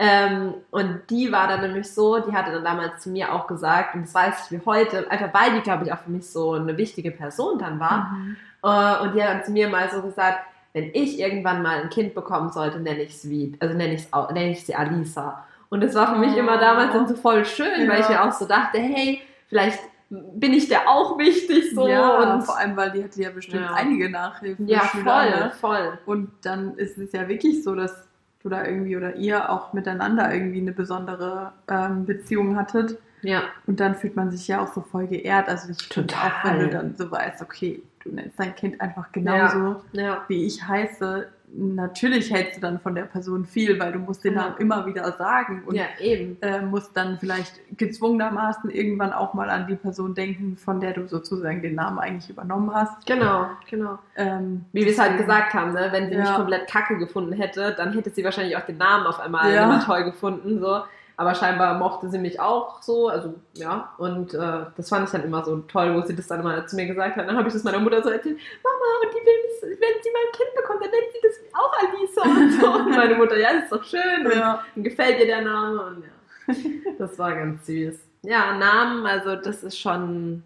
Ähm, 0.00 0.54
und 0.70 1.00
die 1.10 1.30
war 1.32 1.46
dann 1.48 1.60
nämlich 1.60 1.92
so, 1.92 2.18
die 2.18 2.32
hatte 2.32 2.52
dann 2.52 2.64
damals 2.64 3.02
zu 3.02 3.10
mir 3.10 3.32
auch 3.32 3.46
gesagt, 3.46 3.94
und 3.94 4.02
das 4.02 4.14
weiß 4.14 4.44
ich 4.50 4.58
wie 4.60 4.64
heute, 4.66 5.08
einfach 5.10 5.32
weil 5.32 5.52
die, 5.54 5.60
glaube 5.60 5.84
ich, 5.84 5.92
auch 5.92 5.98
für 5.98 6.10
mich 6.10 6.28
so 6.28 6.52
eine 6.54 6.76
wichtige 6.76 7.10
Person 7.12 7.58
dann 7.58 7.78
war. 7.80 8.10
Mhm. 8.12 8.36
Äh, 8.62 9.02
und 9.02 9.14
die 9.14 9.22
hat 9.22 9.30
dann 9.34 9.44
zu 9.44 9.52
mir 9.52 9.68
mal 9.68 9.90
so 9.90 10.02
gesagt, 10.02 10.40
wenn 10.72 10.90
ich 10.92 11.18
irgendwann 11.18 11.62
mal 11.62 11.80
ein 11.82 11.90
Kind 11.90 12.14
bekommen 12.14 12.50
sollte, 12.52 12.78
nenne 12.80 13.02
ich 13.02 13.14
es 13.14 13.28
wie, 13.28 13.56
also 13.60 13.74
nenne 13.76 13.94
ich 13.94 14.06
nenne 14.32 14.50
ich 14.50 14.64
sie 14.64 14.74
Alisa. 14.74 15.44
Und 15.70 15.82
das 15.82 15.94
war 15.94 16.12
für 16.14 16.18
mich 16.18 16.36
immer 16.36 16.58
damals 16.58 16.92
dann 16.92 17.06
so 17.08 17.14
voll 17.14 17.44
schön, 17.44 17.88
weil 17.88 18.00
ich 18.00 18.08
Ja. 18.08 18.24
mir 18.24 18.28
auch 18.28 18.32
so 18.32 18.46
dachte, 18.46 18.78
hey, 18.78 19.20
vielleicht 19.48 19.80
bin 20.10 20.54
ich 20.54 20.68
der 20.68 20.88
auch 20.88 21.18
wichtig 21.18 21.74
so. 21.74 21.86
ja, 21.86 22.34
und 22.34 22.42
vor 22.42 22.56
allem, 22.58 22.76
weil 22.76 22.90
die 22.92 23.04
hatte 23.04 23.20
ja 23.20 23.30
bestimmt 23.30 23.64
Ja. 23.64 23.74
einige 23.74 24.08
Nachhilfen. 24.10 24.66
ja, 24.66 24.80
Schüler, 24.88 25.50
voll, 25.50 25.78
voll. 25.78 25.98
Und 26.06 26.30
dann 26.42 26.76
ist 26.78 26.96
es 26.96 27.12
ja 27.12 27.28
wirklich 27.28 27.62
so, 27.62 27.74
dass 27.74 28.06
du 28.42 28.48
da 28.48 28.64
irgendwie 28.64 28.96
oder 28.96 29.16
ihr 29.16 29.50
auch 29.50 29.72
miteinander 29.74 30.32
irgendwie 30.32 30.60
eine 30.60 30.72
besondere 30.72 31.52
ähm, 31.68 32.06
Beziehung 32.06 32.56
hattet. 32.56 32.96
Ja, 33.22 33.42
Und 33.66 33.80
dann 33.80 33.96
fühlt 33.96 34.14
man 34.16 34.30
sich 34.30 34.46
ja 34.48 34.62
auch 34.62 34.72
so 34.72 34.80
voll 34.80 35.08
geehrt. 35.08 35.48
Also 35.48 35.70
ich 35.70 35.88
Total. 35.88 36.30
auch, 36.30 36.44
wenn 36.44 36.58
du 36.60 36.68
dann 36.70 36.94
so 36.96 37.10
weißt, 37.10 37.42
okay, 37.42 37.82
du 38.08 38.14
nennst 38.14 38.38
dein 38.38 38.54
Kind 38.54 38.80
einfach 38.80 39.10
genauso, 39.12 39.82
ja, 39.92 40.24
wie 40.28 40.44
ich 40.46 40.66
heiße. 40.66 41.28
Natürlich 41.50 42.30
hältst 42.30 42.58
du 42.58 42.60
dann 42.60 42.78
von 42.78 42.94
der 42.94 43.04
Person 43.04 43.46
viel, 43.46 43.80
weil 43.80 43.92
du 43.92 43.98
musst 43.98 44.22
den 44.22 44.34
Ja. 44.34 44.42
Namen 44.42 44.56
immer 44.58 44.84
wieder 44.84 45.10
sagen 45.12 45.62
und 45.64 45.74
ja, 45.76 45.84
eben. 45.98 46.36
äh, 46.42 46.60
musst 46.60 46.94
dann 46.94 47.18
vielleicht 47.18 47.58
gezwungenermaßen 47.78 48.68
irgendwann 48.70 49.14
auch 49.14 49.32
mal 49.32 49.48
an 49.48 49.66
die 49.66 49.74
Person 49.76 50.14
denken, 50.14 50.58
von 50.58 50.78
der 50.80 50.92
du 50.92 51.06
sozusagen 51.08 51.62
den 51.62 51.74
Namen 51.74 51.98
eigentlich 52.00 52.28
übernommen 52.28 52.70
hast. 52.74 53.06
Genau, 53.06 53.46
genau. 53.70 53.98
Ähm, 54.16 54.66
Wie 54.72 54.84
wir 54.84 54.92
es 54.92 54.98
halt 54.98 55.16
gesagt 55.16 55.54
haben, 55.54 55.72
ne? 55.72 55.88
wenn 55.90 56.10
sie 56.10 56.16
mich 56.16 56.28
Ja. 56.28 56.36
komplett 56.36 56.68
kacke 56.70 56.98
gefunden 56.98 57.32
hätte, 57.32 57.74
dann 57.76 57.94
hätte 57.94 58.10
sie 58.10 58.22
wahrscheinlich 58.24 58.56
auch 58.56 58.66
den 58.66 58.76
Namen 58.76 59.06
auf 59.06 59.18
einmal 59.18 59.50
Ja. 59.52 59.64
immer 59.64 59.82
toll 59.82 60.04
gefunden. 60.04 60.60
So. 60.60 60.80
Aber 61.20 61.34
scheinbar 61.34 61.74
mochte 61.78 62.08
sie 62.10 62.18
mich 62.18 62.38
auch 62.38 62.80
so, 62.80 63.08
also 63.08 63.34
ja, 63.54 63.92
und 63.98 64.34
äh, 64.34 64.66
das 64.76 64.88
fand 64.88 65.04
ich 65.06 65.10
dann 65.10 65.24
immer 65.24 65.44
so 65.44 65.56
toll, 65.62 65.92
wo 65.92 66.06
sie 66.06 66.14
das 66.14 66.28
dann 66.28 66.38
immer 66.40 66.64
zu 66.64 66.76
mir 66.76 66.86
gesagt 66.86 67.16
hat. 67.16 67.28
Dann 67.28 67.36
habe 67.36 67.48
ich 67.48 67.54
das 67.54 67.64
meiner 67.64 67.80
Mutter 67.80 68.00
so 68.04 68.08
erzählt, 68.08 68.38
Mama, 68.62 68.86
und 69.02 69.12
die 69.12 69.26
will, 69.26 69.70
wenn 69.80 70.02
sie 70.02 70.10
mal 70.12 70.20
ein 70.26 70.32
Kind 70.32 70.54
bekommt, 70.54 70.80
dann 70.80 70.90
nennt 70.92 71.12
sie 71.12 71.18
das 71.20 71.34
auch 71.52 71.74
Alisa 71.82 72.22
und 72.22 72.52
so. 72.60 72.70
Und 72.84 72.90
meine 72.96 73.16
Mutter, 73.16 73.36
ja, 73.36 73.52
das 73.52 73.64
ist 73.64 73.72
doch 73.72 73.82
schön 73.84 74.26
und 74.26 74.32
Ja. 74.32 74.64
und 74.76 74.84
gefällt 74.84 75.18
ihr 75.18 75.26
der 75.26 75.42
Name 75.42 75.82
und 75.82 76.04
ja, 76.04 76.54
das 76.98 77.18
war 77.18 77.34
ganz 77.34 77.66
süß. 77.66 77.96
Ja, 78.22 78.56
Namen, 78.56 79.04
also 79.04 79.34
das 79.34 79.64
ist 79.64 79.76
schon, 79.78 80.44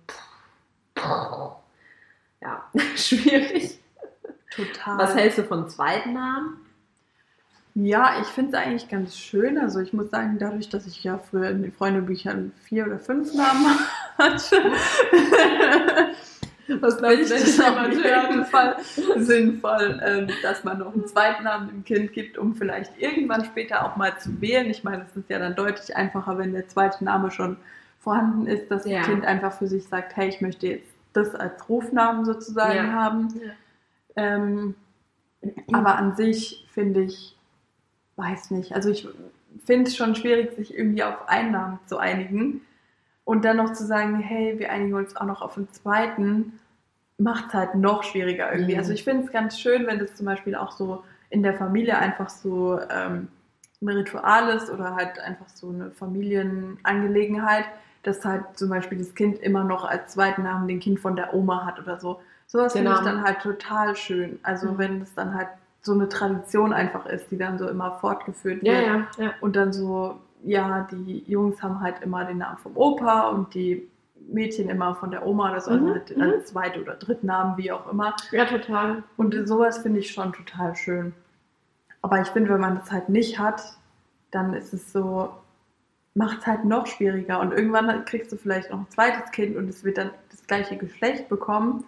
ja, 2.40 2.64
schwierig. 2.96 3.78
Total. 4.56 4.98
Was 4.98 5.14
hältst 5.14 5.37
du 5.37 5.44
von 5.44 5.68
zweiten 5.68 6.14
Namen? 6.14 6.62
Ja, 7.74 8.20
ich 8.20 8.26
finde 8.28 8.56
es 8.56 8.62
eigentlich 8.62 8.88
ganz 8.88 9.16
schön. 9.16 9.58
Also 9.58 9.80
ich 9.80 9.92
muss 9.92 10.11
sagen, 10.11 10.37
dadurch, 10.38 10.68
dass 10.68 10.87
ich 10.87 11.02
ja 11.04 11.18
früher 11.18 11.50
in 11.50 11.62
den 11.62 11.72
Freundebüchern 11.72 12.52
vier 12.64 12.87
oder 12.87 12.98
fünf 12.98 13.32
Namen 13.35 13.66
hatte, 14.18 14.56
Was 16.80 16.94
finde 17.00 17.14
ich 17.14 17.28
das 17.28 17.61
auf 17.61 17.88
jeden? 17.90 18.44
Fall 18.44 18.76
sinnvoll, 19.16 20.00
ähm, 20.04 20.28
dass 20.42 20.64
man 20.64 20.78
noch 20.78 20.94
einen 20.94 21.06
zweiten 21.06 21.44
Namen 21.44 21.68
dem 21.68 21.85
Kind 21.85 22.12
gibt, 22.12 22.38
um 22.38 22.54
vielleicht 22.54 22.92
irgendwann 22.98 23.44
später 23.44 23.85
auch 23.85 23.96
mal 23.96 24.16
zu 24.18 24.40
wählen. 24.40 24.66
Ich 24.70 24.85
meine, 24.85 25.04
es 25.11 25.16
ist 25.16 25.28
ja 25.28 25.38
dann 25.38 25.54
deutlich 25.56 25.96
einfacher, 25.96 26.38
wenn 26.38 26.52
der 26.52 26.68
zweite 26.68 27.04
Name 27.04 27.30
schon 27.30 27.56
vorhanden 28.00 28.46
ist, 28.46 28.70
dass 28.70 28.87
Ja. 28.87 28.98
das 28.98 29.06
Kind 29.08 29.24
einfach 29.24 29.52
für 29.58 29.66
sich 29.66 29.87
sagt, 29.87 30.16
hey, 30.16 30.28
ich 30.28 30.40
möchte 30.40 30.66
jetzt 30.68 30.88
das 31.14 31.35
als 31.35 31.68
Rufnamen 31.68 32.24
sozusagen 32.24 32.87
Ja. 32.87 32.92
haben. 32.92 33.28
Ähm, 34.16 34.74
aber 35.72 35.96
an 35.96 36.16
sich 36.16 36.66
finde 36.72 37.02
ich, 37.02 37.37
weiß 38.16 38.51
nicht, 38.53 38.75
also 38.75 38.90
ich 38.90 39.09
finde 39.64 39.88
es 39.88 39.96
schon 39.96 40.14
schwierig, 40.14 40.53
sich 40.57 40.77
irgendwie 40.77 41.03
auf 41.03 41.29
einen 41.29 41.53
Namen 41.53 41.79
zu 41.87 41.98
einigen 41.98 42.61
und 43.25 43.44
dann 43.44 43.57
noch 43.59 43.72
zu 43.72 43.85
sagen, 43.87 44.18
hey, 44.18 44.59
wir 44.59 44.70
einigen 44.70 44.94
uns 44.94 45.16
auch 45.16 45.25
noch 45.27 45.42
auf 45.42 45.57
einen 45.57 45.70
zweiten, 45.72 46.59
macht 47.18 47.46
es 47.48 47.55
halt 47.55 47.75
noch 47.75 48.03
schwieriger 48.03 48.53
irgendwie. 48.53 48.72
Mhm. 48.75 48.79
Also 48.79 48.92
ich 48.92 49.05
finde 49.05 49.25
es 49.25 49.33
ganz 49.33 49.59
schön, 49.59 49.87
wenn 49.87 49.98
das 49.98 50.14
zum 50.14 50.27
Beispiel 50.27 50.55
auch 50.57 50.72
so 50.72 51.05
in 51.31 51.42
der 51.42 51.55
Familie 51.55 51.96
einfach 51.98 52.29
so 52.29 52.79
ähm, 52.90 53.29
ein 53.81 53.88
Ritual 53.88 54.48
ist 54.57 54.70
oder 54.70 54.94
halt 54.96 55.18
einfach 55.20 55.48
so 55.48 55.68
eine 55.70 55.90
Familienangelegenheit, 55.92 57.64
dass 58.03 58.25
halt 58.25 58.44
zum 58.59 58.68
Beispiel 58.70 58.98
das 58.98 59.14
Kind 59.14 59.38
immer 59.40 59.64
noch 59.64 59.85
als 59.85 60.12
zweiten 60.12 60.42
Namen 60.42 60.68
den 60.68 60.81
Kind 60.81 61.01
von 61.01 61.16
der 61.16 61.35
Oma 61.35 61.64
hat 61.64 61.79
oder 61.79 61.98
so. 62.01 62.20
Sowas 62.46 62.72
finde 62.72 62.90
Genau. 62.90 63.01
ich 63.01 63.07
dann 63.07 63.22
halt 63.22 63.40
total 63.40 63.96
schön. 63.96 64.38
Also 64.42 64.72
Mhm. 64.72 64.79
wenn 64.79 65.03
es 65.03 65.14
dann 65.14 65.35
halt 65.35 65.48
so 65.83 65.92
eine 65.92 66.09
Tradition 66.09 66.73
einfach 66.73 67.07
ist, 67.07 67.31
die 67.31 67.37
dann 67.38 67.59
so 67.59 67.68
immer 67.68 67.99
fortgeführt 67.99 68.62
Ja, 68.62 68.73
wird. 68.73 68.87
ja, 68.87 69.25
ja. 69.25 69.33
Und 69.40 69.57
dann 69.57 69.73
so, 69.73 70.21
ja, 70.45 70.87
die 70.90 71.25
Jungs 71.27 71.62
haben 71.62 71.81
halt 71.81 72.01
immer 72.03 72.25
den 72.25 72.38
Namen 72.38 72.59
vom 72.59 72.77
Opa 72.77 73.29
und 73.31 73.53
die 73.55 73.88
Mädchen 74.29 74.68
immer 74.68 74.95
von 74.95 75.11
der 75.11 75.27
Oma 75.27 75.51
oder 75.51 75.61
so, 75.61 75.73
also 75.73 75.85
Mhm, 75.85 75.90
halt 75.90 76.16
mhm. 76.16 76.23
als 76.23 76.47
Zweit- 76.47 76.79
oder 76.79 76.95
Drittnamen, 76.95 77.57
wie 77.57 77.73
auch 77.73 77.90
immer. 77.90 78.14
Ja, 78.31 78.45
total. 78.45 79.03
Und 79.16 79.35
sowas 79.49 79.79
finde 79.79 79.99
ich 79.99 80.12
schon 80.12 80.33
total 80.33 80.75
schön. 80.77 81.12
Aber 82.01 82.21
ich 82.21 82.29
finde, 82.29 82.51
wenn 82.51 82.61
man 82.61 82.77
das 82.77 82.90
halt 82.92 83.09
nicht 83.09 83.38
hat, 83.40 83.62
dann 84.31 84.55
ist 84.55 84.73
es 84.73 84.92
so, 84.92 85.31
macht 86.14 86.38
es 86.40 86.47
halt 86.47 86.64
noch 86.64 86.87
schwieriger. 86.87 87.40
Und 87.40 87.53
irgendwann 87.53 88.05
kriegst 88.05 88.31
du 88.33 88.37
vielleicht 88.37 88.71
noch 88.71 88.79
ein 88.81 88.87
zweites 88.90 89.31
Kind 89.33 89.57
und 89.57 89.68
es 89.68 89.83
wird 89.85 89.99
dann 89.99 90.11
das 90.31 90.47
gleiche 90.47 90.77
Geschlecht 90.77 91.29
bekommen. 91.29 91.85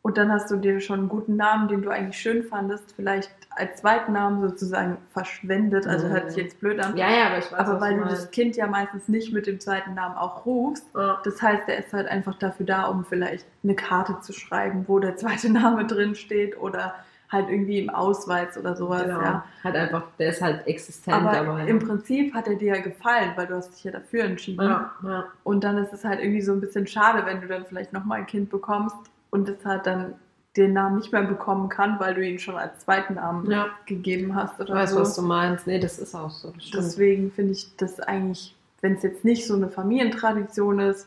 Und 0.00 0.16
dann 0.16 0.30
hast 0.32 0.50
du 0.50 0.56
dir 0.56 0.80
schon 0.80 1.00
einen 1.00 1.08
guten 1.08 1.36
Namen, 1.36 1.68
den 1.68 1.82
du 1.82 1.90
eigentlich 1.90 2.16
schön 2.18 2.42
fandest, 2.44 2.94
vielleicht 2.94 3.30
als 3.50 3.80
zweiten 3.80 4.12
Namen 4.12 4.40
sozusagen 4.48 4.96
verschwendet. 5.12 5.86
Also 5.86 6.06
Mhm. 6.06 6.10
hört 6.12 6.30
sich 6.32 6.44
jetzt 6.44 6.60
blöd 6.60 6.80
an. 6.80 6.96
Ja, 6.96 7.10
ja, 7.10 7.26
aber 7.26 7.38
ich 7.38 7.50
weiß, 7.50 7.58
aber 7.58 7.80
weil 7.80 7.94
du 7.94 8.02
du 8.02 8.08
das 8.08 8.18
meinst. 8.20 8.32
Kind 8.32 8.56
ja 8.56 8.66
meistens 8.68 9.08
nicht 9.08 9.32
mit 9.32 9.46
dem 9.46 9.58
zweiten 9.60 9.94
Namen 9.94 10.16
auch 10.16 10.46
rufst. 10.46 10.86
Ja. 10.94 11.20
Das 11.24 11.42
heißt, 11.42 11.66
der 11.66 11.78
ist 11.84 11.92
halt 11.92 12.06
einfach 12.08 12.34
dafür 12.38 12.64
da, 12.64 12.84
um 12.84 13.04
vielleicht 13.04 13.44
eine 13.64 13.74
Karte 13.74 14.20
zu 14.20 14.32
schreiben, 14.32 14.84
wo 14.86 14.98
der 15.00 15.16
zweite 15.16 15.50
Name 15.52 15.84
drin 15.86 16.14
steht 16.14 16.56
oder 16.58 16.94
halt 17.30 17.50
irgendwie 17.50 17.80
im 17.80 17.90
Ausweis 17.90 18.56
oder 18.56 18.74
sowas. 18.76 19.02
Genau. 19.02 19.20
Ja. 19.20 19.44
Halt 19.64 19.76
einfach, 19.76 20.04
der 20.18 20.30
ist 20.30 20.40
halt 20.40 20.66
existent 20.66 21.14
Aber 21.16 21.32
dabei. 21.32 21.66
im 21.66 21.78
Prinzip 21.80 22.32
hat 22.34 22.46
er 22.48 22.54
dir 22.54 22.76
ja 22.76 22.80
gefallen, 22.80 23.32
weil 23.36 23.48
du 23.48 23.56
hast 23.56 23.72
dich 23.74 23.84
ja 23.84 23.90
dafür 23.90 24.24
entschieden. 24.24 24.64
ja, 24.64 24.92
ja. 25.02 25.24
Und 25.42 25.64
dann 25.64 25.76
ist 25.76 25.92
es 25.92 26.04
halt 26.06 26.20
irgendwie 26.20 26.40
so 26.40 26.52
ein 26.52 26.60
bisschen 26.60 26.86
schade, 26.86 27.26
wenn 27.26 27.42
du 27.42 27.48
dann 27.48 27.66
vielleicht 27.66 27.92
nochmal 27.92 28.20
ein 28.20 28.26
Kind 28.26 28.48
bekommst 28.48 28.96
und 29.30 29.48
es 29.48 29.64
halt 29.64 29.86
dann 29.86 30.14
den 30.56 30.72
Namen 30.72 30.96
nicht 30.96 31.12
mehr 31.12 31.22
bekommen 31.22 31.68
kann, 31.68 32.00
weil 32.00 32.14
du 32.14 32.26
ihn 32.26 32.38
schon 32.38 32.56
als 32.56 32.80
zweiten 32.80 33.14
Namen 33.14 33.48
ja. 33.50 33.66
gegeben 33.86 34.34
hast 34.34 34.54
Ich 34.54 34.60
oder 34.60 34.74
weiß, 34.74 34.90
so. 34.90 35.00
was 35.00 35.14
du 35.14 35.22
meinst. 35.22 35.66
Nee, 35.66 35.78
das 35.78 35.98
ist 35.98 36.14
auch 36.14 36.30
so. 36.30 36.52
Deswegen 36.74 37.30
finde 37.30 37.52
ich 37.52 37.76
das 37.76 38.00
eigentlich, 38.00 38.56
wenn 38.80 38.94
es 38.94 39.02
jetzt 39.02 39.24
nicht 39.24 39.46
so 39.46 39.54
eine 39.54 39.68
Familientradition 39.68 40.80
ist, 40.80 41.06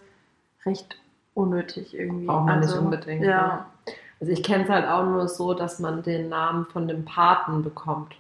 recht 0.66 0.96
unnötig 1.34 1.94
irgendwie. 1.98 2.28
Braucht 2.28 2.46
man 2.46 2.60
nicht 2.60 2.74
unbedingt, 2.74 3.24
Ja. 3.26 3.30
ja. 3.30 3.66
Also 4.20 4.32
ich 4.34 4.44
kenne 4.44 4.66
es 4.66 4.70
halt 4.70 4.88
auch 4.88 5.04
nur 5.04 5.28
so, 5.28 5.54
dass 5.56 5.80
man 5.80 6.04
den 6.04 6.30
Namen 6.30 6.66
von 6.68 6.88
dem 6.88 7.04
Paten 7.06 7.64
bekommt. 7.64 8.14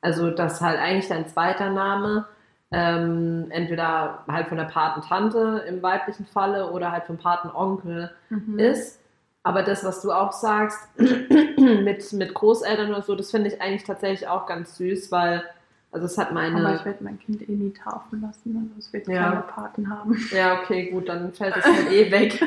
Also 0.00 0.30
dass 0.30 0.60
halt 0.62 0.78
eigentlich 0.80 1.08
dein 1.08 1.28
zweiter 1.28 1.70
Name 1.70 2.26
ähm, 2.72 3.46
entweder 3.50 4.24
halt 4.26 4.48
von 4.48 4.56
der 4.56 4.64
Patentante 4.64 5.62
im 5.68 5.82
weiblichen 5.82 6.24
Falle 6.24 6.70
oder 6.72 6.90
halt 6.90 7.04
vom 7.04 7.18
Patenonkel 7.18 8.10
Mhm. 8.30 8.58
ist. 8.58 8.98
Aber 9.44 9.62
das, 9.62 9.84
was 9.84 10.00
du 10.02 10.12
auch 10.12 10.32
sagst, 10.32 10.78
mit, 10.98 12.12
mit 12.12 12.34
Großeltern 12.34 12.90
oder 12.90 13.02
so, 13.02 13.14
das 13.16 13.30
finde 13.30 13.48
ich 13.50 13.60
eigentlich 13.60 13.84
tatsächlich 13.84 14.28
auch 14.28 14.46
ganz 14.46 14.76
süß, 14.76 15.10
weil 15.10 15.42
Also 15.90 16.06
es 16.06 16.16
hat 16.16 16.32
meine. 16.32 16.56
Aber 16.56 16.74
ich 16.76 16.84
werde 16.84 17.02
mein 17.04 17.18
Kind 17.18 17.46
eh 17.48 17.52
nie 17.52 17.72
taufen 17.72 18.20
lassen, 18.22 18.56
also 18.56 18.78
es 18.78 18.92
wird 18.92 19.08
Ja. 19.08 19.30
keine 19.30 19.40
Paten 19.42 19.90
haben. 19.90 20.16
Ja, 20.32 20.60
okay, 20.60 20.90
gut, 20.90 21.08
dann 21.08 21.32
fällt 21.32 21.56
es 21.56 21.64
halt 21.64 21.90
eh 21.90 22.10
weg. 22.10 22.40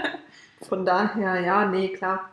Von 0.68 0.84
daher, 0.84 1.40
ja, 1.40 1.64
nee, 1.66 1.88
klar. 1.88 2.28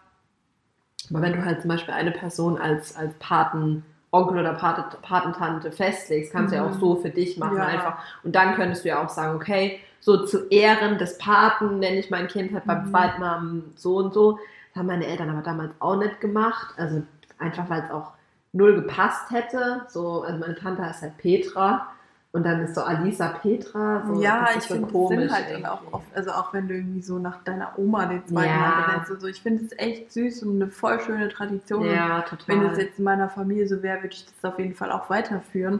Aber 1.12 1.22
wenn 1.22 1.34
du 1.34 1.44
halt 1.46 1.62
zum 1.62 1.70
Beispiel 1.70 1.94
eine 1.94 2.12
Person 2.12 2.58
als, 2.60 2.96
als 2.96 3.14
Patenonkel 3.20 3.84
oder 4.12 4.54
Pate, 4.54 4.98
Patentante 5.02 5.72
festlegst, 5.72 6.32
kannst 6.32 6.52
du 6.52 6.58
ja 6.58 6.66
auch 6.66 6.76
Mhm. 6.76 6.80
so 6.80 6.96
für 6.98 7.10
dich 7.10 7.38
machen 7.38 7.58
Ja. 7.58 7.66
einfach. 7.66 8.04
Und 8.24 8.36
dann 8.36 8.56
könntest 8.56 8.84
du 8.86 8.90
ja 8.90 9.04
auch 9.04 9.10
sagen, 9.10 9.36
okay, 9.36 9.80
so 10.02 10.26
zu 10.26 10.48
Ehren 10.50 10.98
des 10.98 11.18
Paten 11.18 11.80
nenne 11.80 11.98
ich 11.98 12.10
mein 12.10 12.28
Kind 12.28 12.54
halt 12.54 12.66
beim 12.66 12.86
Mhm. 12.86 12.90
Zweitnamen 12.92 13.74
so 13.76 13.98
und 13.98 14.14
so. 14.14 14.40
Das 14.70 14.80
haben 14.80 14.88
meine 14.88 15.06
Eltern 15.08 15.30
aber 15.30 15.42
damals 15.42 15.72
auch 15.80 15.98
nicht 15.98 16.22
gemacht. 16.22 16.74
Also 16.78 17.04
einfach, 17.38 17.70
weil 17.70 17.84
es 17.86 17.92
auch 17.92 18.12
null 18.54 18.76
gepasst 18.76 19.30
hätte. 19.32 19.82
So, 19.90 20.24
also 20.24 20.40
meine 20.40 20.56
Tante 20.56 20.84
heißt 20.84 21.02
halt 21.02 21.18
Petra. 21.18 21.88
Und 22.32 22.44
dann 22.46 22.62
ist 22.62 22.76
so 22.76 22.82
Alisa 22.82 23.30
Petra. 23.42 24.04
So, 24.06 24.22
ja, 24.22 24.46
das 24.46 24.58
ich 24.58 24.64
so 24.66 24.76
finde, 24.76 24.92
komisch 24.92 25.20
sind 25.20 25.32
halt 25.34 25.46
irgendwie. 25.50 25.66
auch 25.68 25.82
oft, 25.94 26.06
also 26.16 26.30
auch 26.32 26.54
wenn 26.54 26.68
du 26.68 26.76
irgendwie 26.76 27.02
so 27.02 27.18
nach 27.18 27.44
deiner 27.44 27.72
Oma 27.78 28.06
den 28.06 28.26
zweiten 28.28 28.50
Ja. 28.52 28.60
Namen 28.70 28.86
benennst 28.86 29.12
und 29.12 29.22
so, 29.22 29.26
ich 29.28 29.42
finde 29.42 29.66
es 29.66 29.72
echt 29.80 30.12
süß 30.14 30.44
und 30.44 30.62
eine 30.62 30.70
voll 30.70 31.00
schöne 31.02 31.30
Tradition. 31.30 31.84
Ja, 31.86 32.22
total. 32.22 32.48
Wenn 32.48 32.66
es 32.68 32.78
jetzt 32.78 33.00
in 33.00 33.06
meiner 33.06 33.30
Familie 33.30 33.68
so 33.68 33.82
wäre, 33.82 34.04
würde 34.04 34.14
ich 34.14 34.28
das 34.28 34.52
auf 34.54 34.60
jeden 34.60 34.76
Fall 34.76 34.92
auch 34.92 35.10
weiterführen. 35.10 35.80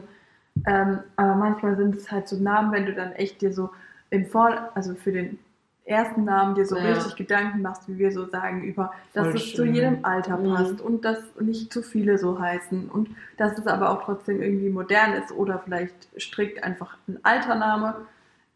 Ähm, 0.66 0.98
aber 1.14 1.36
manchmal 1.36 1.76
sind 1.76 1.94
es 1.94 2.10
halt 2.10 2.28
so 2.28 2.34
Namen, 2.36 2.72
wenn 2.72 2.84
du 2.86 2.94
dann 2.94 3.12
echt 3.12 3.40
dir 3.42 3.52
so 3.52 3.70
im 4.10 4.26
Vor, 4.26 4.70
also 4.74 4.94
für 4.94 5.12
den 5.12 5.38
ersten 5.84 6.24
Namen 6.24 6.54
dir 6.54 6.66
so 6.66 6.76
Ja. 6.76 6.82
richtig 6.84 7.16
Gedanken 7.16 7.62
machst, 7.62 7.88
wie 7.88 7.98
wir 7.98 8.12
so 8.12 8.26
sagen, 8.26 8.62
über, 8.62 8.92
dass 9.12 9.28
Voll 9.28 9.36
es 9.36 9.52
zu 9.54 9.64
schön. 9.64 9.74
jedem 9.74 10.04
Alter 10.04 10.36
Mhm. 10.36 10.54
passt 10.54 10.80
und 10.80 11.04
dass 11.04 11.18
nicht 11.40 11.72
zu 11.72 11.82
viele 11.82 12.18
so 12.18 12.38
heißen 12.38 12.88
und 12.90 13.10
dass 13.38 13.58
es 13.58 13.66
aber 13.66 13.90
auch 13.90 14.04
trotzdem 14.04 14.40
irgendwie 14.42 14.68
modern 14.68 15.14
ist 15.14 15.32
oder 15.32 15.58
vielleicht 15.58 16.08
strikt 16.20 16.62
einfach 16.62 16.96
ein 17.08 17.18
alter 17.24 17.54
Name. 17.56 17.94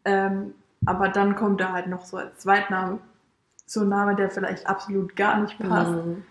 Ähm, 0.05 0.55
aber 0.87 1.09
dann 1.09 1.35
kommt 1.35 1.61
da 1.61 1.73
halt 1.73 1.87
noch 1.87 2.05
so 2.05 2.19
als 2.19 2.39
Zweitname 2.39 2.99
so 3.67 3.81
ein 3.81 3.89
Name, 3.89 4.15
der 4.15 4.31
vielleicht 4.31 4.67
absolut 4.69 5.17
gar 5.17 5.41
nicht 5.41 5.59
passt. 5.59 5.93
Mhm. 5.93 6.23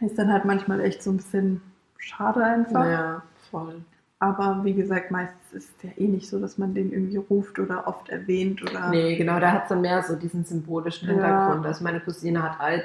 Ist 0.00 0.18
dann 0.18 0.32
halt 0.32 0.44
manchmal 0.44 0.80
echt 0.80 1.02
so 1.02 1.10
ein 1.10 1.16
bisschen 1.16 1.60
schade 1.98 2.44
einfach. 2.44 2.84
Ja, 2.84 3.22
voll. 3.50 3.82
Aber 4.24 4.64
wie 4.64 4.72
gesagt, 4.74 5.10
meistens 5.10 5.52
ist 5.52 5.70
es 5.76 5.82
ja 5.82 5.90
eh 5.96 6.08
nicht 6.08 6.28
so, 6.28 6.38
dass 6.40 6.56
man 6.58 6.74
den 6.74 6.92
irgendwie 6.92 7.16
ruft 7.18 7.58
oder 7.58 7.86
oft 7.86 8.08
erwähnt 8.08 8.62
oder. 8.62 8.88
Nee, 8.90 9.16
genau, 9.16 9.38
da 9.40 9.52
hat 9.52 9.62
es 9.64 9.68
dann 9.68 9.80
mehr 9.82 10.02
so 10.02 10.16
diesen 10.16 10.44
symbolischen 10.44 11.08
Ja. 11.08 11.14
Hintergrund. 11.14 11.66
Also 11.66 11.84
meine 11.84 12.00
Cousine 12.00 12.42
hat 12.42 12.60
als 12.60 12.84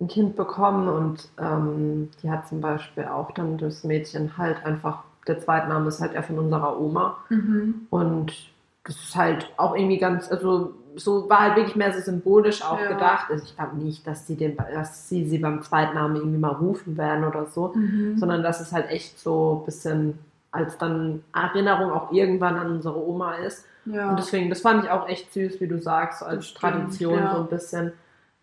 ein 0.00 0.08
Kind 0.08 0.34
bekommen 0.36 0.88
und 0.88 1.28
ähm, 1.38 2.10
die 2.22 2.30
hat 2.30 2.48
zum 2.48 2.60
Beispiel 2.60 3.04
auch 3.04 3.30
dann 3.32 3.58
das 3.58 3.84
Mädchen 3.84 4.36
halt 4.36 4.64
einfach, 4.66 5.04
der 5.28 5.38
Zweitname 5.40 5.88
ist 5.88 6.00
halt 6.00 6.14
er 6.14 6.22
von 6.24 6.38
unserer 6.38 6.78
Oma. 6.80 7.18
Mhm. 7.30 7.86
Und 7.90 8.32
das 8.84 8.96
ist 8.96 9.16
halt 9.16 9.50
auch 9.56 9.74
irgendwie 9.76 9.98
ganz, 9.98 10.30
also 10.30 10.74
so 10.96 11.28
war 11.30 11.40
halt 11.40 11.56
wirklich 11.56 11.76
mehr 11.76 11.92
so 11.92 12.00
symbolisch 12.00 12.62
auch 12.64 12.78
Ja. 12.80 12.88
gedacht. 12.88 13.30
Also 13.30 13.44
ich 13.44 13.56
glaube 13.56 13.76
nicht, 13.76 14.06
dass 14.06 14.26
sie 14.26 14.36
den, 14.36 14.56
dass 14.56 15.08
sie 15.08 15.24
sie 15.26 15.38
beim 15.38 15.62
Zweitnamen 15.62 16.16
irgendwie 16.16 16.38
mal 16.38 16.52
rufen 16.52 16.96
werden 16.96 17.24
oder 17.24 17.46
so, 17.46 17.72
Mhm. 17.74 18.18
sondern 18.18 18.42
dass 18.42 18.60
es 18.60 18.72
halt 18.72 18.90
echt 18.90 19.18
so 19.18 19.60
ein 19.62 19.64
bisschen 19.64 20.18
als 20.54 20.78
dann 20.78 21.22
Erinnerung 21.34 21.90
auch 21.90 22.12
irgendwann 22.12 22.56
an 22.56 22.70
unsere 22.70 22.96
Oma 22.96 23.34
ist. 23.34 23.66
ja. 23.84 24.10
Und 24.10 24.18
deswegen, 24.18 24.48
das 24.50 24.60
fand 24.60 24.84
ich 24.84 24.90
auch 24.90 25.08
echt 25.08 25.32
süß, 25.32 25.60
wie 25.60 25.66
du 25.68 25.80
sagst, 25.80 26.22
als 26.22 26.46
stimmt, 26.48 26.60
Tradition 26.60 27.18
ja. 27.18 27.34
so 27.34 27.40
ein 27.42 27.48
bisschen. 27.48 27.92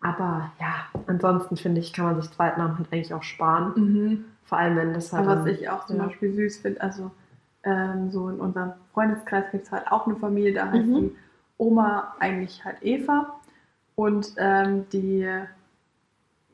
Aber 0.00 0.50
ja, 0.60 0.86
ansonsten 1.06 1.56
finde 1.56 1.80
ich, 1.80 1.92
kann 1.92 2.04
man 2.06 2.20
sich 2.20 2.30
Zweitnamen 2.30 2.78
halt 2.78 2.92
eigentlich 2.92 3.14
auch 3.14 3.22
sparen. 3.22 3.72
mhm. 3.76 4.24
Vor 4.44 4.58
allem, 4.58 4.76
wenn 4.76 4.92
das 4.92 5.12
halt. 5.12 5.26
Aber 5.26 5.40
was 5.40 5.46
ich 5.46 5.68
auch 5.70 5.86
zum 5.86 5.96
ja. 5.96 6.04
Beispiel 6.04 6.34
süß 6.34 6.58
finde, 6.58 6.80
also 6.82 7.10
ähm, 7.64 8.10
so 8.10 8.28
in 8.28 8.40
unserem 8.40 8.72
Freundeskreis 8.92 9.44
gibt 9.52 9.64
es 9.66 9.72
halt 9.72 9.90
auch 9.90 10.06
eine 10.06 10.16
Familie, 10.16 10.52
da 10.52 10.70
heißt 10.70 10.86
Mhm. 10.86 10.94
die 10.96 11.16
Oma 11.58 12.14
eigentlich 12.18 12.64
halt 12.64 12.76
Eva 12.82 13.34
und 13.94 14.32
ähm, 14.36 14.84
die, 14.92 15.28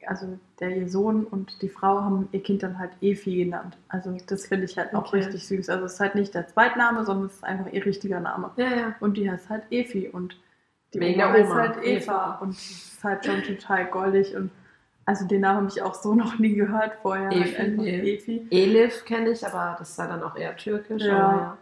also 0.08 0.38
der 0.60 0.76
ihr 0.76 0.88
Sohn 0.88 1.24
und 1.24 1.60
die 1.62 1.68
Frau 1.68 2.00
haben 2.02 2.28
ihr 2.32 2.42
Kind 2.42 2.62
dann 2.62 2.78
halt 2.78 2.90
Efi 3.00 3.36
genannt. 3.44 3.76
Also 3.88 4.16
das 4.26 4.46
finde 4.46 4.64
ich 4.64 4.76
halt 4.78 4.94
auch 4.94 5.06
Okay. 5.08 5.18
richtig 5.18 5.46
süß. 5.46 5.68
Also 5.68 5.84
es 5.84 5.94
ist 5.94 6.00
halt 6.00 6.14
nicht 6.14 6.34
der 6.34 6.46
Zweitname, 6.48 7.04
sondern 7.04 7.26
es 7.26 7.34
ist 7.34 7.44
einfach 7.44 7.72
ihr 7.72 7.84
richtiger 7.84 8.20
Name. 8.20 8.50
Ja, 8.56 8.74
ja. 8.74 8.94
Und 9.00 9.16
die 9.16 9.30
heißt 9.30 9.48
halt 9.50 9.64
Efi 9.70 10.08
und 10.08 10.36
die 10.94 11.00
Wegen 11.00 11.20
Oma 11.20 11.32
heißt 11.32 11.52
halt 11.54 11.76
Eva. 11.84 11.86
Eva. 11.86 12.38
Und 12.40 12.50
ist 12.50 13.04
halt 13.04 13.24
schon 13.26 13.42
total 13.42 13.86
goldig 13.86 14.34
und 14.34 14.50
also 15.04 15.26
den 15.26 15.40
Namen 15.40 15.58
habe 15.60 15.68
ich 15.68 15.80
auch 15.82 15.94
so 15.94 16.14
noch 16.22 16.38
nie 16.38 16.54
gehört 16.54 16.92
vorher. 17.02 17.30
Efi, 17.32 17.54
halt 17.54 17.76
nee. 17.78 18.14
Efi. 18.14 18.46
Elif 18.50 19.04
kenne 19.04 19.30
ich, 19.30 19.46
aber 19.46 19.76
das 19.78 19.94
sei 19.96 20.06
dann 20.06 20.22
auch 20.22 20.36
eher 20.36 20.56
türkisch. 20.56 21.02
Ja. 21.04 21.56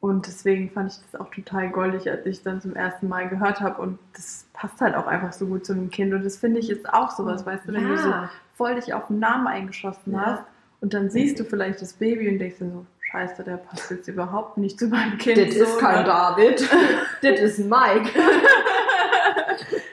Und 0.00 0.26
deswegen 0.26 0.70
fand 0.70 0.92
ich 0.92 0.98
das 1.10 1.20
auch 1.20 1.30
total 1.30 1.70
goldig, 1.70 2.08
als 2.10 2.26
ich 2.26 2.42
dann 2.42 2.60
zum 2.60 2.76
ersten 2.76 3.08
Mal 3.08 3.28
gehört 3.28 3.60
habe. 3.60 3.80
Und 3.80 3.98
das 4.14 4.46
passt 4.52 4.80
halt 4.80 4.94
auch 4.94 5.06
einfach 5.06 5.32
so 5.32 5.46
gut 5.46 5.64
zu 5.64 5.72
einem 5.72 5.90
Kind. 5.90 6.12
Und 6.12 6.24
das 6.24 6.36
finde 6.36 6.60
ich 6.60 6.68
jetzt 6.68 6.88
auch 6.88 7.10
sowas, 7.10 7.46
weißt 7.46 7.66
du, 7.66 7.72
wenn 7.72 7.88
du 7.88 7.96
so 7.96 8.10
ja. 8.10 8.30
voll 8.54 8.74
dich 8.74 8.92
auf 8.94 9.08
den 9.08 9.18
Namen 9.18 9.46
eingeschossen 9.46 10.12
Ja. 10.12 10.20
hast 10.20 10.44
und 10.80 10.94
dann 10.94 11.10
siehst 11.10 11.40
du 11.40 11.44
vielleicht 11.44 11.80
das 11.80 11.94
Baby 11.94 12.28
und 12.28 12.38
denkst 12.38 12.58
dir 12.58 12.70
so, 12.70 12.86
scheiße, 13.10 13.42
der 13.44 13.56
passt 13.56 13.90
jetzt 13.90 14.08
überhaupt 14.08 14.58
nicht 14.58 14.78
zu 14.78 14.88
meinem 14.88 15.16
Kind. 15.18 15.38
Das 15.38 15.54
so, 15.54 15.64
ist 15.64 15.78
kein 15.78 16.00
ne? 16.00 16.04
David. 16.04 16.68
das 17.22 17.40
ist 17.40 17.58
ein 17.58 17.68
Mike. 17.68 18.10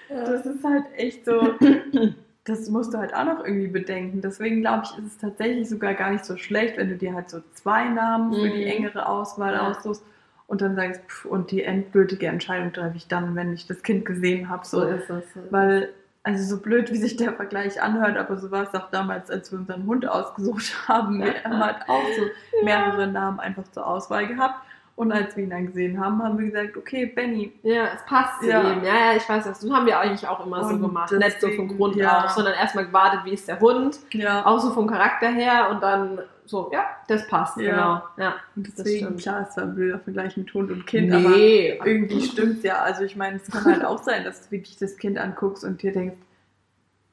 Das 0.10 0.46
ist 0.46 0.64
halt 0.64 0.86
echt 0.96 1.26
so, 1.26 1.56
das 2.46 2.70
musst 2.70 2.94
du 2.94 2.98
halt 2.98 3.14
auch 3.16 3.24
noch 3.26 3.44
irgendwie 3.46 3.68
bedenken. 3.68 4.22
Deswegen 4.22 4.62
glaube 4.62 4.84
ich, 4.86 4.98
ist 4.98 5.06
es 5.14 5.18
tatsächlich 5.18 5.70
sogar 5.70 5.94
gar 5.94 6.12
nicht 6.12 6.26
so 6.26 6.36
schlecht, 6.38 6.78
wenn 6.78 6.90
du 6.90 6.96
dir 6.98 7.14
halt 7.14 7.30
so 7.30 7.42
zwei 7.54 7.88
Namen 7.88 8.34
für 8.34 8.50
die 8.50 8.66
Mhm. 8.66 8.72
engere 8.72 9.08
Auswahl 9.08 9.54
Ja. 9.54 9.72
aussuchst 9.72 10.04
und 10.48 10.62
dann 10.62 10.76
sagst, 10.76 11.02
pff, 11.08 11.26
und 11.26 11.52
die 11.52 11.64
endgültige 11.64 12.28
Entscheidung 12.28 12.74
treffe 12.74 12.98
ich 12.98 13.08
dann, 13.08 13.36
wenn 13.36 13.54
ich 13.54 13.66
das 13.68 13.82
Kind 13.82 14.06
gesehen 14.06 14.50
habe. 14.50 14.66
So 14.66 14.82
So, 14.82 14.88
ist 14.88 15.10
es. 15.10 15.24
weil, 15.52 15.90
also 16.24 16.56
so 16.56 16.62
blöd, 16.62 16.92
wie 16.92 16.98
sich 16.98 17.16
der 17.16 17.34
Vergleich 17.34 17.82
anhört, 17.82 18.18
aber 18.18 18.36
so 18.38 18.52
war 18.52 18.64
es 18.64 18.74
auch 18.74 18.90
damals, 18.92 19.30
als 19.32 19.52
wir 19.52 19.60
unseren 19.60 19.86
Hund 19.86 20.06
ausgesucht 20.08 20.74
haben. 20.90 21.22
Wir 21.22 21.44
haben 21.46 21.60
halt 21.64 21.78
auch 21.88 22.04
so 22.18 22.24
mehrere 22.66 23.08
Namen 23.08 23.40
einfach 23.40 23.64
zur 23.72 23.88
Auswahl 23.88 24.28
gehabt. 24.28 24.56
Und 24.96 25.12
als 25.12 25.36
wir 25.36 25.44
ihn 25.44 25.50
dann 25.50 25.66
gesehen 25.66 26.00
haben, 26.00 26.22
haben 26.24 26.38
wir 26.38 26.46
gesagt, 26.52 26.78
okay, 26.78 27.08
Benny, 27.08 27.52
Ja, 27.64 27.86
es 27.96 28.06
passt 28.06 28.42
zu 28.42 28.48
Ja. 28.48 28.62
ihm. 28.74 28.84
Ja, 28.84 28.94
ja, 29.12 29.18
ich 29.18 29.28
weiß 29.28 29.44
das. 29.46 29.60
Das 29.60 29.72
haben 29.72 29.88
wir 29.88 29.98
eigentlich 30.00 30.28
auch 30.28 30.46
immer 30.46 30.64
so 30.64 30.76
Und 30.76 30.82
gemacht. 30.82 31.12
Nicht 31.12 31.42
so 31.42 31.48
vom 31.48 31.58
deswegen, 31.68 31.78
Grund 31.78 31.96
ja. 31.96 32.26
auf, 32.26 32.32
sondern 32.32 32.54
erstmal 32.54 32.86
gewartet, 32.86 33.22
wie 33.26 33.32
ist 33.32 33.48
der 33.48 33.60
Hund. 33.60 33.98
ja, 34.12 34.46
Auch 34.46 34.60
so 34.60 34.70
vom 34.72 34.86
Charakter 34.86 35.30
her 35.30 35.70
und 35.72 35.82
dann 35.82 36.20
so, 36.46 36.70
ja, 36.72 36.86
das 37.08 37.28
passt, 37.28 37.58
Ja. 37.58 37.72
genau. 37.72 38.04
Ja, 38.24 38.36
und 38.56 38.68
das 38.68 38.76
deswegen, 38.76 39.18
klar, 39.18 39.48
es 39.50 39.58
war 39.58 39.64
ein 39.64 39.74
blöder 39.74 39.98
Vergleich 40.00 40.38
mit 40.38 40.54
Hund 40.54 40.70
und 40.70 40.86
Kind, 40.86 41.12
aber 41.12 41.30
nee, 41.30 41.80
irgendwie 41.84 42.22
stimmt's 42.22 42.62
ja. 42.64 42.80
Also 42.82 43.04
ich 43.04 43.16
meine, 43.16 43.38
es 43.38 43.50
kann 43.50 43.66
halt 43.66 43.84
auch 43.86 44.04
sein, 44.04 44.24
dass 44.24 44.42
du 44.46 44.52
wirklich 44.52 44.78
das 44.78 44.98
Kind 44.98 45.18
anguckst 45.18 45.64
und 45.64 45.82
dir 45.82 45.92
denkst, 45.94 46.18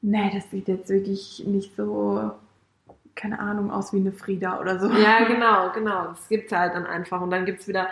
nee, 0.01 0.29
das 0.35 0.51
sieht 0.51 0.67
jetzt 0.67 0.89
wirklich 0.89 1.43
nicht 1.47 1.75
so, 1.75 2.31
keine 3.21 3.39
Ahnung, 3.39 3.71
aus 3.71 3.93
wie 3.93 3.97
eine 3.97 4.11
Frieda 4.11 4.59
oder 4.59 4.79
so. 4.79 4.89
Ja, 4.91 5.23
genau, 5.27 5.69
genau. 5.73 6.05
Das 6.09 6.27
gibt's 6.27 6.51
halt 6.51 6.73
dann 6.73 6.85
einfach. 6.87 7.21
Und 7.21 7.29
dann 7.31 7.45
gibt's 7.45 7.67
wieder 7.67 7.87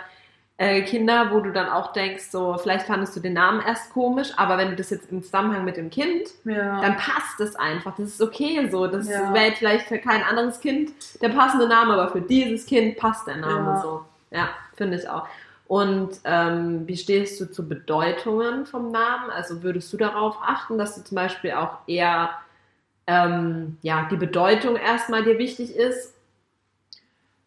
äh, 0.58 0.82
Kinder, 0.82 1.30
wo 1.30 1.40
du 1.40 1.52
dann 1.52 1.68
auch 1.68 1.92
denkst, 1.92 2.24
so, 2.30 2.58
vielleicht 2.58 2.86
fandest 2.86 3.16
du 3.16 3.20
den 3.20 3.32
Namen 3.34 3.62
erst 3.66 3.92
komisch, 3.94 4.32
aber 4.36 4.58
wenn 4.58 4.68
du 4.70 4.76
das 4.76 4.90
jetzt 4.90 5.10
im 5.10 5.22
Zusammenhang 5.22 5.64
mit 5.64 5.76
dem 5.76 5.88
Kind, 5.88 6.28
Ja. 6.44 6.80
dann 6.82 6.96
passt 6.96 7.40
es 7.40 7.56
einfach. 7.56 7.94
Das 7.96 8.08
ist 8.08 8.20
okay 8.20 8.68
so. 8.70 8.86
Das 8.86 9.08
Ja. 9.08 9.32
wäre 9.32 9.52
vielleicht 9.52 9.86
für 9.86 9.98
kein 9.98 10.22
anderes 10.22 10.60
Kind 10.60 10.90
der 11.22 11.30
passende 11.30 11.66
Name, 11.68 11.94
aber 11.94 12.08
für 12.08 12.20
dieses 12.20 12.66
Kind 12.66 12.96
passt 12.98 13.26
der 13.26 13.36
Name 13.36 13.70
Ja. 13.70 13.80
so. 13.80 14.04
Ja, 14.32 14.48
finde 14.76 14.96
ich 14.98 15.08
auch. 15.08 15.26
Und 15.66 16.10
ähm, 16.24 16.86
wie 16.88 16.96
stehst 16.96 17.40
du 17.40 17.50
zu 17.50 17.68
Bedeutungen 17.68 18.66
vom 18.66 18.90
Namen? 18.90 19.30
Also 19.30 19.62
würdest 19.62 19.92
du 19.92 19.96
darauf 19.96 20.36
achten, 20.42 20.76
dass 20.78 20.96
du 20.96 21.04
zum 21.04 21.14
Beispiel 21.14 21.52
auch 21.52 21.78
eher 21.86 22.30
ähm, 23.10 23.76
ja, 23.82 24.06
die 24.10 24.16
Bedeutung 24.16 24.76
erstmal 24.76 25.24
dir 25.24 25.38
wichtig 25.38 25.74
ist? 25.74 26.14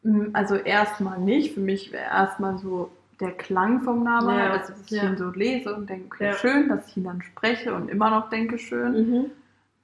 Mm, 0.03 0.27
Also 0.33 0.55
erstmal 0.55 1.19
nicht. 1.19 1.53
Für 1.53 1.61
mich 1.61 1.91
wäre 1.91 2.03
erstmal 2.05 2.57
so 2.57 2.91
der 3.19 3.31
Klang 3.31 3.81
vom 3.81 4.03
Namen, 4.03 4.37
Ja. 4.37 4.51
also 4.51 4.73
dass 4.73 4.81
ich 4.85 4.91
Ja. 4.91 5.03
ihn 5.03 5.17
so 5.17 5.29
lese 5.29 5.73
und 5.73 5.89
denke, 5.89 6.07
okay, 6.07 6.25
Ja. 6.27 6.33
schön, 6.33 6.67
dass 6.69 6.87
ich 6.89 6.97
ihn 6.97 7.05
dann 7.05 7.21
spreche 7.21 7.73
und 7.73 7.89
immer 7.89 8.09
noch 8.09 8.29
denke, 8.29 8.57
schön. 8.57 9.31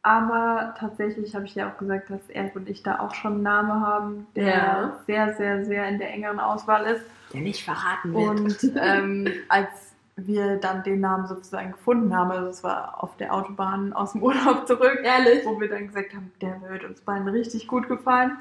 Aber 0.02 0.76
tatsächlich 0.80 1.36
habe 1.36 1.46
ich 1.46 1.56
ja 1.56 1.70
auch 1.70 1.78
gesagt, 1.78 2.10
dass 2.10 2.30
er 2.30 2.52
und 2.56 2.70
ich 2.70 2.84
da 2.84 3.00
auch 3.00 3.14
schon 3.14 3.34
einen 3.36 3.44
Namen 3.44 3.82
haben, 3.86 4.28
der 4.36 4.48
Ja. 4.48 5.00
sehr, 5.08 5.36
sehr, 5.36 5.66
sehr 5.66 5.88
in 5.90 6.00
der 6.00 6.12
engeren 6.14 6.40
Auswahl 6.40 6.86
ist. 6.86 7.04
Der 7.34 7.42
nicht 7.42 7.64
verraten 7.64 8.14
wird. 8.14 8.40
Und 8.40 8.72
ähm, 8.82 9.28
als 9.50 9.89
wir 10.28 10.58
dann 10.58 10.84
den 10.84 11.00
Namen 11.00 11.28
sozusagen 11.28 11.72
gefunden 11.72 12.16
haben, 12.16 12.32
also 12.32 12.48
es 12.50 12.64
war 12.64 13.04
auf 13.04 13.18
der 13.18 13.34
Autobahn 13.34 13.94
aus 13.94 14.14
dem 14.14 14.24
Urlaub 14.24 14.68
zurück, 14.68 15.00
Ehrlich? 15.04 15.46
wo 15.46 15.60
wir 15.60 15.70
dann 15.70 15.88
gesagt 15.88 16.14
haben, 16.14 16.32
der 16.42 16.62
wird 16.70 16.84
uns 16.84 17.02
beiden 17.02 17.28
richtig 17.28 17.68
gut 17.68 17.88
gefallen. 17.88 18.38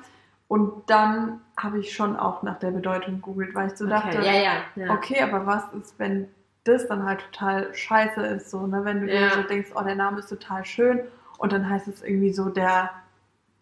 Und 0.48 0.88
dann 0.88 1.40
habe 1.58 1.78
ich 1.78 1.92
schon 1.92 2.16
auch 2.16 2.42
nach 2.42 2.58
der 2.58 2.70
Bedeutung 2.70 3.16
gegoogelt, 3.16 3.54
weil 3.54 3.68
ich 3.68 3.76
so 3.76 3.86
dachte, 3.86 4.18
Okay. 4.18 4.26
Ja, 4.26 4.42
ja. 4.42 4.52
ja. 4.86 4.94
okay, 4.94 5.22
aber 5.22 5.46
was 5.46 5.64
ist, 5.74 5.98
wenn 5.98 6.28
das 6.64 6.86
dann 6.88 7.04
halt 7.04 7.20
total 7.32 7.74
scheiße 7.74 8.20
ist, 8.26 8.50
so, 8.50 8.66
ne? 8.66 8.84
Wenn 8.84 9.02
du 9.02 9.06
dir 9.08 9.30
so 9.30 9.42
denkst, 9.42 9.70
oh, 9.74 9.82
der 9.82 9.94
Name 9.94 10.20
ist 10.20 10.28
total 10.28 10.64
schön 10.64 11.00
und 11.38 11.52
dann 11.52 11.68
heißt 11.68 11.88
es 11.88 12.02
irgendwie 12.02 12.32
so 12.32 12.48
der 12.48 12.90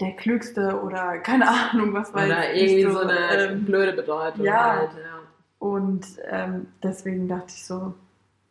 der 0.01 0.12
Klügste 0.12 0.81
oder 0.83 1.19
keine 1.19 1.49
Ahnung, 1.73 1.93
was 1.95 2.12
weiß 2.12 2.27
Oder 2.27 2.53
ich. 2.53 2.73
irgendwie 2.73 2.93
so, 2.93 3.03
so, 3.03 3.09
eine 3.09 3.45
ähm, 3.45 3.64
blöde 3.64 3.93
Bedeutung. 3.93 4.45
ja. 4.45 4.77
Halt, 4.77 4.91
ja. 4.93 5.17
Und 5.59 6.07
ähm, 6.31 6.67
deswegen 6.83 7.29
dachte 7.29 7.47
ich 7.49 7.64
so, 7.64 7.95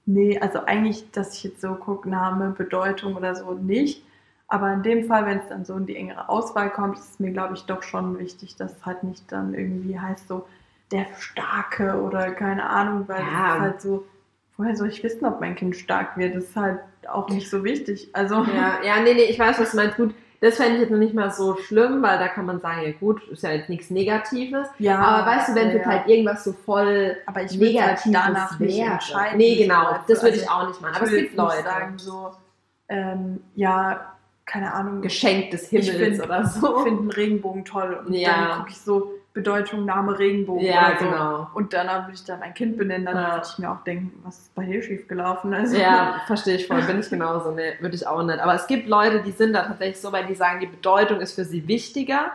nee, 0.06 0.40
also 0.40 0.60
eigentlich, 0.66 1.10
dass 1.12 1.34
ich 1.36 1.44
jetzt 1.44 1.62
so 1.62 1.76
gucke, 1.76 2.10
Name, 2.10 2.52
Bedeutung 2.52 3.16
oder 3.16 3.36
so, 3.36 3.54
nicht. 3.54 4.04
Aber 4.48 4.72
in 4.74 4.84
dem 4.84 5.06
Fall, 5.06 5.26
wenn 5.26 5.40
es 5.40 5.48
dann 5.50 5.66
so 5.66 5.76
in 5.76 5.86
die 5.88 5.96
engere 5.96 6.30
Auswahl 6.30 6.70
kommt, 6.72 6.98
ist 7.00 7.12
es 7.12 7.20
mir, 7.20 7.32
glaube 7.32 7.56
ich, 7.56 7.64
doch 7.66 7.82
schon 7.84 8.20
wichtig, 8.20 8.56
dass 8.58 8.74
es 8.78 8.86
halt 8.86 9.04
nicht 9.04 9.32
dann 9.32 9.54
irgendwie 9.56 10.00
heißt 10.00 10.28
so, 10.28 10.48
der 10.92 11.08
Starke 11.18 12.00
oder 12.02 12.32
keine 12.32 12.70
Ahnung, 12.70 13.08
weil 13.08 13.22
Ja. 13.22 13.50
es 13.50 13.54
ist 13.56 13.60
halt 13.60 13.82
so, 13.82 14.06
woher 14.58 14.76
soll 14.76 14.90
ich 14.90 15.04
wissen, 15.04 15.26
ob 15.26 15.42
mein 15.42 15.56
Kind 15.56 15.76
stark 15.76 16.16
wird? 16.18 16.36
Das 16.36 16.46
ist 16.46 16.56
halt 16.56 16.80
auch 17.10 17.30
nicht 17.30 17.50
so 17.50 17.64
wichtig. 17.64 18.10
Also, 18.14 18.44
Ja, 18.44 18.84
ja, 18.84 19.00
nee, 19.02 19.14
nee, 19.16 19.24
ich 19.24 19.40
weiß, 19.40 19.60
was 19.60 19.72
du 19.72 19.78
meinst. 19.78 19.98
Gut, 19.98 20.14
das 20.46 20.56
fände 20.58 20.76
ich 20.76 20.82
jetzt 20.82 20.92
noch 20.92 20.98
nicht 20.98 21.14
mal 21.14 21.32
so 21.32 21.56
schlimm, 21.58 22.02
weil 22.02 22.18
da 22.20 22.28
kann 22.28 22.46
man 22.46 22.60
sagen, 22.62 22.82
ja 22.86 22.92
gut, 22.94 23.28
ist 23.30 23.44
ja 23.44 23.52
jetzt 23.52 23.70
nichts 23.70 23.90
Negatives. 23.90 24.68
ja 24.80 24.98
Aber 25.00 25.26
weißt 25.30 25.50
du, 25.50 25.56
wenn 25.56 25.68
ja, 25.70 25.74
jetzt 25.76 25.86
halt 25.86 26.08
irgendwas 26.08 26.44
so 26.44 26.54
voll 26.54 27.18
aber 27.26 27.42
ich 27.44 27.52
halt 27.52 27.60
Negatives 27.62 28.12
danach 28.14 28.60
nicht 28.60 28.78
wäre. 28.78 28.92
entscheiden. 28.94 29.38
Nee, 29.38 29.56
genau, 29.58 29.90
du, 29.94 30.00
das 30.14 30.22
würde 30.24 30.34
also 30.34 30.42
ich 30.44 30.50
auch 30.50 30.68
nicht 30.68 30.82
machen. 30.82 30.96
Aber 30.96 31.06
es 31.06 31.12
gibt 31.12 31.22
nicht 31.24 31.38
Leute. 31.38 31.64
sagen 31.64 31.98
so, 31.98 32.32
ähm, 32.90 33.42
ja, 33.56 34.12
keine 34.46 34.74
Ahnung, 34.74 35.02
Geschenk 35.02 35.50
des 35.52 35.70
Himmels 35.70 35.90
find- 36.18 36.24
oder 36.24 36.46
so. 36.46 36.78
Ich 36.78 36.84
finde 36.84 37.02
einen 37.02 37.12
Regenbogen 37.12 37.66
toll 37.66 38.00
und 38.06 38.14
Ja. 38.14 38.30
dann 38.50 38.58
gucke 38.60 38.70
ich 38.70 38.78
so 38.80 39.12
Bedeutung, 39.36 39.86
Name 39.86 40.18
Regenbogen 40.18 40.66
Ja, 40.66 40.88
oder 40.88 40.98
so. 41.00 41.06
genau. 41.06 41.48
Und 41.54 41.74
danach 41.74 42.04
würde 42.08 42.14
ich 42.16 42.24
dann 42.24 42.42
ein 42.42 42.54
Kind 42.54 42.78
benennen, 42.78 43.06
dann 43.06 43.16
Ja. 43.18 43.34
würde 43.36 43.48
ich 43.52 43.60
mir 43.60 43.70
auch 43.70 43.84
denken, 43.84 44.12
was 44.24 44.40
ist 44.40 44.56
bei 44.56 44.64
dir 44.64 44.82
schief 44.82 45.08
gelaufen? 45.08 45.54
Also, 45.54 45.78
Ja, 45.78 46.22
verstehe 46.26 46.56
ich 46.56 46.66
voll, 46.68 46.82
bin 46.84 47.00
ich 47.02 47.10
genauso. 47.10 47.52
Nee, 47.52 47.74
würde 47.82 47.96
ich 47.96 48.08
auch 48.08 48.24
nicht. 48.24 48.40
Aber 48.40 48.56
es 48.56 48.66
gibt 48.66 48.88
Leute, 48.88 49.22
die 49.22 49.32
sind 49.32 49.54
da 49.54 49.64
tatsächlich 49.64 50.00
so, 50.00 50.12
weil 50.12 50.26
die 50.26 50.36
sagen, 50.36 50.62
die 50.62 50.66
Bedeutung 50.68 51.20
ist 51.20 51.34
für 51.34 51.44
sie 51.44 51.68
wichtiger. 51.68 52.32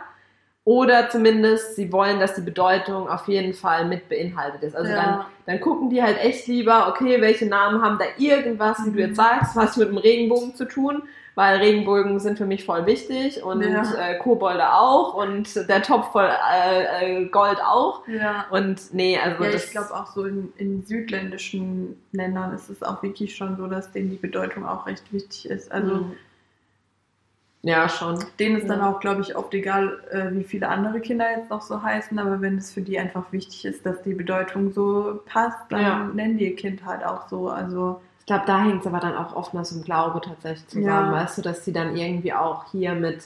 Oder 0.63 1.09
zumindest, 1.09 1.75
sie 1.75 1.91
wollen, 1.91 2.19
dass 2.19 2.35
die 2.35 2.41
Bedeutung 2.41 3.09
auf 3.09 3.27
jeden 3.27 3.55
Fall 3.55 3.85
mit 3.85 4.07
beinhaltet 4.07 4.61
ist. 4.61 4.75
Also 4.75 4.91
Ja. 4.91 4.95
dann, 5.01 5.25
dann 5.47 5.59
gucken 5.59 5.89
die 5.89 6.03
halt 6.03 6.19
echt 6.23 6.45
lieber, 6.47 6.87
okay, 6.87 7.19
welche 7.19 7.47
Namen 7.47 7.81
haben 7.81 7.97
da 7.97 8.05
irgendwas, 8.19 8.77
wie 8.85 8.91
du 8.91 8.97
Mhm. 9.01 9.07
jetzt 9.07 9.15
sagst, 9.15 9.55
was 9.55 9.75
mit 9.77 9.89
dem 9.89 9.97
Regenbogen 9.97 10.53
zu 10.55 10.65
tun. 10.65 11.01
Weil 11.41 11.57
Regenbogen 11.57 12.19
sind 12.19 12.37
für 12.37 12.45
mich 12.45 12.65
voll 12.65 12.85
wichtig 12.85 13.41
und 13.43 13.61
Ja. 13.63 13.83
äh, 13.95 14.17
Kobolde 14.19 14.71
auch 14.73 15.15
und 15.15 15.55
der 15.69 15.81
Topf 15.81 16.11
voll 16.11 16.29
äh, 16.53 17.21
äh, 17.23 17.25
Gold 17.29 17.59
auch. 17.63 18.07
ja. 18.07 18.45
Und 18.51 18.93
nee, 18.93 19.17
also 19.17 19.43
Ja, 19.43 19.49
das 19.51 19.65
ich 19.65 19.71
glaube 19.71 19.91
auch 19.95 20.05
so 20.07 20.25
in, 20.25 20.53
in 20.57 20.85
südländischen 20.85 21.97
Ländern 22.11 22.53
ist 22.53 22.69
es 22.69 22.83
auch 22.83 23.01
wirklich 23.01 23.35
schon 23.35 23.57
so, 23.57 23.65
dass 23.67 23.91
denen 23.91 24.11
die 24.11 24.17
Bedeutung 24.17 24.67
auch 24.67 24.85
recht 24.85 25.11
wichtig 25.11 25.49
ist. 25.49 25.71
Also 25.71 25.95
Mhm. 25.95 26.15
ja 27.63 27.89
schon. 27.89 28.19
denen 28.39 28.57
ist 28.57 28.69
dann 28.69 28.79
Ja. 28.79 28.91
auch, 28.91 28.99
glaube 28.99 29.21
ich, 29.21 29.35
oft 29.35 29.53
egal, 29.53 29.99
äh, 30.11 30.31
wie 30.37 30.43
viele 30.43 30.67
andere 30.67 30.99
Kinder 30.99 31.25
jetzt 31.37 31.49
noch 31.49 31.61
so 31.61 31.81
heißen, 31.81 32.17
aber 32.19 32.41
wenn 32.41 32.57
es 32.57 32.73
für 32.73 32.81
die 32.81 32.99
einfach 32.99 33.31
wichtig 33.31 33.65
ist, 33.65 33.85
dass 33.85 34.01
die 34.03 34.13
Bedeutung 34.13 34.71
so 34.73 35.19
passt, 35.25 35.57
dann 35.71 35.81
Ja. 35.81 36.03
nennen 36.13 36.37
die 36.37 36.49
ihr 36.51 36.55
Kind 36.55 36.85
halt 36.85 37.03
auch 37.03 37.27
so. 37.29 37.49
Also 37.49 38.01
Ich 38.21 38.27
glaube, 38.27 38.43
da 38.45 38.59
hängt 38.61 38.81
es 38.81 38.87
aber 38.87 38.99
dann 38.99 39.17
auch 39.17 39.35
oftmals 39.35 39.71
im 39.71 39.83
Glaube 39.83 40.21
tatsächlich 40.21 40.67
zusammen, 40.67 41.11
Ja. 41.11 41.23
weißt 41.23 41.39
du, 41.39 41.41
dass 41.41 41.65
sie 41.65 41.73
dann 41.73 41.97
irgendwie 41.97 42.31
auch 42.33 42.65
hier 42.71 42.93
mit, 42.93 43.23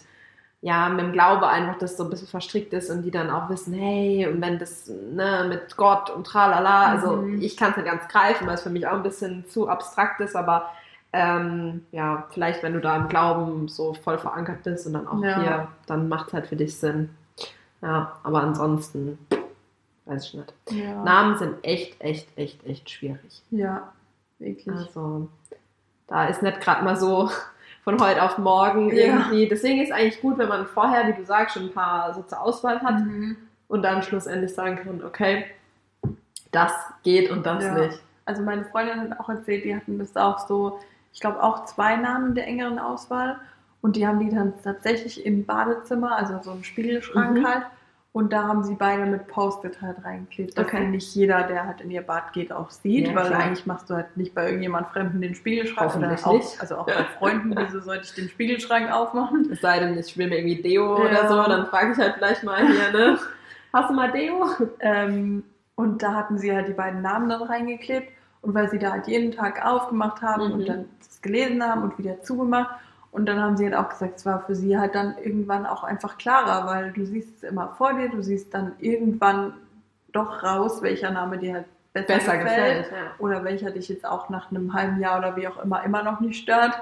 ja, 0.62 0.88
mit 0.88 1.02
dem 1.02 1.12
Glaube 1.12 1.48
einfach 1.48 1.78
das 1.78 1.98
so 1.98 2.06
ein 2.06 2.10
bisschen 2.10 2.30
verstrickt 2.30 2.72
ist 2.74 2.90
und 2.90 3.04
die 3.04 3.12
dann 3.12 3.30
auch 3.30 3.50
wissen, 3.50 3.74
hey, 3.74 4.26
und 4.26 4.42
wenn 4.42 4.58
das 4.58 4.88
ne, 4.88 5.46
mit 5.50 5.76
Gott 5.76 6.10
und 6.10 6.26
tralala, 6.26 6.86
also 6.88 7.18
Mhm. 7.18 7.42
ich 7.42 7.58
kann 7.58 7.72
es 7.72 7.78
nicht 7.78 7.86
ganz 7.86 8.08
greifen, 8.08 8.48
weil 8.48 8.56
es 8.56 8.62
für 8.64 8.70
mich 8.70 8.88
auch 8.88 8.94
ein 8.94 9.04
bisschen 9.04 9.46
zu 9.50 9.68
abstrakt 9.68 10.22
ist, 10.22 10.36
aber 10.36 10.72
ähm, 11.12 11.86
ja, 11.92 12.26
vielleicht 12.32 12.64
wenn 12.64 12.74
du 12.74 12.80
da 12.80 12.96
im 12.96 13.10
Glauben 13.10 13.68
so 13.68 13.94
voll 13.94 14.18
verankert 14.18 14.64
bist 14.64 14.88
und 14.88 14.94
dann 14.94 15.08
auch 15.08 15.22
Ja. 15.22 15.36
hier, 15.40 15.68
dann 15.88 16.08
macht 16.08 16.28
es 16.30 16.34
halt 16.34 16.48
für 16.48 16.56
dich 16.56 16.76
Sinn. 16.78 17.10
Ja, 17.82 18.14
aber 18.24 18.42
ansonsten 18.42 19.20
weiß 20.06 20.24
ich 20.26 20.34
nicht. 20.36 20.54
ja, 20.72 21.04
Namen 21.04 21.38
sind 21.38 21.56
echt, 21.64 22.02
echt, 22.02 22.30
echt, 22.38 22.66
echt 22.66 22.90
schwierig. 22.90 23.44
ja 23.52 23.92
wirklich. 24.40 24.76
Also, 24.76 25.30
da 26.08 26.26
ist 26.28 26.42
nicht 26.44 26.62
gerade 26.62 26.84
mal 26.84 26.96
so 26.96 27.30
von 27.84 28.00
heute 28.02 28.24
auf 28.24 28.38
morgen 28.38 28.90
Ja. 28.90 28.96
irgendwie. 29.06 29.48
Deswegen 29.48 29.82
ist 29.82 29.92
eigentlich 29.92 30.22
gut, 30.22 30.38
wenn 30.38 30.50
man 30.50 30.66
vorher, 30.68 31.08
wie 31.08 31.14
du 31.14 31.26
sagst, 31.26 31.54
schon 31.56 31.64
ein 31.68 31.74
paar 31.74 32.14
so 32.14 32.22
zur 32.24 32.42
Auswahl 32.42 32.82
hat 32.82 33.00
Mhm. 33.00 33.38
und 33.68 33.82
dann 33.84 34.02
schlussendlich 34.04 34.54
sagen 34.54 34.78
kann, 34.78 35.04
okay, 35.04 35.46
das 36.52 36.72
geht 37.04 37.30
und 37.32 37.46
das 37.46 37.64
Ja. 37.64 37.74
nicht. 37.76 38.00
Also 38.26 38.42
meine 38.42 38.66
Freundin 38.66 39.00
hat 39.02 39.20
auch 39.20 39.30
erzählt, 39.30 39.66
die 39.66 39.76
hatten 39.76 40.00
das 40.00 40.16
auch 40.16 40.40
so, 40.48 40.80
ich 41.14 41.20
glaube 41.20 41.42
auch 41.44 41.66
zwei 41.66 41.96
Namen 41.96 42.34
der 42.34 42.48
engeren 42.48 42.80
Auswahl 42.80 43.38
und 43.82 43.96
die 43.96 44.08
haben 44.08 44.20
die 44.20 44.34
dann 44.34 44.54
tatsächlich 44.64 45.26
im 45.26 45.46
Badezimmer, 45.46 46.16
also 46.16 46.40
so 46.42 46.52
im 46.54 46.64
Spiegelschrank 46.64 47.38
Mhm. 47.40 47.46
halt 47.48 47.64
und 48.16 48.32
da 48.32 48.44
haben 48.48 48.64
sie 48.64 48.76
beide 48.76 49.06
mit 49.06 49.28
Post-it 49.28 49.82
halt 49.82 49.98
reingeklebt, 50.06 50.58
dass 50.58 50.68
Okay. 50.68 50.88
nicht 50.88 51.14
jeder, 51.16 51.44
der 51.44 51.66
halt 51.66 51.82
in 51.82 51.92
ihr 51.92 52.02
Bad 52.02 52.32
geht, 52.32 52.50
auch 52.50 52.70
sieht, 52.72 53.10
Ja, 53.10 53.14
weil 53.14 53.28
klar. 53.28 53.42
eigentlich 53.42 53.66
machst 53.66 53.90
du 53.90 53.96
halt 53.96 54.16
nicht 54.16 54.34
bei 54.34 54.46
irgendjemand 54.46 54.88
Fremden 54.88 55.20
den 55.20 55.36
Spiegelschrank 55.36 55.94
oder 55.98 56.16
auch, 56.24 56.32
nicht. 56.32 56.62
also 56.62 56.78
auch 56.78 56.86
bei 56.86 57.04
Freunden, 57.20 57.54
wieso 57.58 57.82
sollte 57.82 58.06
ich 58.06 58.14
den 58.14 58.30
Spiegelschrank 58.30 58.90
aufmachen? 58.90 59.50
Es 59.52 59.60
sei 59.60 59.80
denn, 59.80 59.98
ich 59.98 60.18
will 60.18 60.30
mir 60.30 60.38
irgendwie 60.38 60.62
Deo 60.62 60.98
Ja. 60.98 61.10
oder 61.10 61.28
so, 61.28 61.44
dann 61.50 61.66
frage 61.66 61.92
ich 61.92 61.98
halt 61.98 62.14
vielleicht 62.16 62.42
mal 62.46 62.66
hier, 62.66 62.90
ne? 62.94 63.20
Hast 63.74 63.90
du 63.90 63.94
mal 63.94 64.10
Deo? 64.14 64.46
Ähm, 64.80 65.44
und 65.76 66.02
da 66.02 66.14
hatten 66.14 66.38
sie 66.38 66.56
halt 66.56 66.70
die 66.70 66.74
beiden 66.74 67.02
Namen 67.02 67.28
dann 67.28 67.42
reingeklebt. 67.44 68.08
Und 68.42 68.54
weil 68.54 68.70
sie 68.70 68.80
da 68.80 68.92
halt 68.94 69.08
jeden 69.08 69.34
Tag 69.34 69.66
aufgemacht 69.66 70.22
haben 70.22 70.46
Mhm. 70.48 70.54
und 70.54 70.70
dann 70.70 70.86
das 71.00 71.22
gelesen 71.22 71.62
haben 71.62 71.84
und 71.84 71.98
wieder 71.98 72.22
zugemacht. 72.22 72.70
Und 73.16 73.28
dann 73.28 73.42
haben 73.42 73.56
sie 73.56 73.64
halt 73.64 73.76
auch 73.76 73.88
gesagt, 73.88 74.18
es 74.18 74.26
war 74.26 74.42
für 74.42 74.56
sie 74.56 74.78
halt 74.78 74.94
dann 74.94 75.18
irgendwann 75.24 75.66
auch 75.66 75.86
einfach 75.86 76.18
klarer, 76.18 76.68
weil 76.68 76.92
du 76.92 77.06
siehst 77.06 77.38
es 77.38 77.44
immer 77.44 77.70
vor 77.78 77.94
dir, 77.94 78.10
du 78.10 78.22
siehst 78.22 78.54
dann 78.54 78.74
irgendwann 78.80 79.54
doch 80.12 80.44
raus, 80.44 80.82
welcher 80.82 81.12
Name 81.12 81.38
dir 81.38 81.54
halt 81.54 81.66
besser, 81.94 82.16
Besser 82.16 82.38
gefällt. 82.40 82.84
gefällt. 82.84 82.92
Ja. 82.92 83.12
Oder 83.20 83.46
welcher 83.46 83.72
dich 83.72 83.88
jetzt 83.88 84.06
auch 84.06 84.28
nach 84.28 84.52
einem 84.52 84.74
halben 84.74 85.00
Jahr 85.00 85.18
oder 85.20 85.38
wie 85.38 85.48
auch 85.48 85.64
immer 85.64 85.82
immer 85.86 86.04
noch 86.04 86.20
nicht 86.20 86.42
stört. 86.44 86.74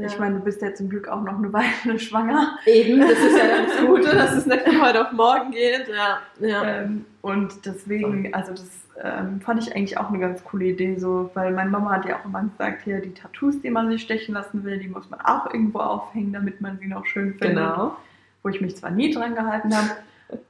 Ja. 0.00 0.06
Ich 0.06 0.18
meine, 0.18 0.36
du 0.36 0.40
bist 0.40 0.62
ja 0.62 0.74
zum 0.74 0.88
Glück 0.88 1.08
auch 1.08 1.22
noch 1.22 1.38
eine 1.38 1.52
Weile 1.52 1.98
schwanger. 1.98 2.58
Eben, 2.66 3.00
das 3.00 3.10
ist 3.10 3.36
ja 3.36 3.44
das 3.66 3.86
Gute, 3.86 4.16
dass 4.16 4.32
es 4.32 4.46
nicht 4.46 4.62
von 4.62 4.82
heute 4.82 5.06
auf 5.06 5.12
morgen 5.12 5.50
geht. 5.50 5.88
Ja, 5.88 6.20
ja. 6.40 6.64
Ähm, 6.64 7.04
und 7.20 7.66
deswegen, 7.66 8.32
also 8.32 8.52
das 8.52 8.70
ähm, 9.02 9.40
fand 9.40 9.62
ich 9.62 9.74
eigentlich 9.74 9.98
auch 9.98 10.08
eine 10.08 10.18
ganz 10.18 10.42
coole 10.44 10.66
Idee, 10.66 10.96
so, 10.96 11.30
weil 11.34 11.52
meine 11.52 11.70
Mama 11.70 11.90
hat 11.92 12.06
ja 12.06 12.18
auch 12.18 12.24
immer 12.24 12.42
gesagt, 12.42 12.82
hier 12.84 13.00
die 13.00 13.14
Tattoos, 13.14 13.60
die 13.60 13.70
man 13.70 13.90
sich 13.90 14.02
stechen 14.02 14.34
lassen 14.34 14.64
will, 14.64 14.78
die 14.78 14.88
muss 14.88 15.08
man 15.10 15.20
auch 15.20 15.52
irgendwo 15.52 15.80
aufhängen, 15.80 16.32
damit 16.32 16.60
man 16.60 16.78
sie 16.78 16.86
noch 16.86 17.06
schön 17.06 17.34
findet. 17.34 17.56
genau. 17.56 17.96
Wo 18.42 18.48
ich 18.48 18.60
mich 18.60 18.76
zwar 18.76 18.90
nie 18.90 19.12
dran 19.12 19.34
gehalten 19.34 19.76
habe, 19.76 19.90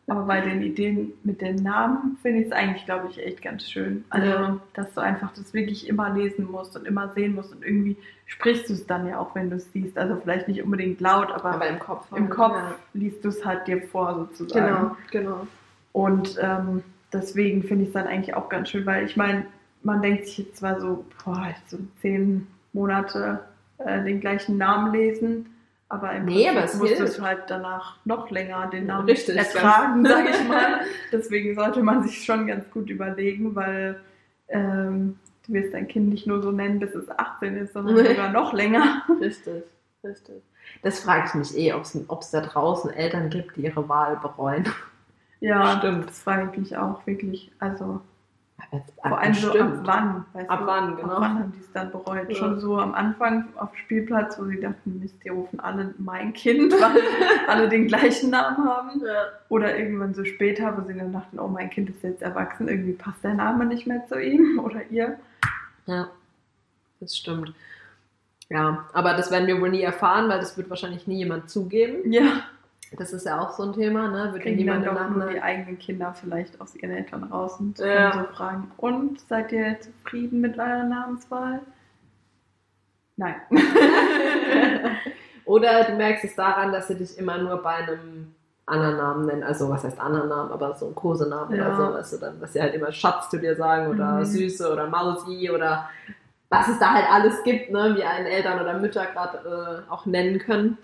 aber 0.06 0.22
bei 0.24 0.40
den 0.40 0.62
Ideen 0.62 1.12
mit 1.24 1.40
den 1.40 1.56
Namen 1.56 2.16
finde 2.22 2.40
ich 2.40 2.46
es 2.46 2.52
eigentlich, 2.52 2.84
glaube 2.84 3.08
ich, 3.10 3.18
echt 3.24 3.42
ganz 3.42 3.70
schön. 3.70 4.04
Also, 4.10 4.26
Ja. 4.26 4.60
dass 4.74 4.92
du 4.94 5.00
einfach 5.00 5.32
das 5.34 5.52
wirklich 5.54 5.88
immer 5.88 6.10
lesen 6.14 6.50
musst 6.50 6.76
und 6.76 6.86
immer 6.86 7.12
sehen 7.14 7.34
musst 7.34 7.52
und 7.52 7.64
irgendwie 7.64 7.96
sprichst 8.26 8.68
du 8.68 8.74
es 8.74 8.86
dann 8.86 9.06
ja 9.08 9.18
auch, 9.18 9.34
wenn 9.34 9.50
du 9.50 9.56
es 9.56 9.70
siehst. 9.72 9.96
Also 9.98 10.16
vielleicht 10.16 10.48
nicht 10.48 10.62
unbedingt 10.62 11.00
laut, 11.00 11.30
aber, 11.32 11.52
Aber 11.52 11.68
im 11.68 11.78
Kopf. 11.78 12.06
im 12.12 12.24
halt, 12.24 12.30
Kopf 12.30 12.54
Ja. 12.56 12.74
liest 12.94 13.24
du 13.24 13.28
es 13.28 13.44
halt 13.44 13.66
dir 13.66 13.82
vor 13.82 14.14
sozusagen. 14.14 14.66
Genau, 14.66 14.96
genau. 15.10 15.46
Und 15.92 16.38
ähm, 16.40 16.82
deswegen 17.12 17.62
finde 17.62 17.82
ich 17.84 17.88
es 17.88 17.94
dann 17.94 18.06
eigentlich 18.06 18.34
auch 18.34 18.48
ganz 18.48 18.68
schön, 18.70 18.86
weil 18.86 19.04
ich 19.04 19.16
meine, 19.16 19.46
man 19.82 20.02
denkt 20.02 20.26
sich 20.26 20.38
jetzt 20.38 20.56
zwar 20.58 20.80
so, 20.80 21.04
boah, 21.24 21.48
so 21.66 21.78
zehn 22.00 22.46
Monate 22.72 23.40
äh, 23.78 24.04
den 24.04 24.20
gleichen 24.20 24.58
Namen 24.58 24.92
lesen, 24.92 25.46
aber 25.90 26.12
im 26.12 26.24
Nee, 26.24 26.46
Prinzip 26.46 26.50
aber 26.56 26.64
es 26.64 26.98
musst 27.00 27.18
du 27.18 27.22
halt 27.22 27.42
danach 27.48 27.96
noch 28.06 28.30
länger 28.30 28.68
den 28.68 28.86
Namen 28.86 29.08
Richtig, 29.08 29.36
ertragen, 29.36 30.04
sage 30.06 30.30
ich 30.30 30.48
mal. 30.48 30.80
Deswegen 31.12 31.54
sollte 31.54 31.82
man 31.82 32.02
sich 32.02 32.24
schon 32.24 32.46
ganz 32.46 32.70
gut 32.70 32.88
überlegen, 32.88 33.54
weil 33.54 34.00
ähm, 34.48 35.18
du 35.46 35.52
wirst 35.52 35.74
dein 35.74 35.88
Kind 35.88 36.08
nicht 36.08 36.26
nur 36.26 36.40
so 36.42 36.50
nennen, 36.52 36.78
bis 36.78 36.94
es 36.94 37.10
18 37.10 37.56
ist, 37.56 37.74
sondern 37.74 37.96
Nee. 37.96 38.08
sogar 38.08 38.30
noch 38.30 38.52
länger. 38.52 39.02
Richtig, 39.20 39.64
richtig. 40.04 40.42
Das 40.82 41.00
frage 41.00 41.24
ich 41.26 41.34
mich 41.34 41.56
eh, 41.58 41.72
ob 41.74 42.20
es 42.22 42.30
da 42.30 42.40
draußen 42.40 42.90
Eltern 42.92 43.28
gibt, 43.28 43.56
die 43.56 43.62
ihre 43.62 43.88
Wahl 43.88 44.16
bereuen. 44.16 44.64
Ja, 45.40 45.78
Stimmt. 45.78 46.08
das 46.08 46.20
frage 46.20 46.50
ich 46.52 46.58
mich 46.58 46.76
auch 46.76 47.06
wirklich. 47.06 47.50
Also 47.58 48.00
Vor 49.02 49.18
allem 49.18 49.34
so 49.34 49.52
ab 49.52 49.72
wann, 49.82 50.24
weißt 50.32 50.50
Ab 50.50 50.60
du? 50.60 50.66
wann, 50.66 50.96
genau. 50.96 51.14
Ab 51.14 51.20
wann 51.20 51.38
haben 51.38 51.52
die 51.52 51.60
es 51.60 51.72
dann 51.72 51.90
bereut? 51.90 52.28
Ja. 52.28 52.34
Schon 52.34 52.60
so 52.60 52.78
am 52.78 52.94
Anfang 52.94 53.48
auf 53.56 53.70
dem 53.70 53.76
Spielplatz, 53.76 54.38
wo 54.38 54.44
sie 54.44 54.60
dachten, 54.60 55.00
Mist, 55.00 55.16
die 55.24 55.28
rufen 55.28 55.60
alle 55.60 55.94
mein 55.98 56.32
Kind, 56.32 56.72
weil 56.72 57.02
alle 57.48 57.68
den 57.68 57.86
gleichen 57.86 58.30
Namen 58.30 58.64
haben. 58.64 59.00
Ja. 59.04 59.26
Oder 59.48 59.78
irgendwann 59.78 60.14
so 60.14 60.24
später, 60.24 60.76
wo 60.76 60.86
sie 60.86 60.96
dann 60.96 61.12
dachten, 61.12 61.38
oh, 61.38 61.48
mein 61.48 61.70
Kind 61.70 61.90
ist 61.90 62.02
jetzt 62.02 62.22
erwachsen, 62.22 62.68
irgendwie 62.68 62.92
passt 62.92 63.24
der 63.24 63.34
Name 63.34 63.66
nicht 63.66 63.86
mehr 63.86 64.06
zu 64.06 64.20
ihm 64.20 64.58
oder 64.64 64.82
ihr. 64.90 65.18
ja, 65.86 66.08
das 67.00 67.16
stimmt. 67.16 67.54
Ja, 68.50 68.86
aber 68.92 69.14
das 69.14 69.30
werden 69.30 69.46
wir 69.46 69.60
wohl 69.60 69.70
nie 69.70 69.82
erfahren, 69.82 70.28
weil 70.28 70.40
das 70.40 70.56
wird 70.56 70.68
wahrscheinlich 70.70 71.06
nie 71.06 71.18
jemand 71.18 71.48
zugeben. 71.48 72.12
Ja, 72.12 72.42
Das 72.96 73.12
ist 73.12 73.24
ja 73.24 73.40
auch 73.40 73.52
so 73.52 73.62
ein 73.62 73.72
Thema, 73.72 74.08
ne? 74.08 74.32
Wird 74.32 74.44
ja 74.44 74.50
niemand 74.52 74.84
dann 74.84 74.96
doch 74.96 75.10
nur 75.10 75.28
die 75.30 75.40
eigenen 75.40 75.78
Kinder 75.78 76.12
vielleicht 76.12 76.60
aus 76.60 76.74
ihren 76.74 76.90
Eltern 76.90 77.24
raus 77.24 77.56
und 77.60 77.78
Ja. 77.78 78.12
so 78.12 78.34
fragen, 78.34 78.70
und 78.78 79.20
seid 79.28 79.52
ihr 79.52 79.76
zufrieden 79.80 80.40
mit 80.40 80.58
eurer 80.58 80.82
Namenswahl? 80.84 81.60
Nein. 83.16 83.36
Oder 85.44 85.84
du 85.84 85.92
merkst 85.96 86.24
es 86.24 86.34
daran, 86.36 86.72
dass 86.72 86.88
sie 86.88 86.96
dich 86.96 87.16
immer 87.18 87.38
nur 87.38 87.56
bei 87.62 87.74
einem 87.76 88.34
anderen 88.66 88.96
Namen 88.96 89.26
nennen. 89.26 89.42
Also 89.42 89.68
was 89.68 89.84
heißt 89.84 89.98
anderen 90.00 90.28
Namen, 90.28 90.52
aber 90.52 90.74
so 90.76 90.86
ein 90.88 90.94
Kosenamen 90.94 91.56
Ja. 91.56 91.66
oder 91.66 91.76
so, 91.76 91.94
weißt 91.94 92.12
du, 92.12 92.16
dann, 92.18 92.40
dass 92.40 92.52
sie 92.52 92.62
halt 92.62 92.74
immer 92.74 92.92
Schatz 92.92 93.28
zu 93.28 93.38
dir 93.38 93.56
sagen 93.56 93.88
oder 93.88 94.20
Mhm. 94.20 94.24
Süße 94.26 94.72
oder 94.72 94.86
Mausi 94.88 95.50
oder 95.50 95.88
was 96.50 96.68
es 96.68 96.78
da 96.78 96.92
halt 96.94 97.06
alles 97.10 97.42
gibt, 97.42 97.70
ne, 97.70 97.94
wie 97.96 98.04
einen 98.04 98.26
Eltern 98.26 98.60
oder 98.60 98.74
Mütter 98.78 99.06
gerade 99.06 99.84
äh, 99.88 99.90
auch 99.92 100.06
nennen 100.06 100.38
können. 100.38 100.78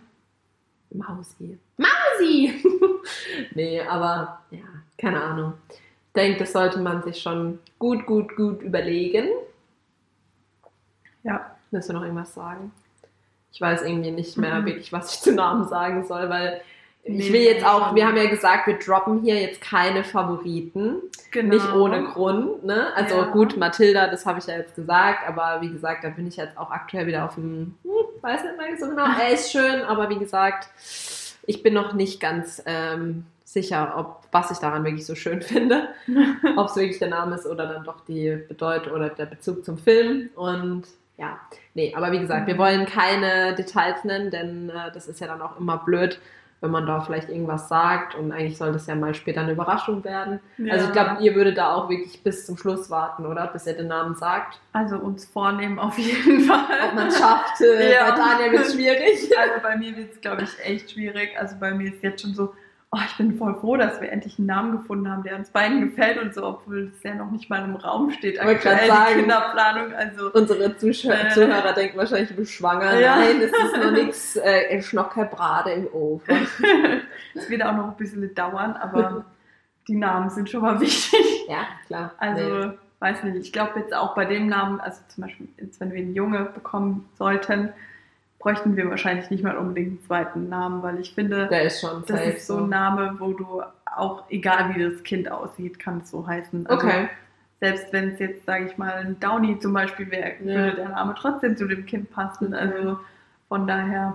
Mausi. 0.97 1.59
Mausi! 1.77 2.63
nee, 3.55 3.81
aber 3.81 4.41
ja, 4.51 4.65
keine 4.99 5.23
Ahnung. 5.23 5.55
Ich 5.69 6.13
denke, 6.15 6.39
das 6.41 6.53
sollte 6.53 6.79
man 6.81 7.03
sich 7.03 7.21
schon 7.21 7.59
gut, 7.79 8.07
gut, 8.07 8.35
gut 8.37 8.63
überlegen. 8.63 9.29
Ja. 11.23 11.53
Willst 11.71 11.89
du 11.89 11.93
noch 11.93 12.03
irgendwas 12.03 12.33
sagen? 12.35 12.73
Ich 13.53 13.61
weiß 13.61 13.83
irgendwie 13.83 14.13
nicht 14.13 14.37
mehr 14.39 14.61
Mhm. 14.61 14.67
wirklich, 14.67 14.93
was 14.93 15.15
ich 15.15 15.21
zu 15.21 15.33
Namen 15.33 15.67
sagen 15.69 16.05
soll, 16.07 16.29
weil 16.31 16.61
ich 17.07 17.33
will 17.33 17.43
jetzt 17.43 17.65
auch, 17.65 17.95
wir 17.95 18.07
haben 18.07 18.17
ja 18.17 18.29
gesagt, 18.29 18.67
wir 18.67 18.79
droppen 18.79 19.23
hier 19.23 19.41
jetzt 19.41 19.61
keine 19.61 20.05
Favoriten. 20.05 20.97
Genau. 21.31 21.55
Nicht 21.55 21.73
ohne 21.73 22.05
Grund, 22.05 22.65
ne? 22.65 22.95
Also 22.95 23.17
Ja. 23.17 23.25
gut, 23.27 23.57
Mathilda, 23.57 24.09
das 24.09 24.27
habe 24.27 24.39
ich 24.39 24.47
ja 24.47 24.57
jetzt 24.57 24.75
gesagt, 24.75 25.29
aber 25.29 25.61
wie 25.61 25.71
gesagt, 25.71 26.05
da 26.05 26.09
bin 26.09 26.27
ich 26.27 26.37
jetzt 26.37 26.57
auch 26.59 26.71
aktuell 26.71 27.07
wieder 27.07 27.25
auf 27.25 27.35
dem, 27.35 27.75
hm, 27.83 27.91
weiß 28.21 28.43
nicht 28.45 28.57
mehr 28.57 28.77
so 28.79 28.89
genau. 28.89 29.05
Er 29.05 29.33
ist 29.33 29.53
schön, 29.53 29.83
aber 29.83 30.09
wie 30.11 30.19
gesagt, 30.19 30.69
ich 31.47 31.63
bin 31.63 31.75
noch 31.75 31.93
nicht 31.93 32.21
ganz 32.21 32.63
ähm, 32.67 33.25
sicher, 33.45 33.95
ob 33.97 34.23
was 34.33 34.51
ich 34.51 34.59
daran 34.59 34.85
wirklich 34.85 35.07
so 35.07 35.15
schön 35.15 35.41
finde. 35.43 35.89
ob 36.57 36.69
es 36.69 36.77
wirklich 36.77 36.99
der 36.99 37.09
Name 37.09 37.37
ist 37.37 37.47
oder 37.47 37.67
dann 37.67 37.85
doch 37.85 38.05
die 38.07 38.37
Bedeutung 38.49 38.93
oder 38.93 39.09
der 39.11 39.27
Bezug 39.27 39.65
zum 39.65 39.79
Film. 39.79 40.31
Und 40.35 40.85
ja, 41.17 41.39
nee, 41.75 41.95
aber 41.97 42.13
wie 42.13 42.19
gesagt, 42.19 42.47
wir 42.47 42.59
wollen 42.59 42.85
keine 42.85 43.55
Details 43.55 44.05
nennen, 44.05 44.31
denn 44.31 44.71
äh, 44.71 44.93
das 44.93 45.07
ist 45.07 45.21
ja 45.21 45.27
dann 45.27 45.41
auch 45.41 45.59
immer 45.59 45.79
blöd, 45.79 46.21
wenn 46.67 46.73
man 46.73 46.85
da 46.87 47.01
vielleicht 47.01 47.29
irgendwas 47.29 47.69
sagt 47.69 48.17
und 48.17 48.33
eigentlich 48.33 48.59
soll 48.59 48.73
das 48.73 48.87
ja 48.89 48.97
mal 48.97 49.15
später 49.15 49.41
eine 49.43 49.53
Überraschung 49.53 50.03
werden. 50.03 50.41
Ja. 50.59 50.73
Also 50.75 50.87
ich 50.87 50.93
glaube, 50.93 51.23
ihr 51.23 51.35
würdet 51.37 51.57
da 51.59 51.73
auch 51.75 51.89
wirklich 51.89 52.23
bis 52.25 52.45
zum 52.45 52.57
Schluss 52.59 52.91
warten, 52.91 53.25
oder? 53.25 53.47
Bis 53.47 53.67
ihr 53.67 53.75
den 53.75 53.87
Namen 53.87 54.17
sagt. 54.17 54.59
Also 54.73 54.97
uns 54.97 55.25
vornehmen 55.25 55.79
auf 55.79 55.97
jeden 55.97 56.41
Fall. 56.43 56.65
Ob 56.89 56.95
man 56.95 57.07
es 57.07 57.19
schafft, 57.19 57.61
äh, 57.61 57.93
Ja. 57.95 58.11
bei 58.11 58.17
Daniel 58.17 58.53
wird 58.53 58.67
es 58.67 58.75
schwierig. 58.75 59.39
Also 59.39 59.63
bei 59.63 59.77
mir 59.77 59.97
wird 59.97 60.13
es, 60.15 60.21
glaube 60.21 60.43
ich, 60.43 60.51
echt 60.65 60.91
schwierig. 60.91 61.31
Also 61.39 61.55
bei 61.61 61.73
mir 61.73 61.93
ist 61.95 62.03
jetzt 62.03 62.21
schon 62.23 62.35
so, 62.35 62.53
oh, 62.93 62.99
ich 63.07 63.17
bin 63.17 63.37
voll 63.37 63.55
froh, 63.57 63.77
dass 63.77 64.01
wir 64.01 64.11
endlich 64.11 64.39
einen 64.39 64.47
Namen 64.47 64.73
gefunden 64.79 65.11
haben, 65.11 65.23
der 65.23 65.37
uns 65.37 65.51
beiden 65.51 65.81
gefällt 65.81 66.19
und 66.23 66.33
so, 66.35 66.45
obwohl 66.47 66.93
es 66.95 67.03
ja 67.03 67.15
noch 67.15 67.31
nicht 67.31 67.51
mal 67.51 67.63
im 67.65 67.77
Raum 67.77 68.11
steht. 68.11 68.41
Aktuell, 68.41 68.87
sagen. 68.87 69.07
die 69.15 69.21
Kinderplanung. 69.21 69.93
Also 69.95 70.31
Unsere 70.33 70.77
Zuschauer, 70.77 71.15
Äh. 71.15 71.29
Zuhörer 71.31 71.73
denken 71.73 71.99
wahrscheinlich, 71.99 72.29
du 72.29 72.37
bist 72.37 72.53
schwanger. 72.53 72.99
Ja. 72.99 73.17
Nein, 73.17 73.41
es 73.41 73.53
ist 73.53 73.77
noch 73.83 73.91
nichts, 73.91 74.37
äh, 74.37 74.77
ist 74.79 74.93
noch 74.95 75.11
kein 75.11 75.29
Brade 75.29 75.73
im 75.73 75.87
Ofen. 75.93 76.47
es 77.35 77.51
wird 77.51 77.63
auch 77.65 77.75
noch 77.77 77.89
ein 77.89 77.97
bisschen 77.97 78.35
dauern, 78.35 78.75
aber 78.75 79.25
die 79.89 79.97
Namen 79.97 80.31
sind 80.31 80.49
schon 80.49 80.63
mal 80.63 80.81
wichtig. 80.81 81.45
Ja, 81.49 81.67
klar. 81.87 82.13
Also, 82.19 82.41
Nee. 82.69 82.71
weiß 83.01 83.25
nicht, 83.25 83.37
ich 83.37 83.53
glaube 83.53 83.79
jetzt 83.81 83.95
auch 83.95 84.15
bei 84.15 84.25
dem 84.25 84.47
Namen, 84.49 84.81
also 84.81 85.01
zum 85.09 85.25
Beispiel, 85.25 85.49
jetzt, 85.61 85.81
wenn 85.81 85.93
wir 85.93 85.99
einen 86.01 86.15
Junge 86.15 86.45
bekommen 86.55 87.09
sollten, 87.15 87.73
bräuchten 88.39 88.77
wir 88.77 88.89
wahrscheinlich 88.91 89.31
nicht 89.31 89.43
mal 89.43 89.57
unbedingt 89.57 89.89
einen 89.89 90.03
zweiten 90.07 90.49
Namen, 90.49 90.83
weil 90.83 90.99
ich 91.01 91.15
finde, 91.15 91.49
Der 91.49 91.65
ist 91.65 91.81
schon 91.81 92.05
das 92.07 92.21
ist 92.27 92.47
so 92.47 92.59
ein 92.59 92.69
Name, 92.69 93.17
wo 93.19 93.33
du 93.33 93.63
auch, 93.97 94.25
egal 94.31 94.75
wie 94.75 94.83
das 94.91 95.03
Kind 95.03 95.31
aussieht, 95.31 95.79
kann 95.79 95.99
es 95.99 96.11
so 96.11 96.27
heißen. 96.27 96.67
Also, 96.67 96.87
Okay. 96.87 97.09
Selbst 97.59 97.91
wenn 97.91 98.11
es 98.11 98.19
jetzt, 98.19 98.45
sage 98.45 98.67
ich 98.67 98.77
mal, 98.77 98.93
ein 98.93 99.19
Downy 99.19 99.59
zum 99.59 99.73
Beispiel 99.73 100.11
wäre, 100.11 100.33
Ja. 100.41 100.45
würde 100.45 100.77
der 100.77 100.89
Name 100.91 101.15
trotzdem 101.19 101.57
zu 101.57 101.67
dem 101.67 101.87
Kind 101.87 102.11
passen. 102.11 102.53
Also 102.53 102.99
von 103.49 103.67
daher, 103.67 104.15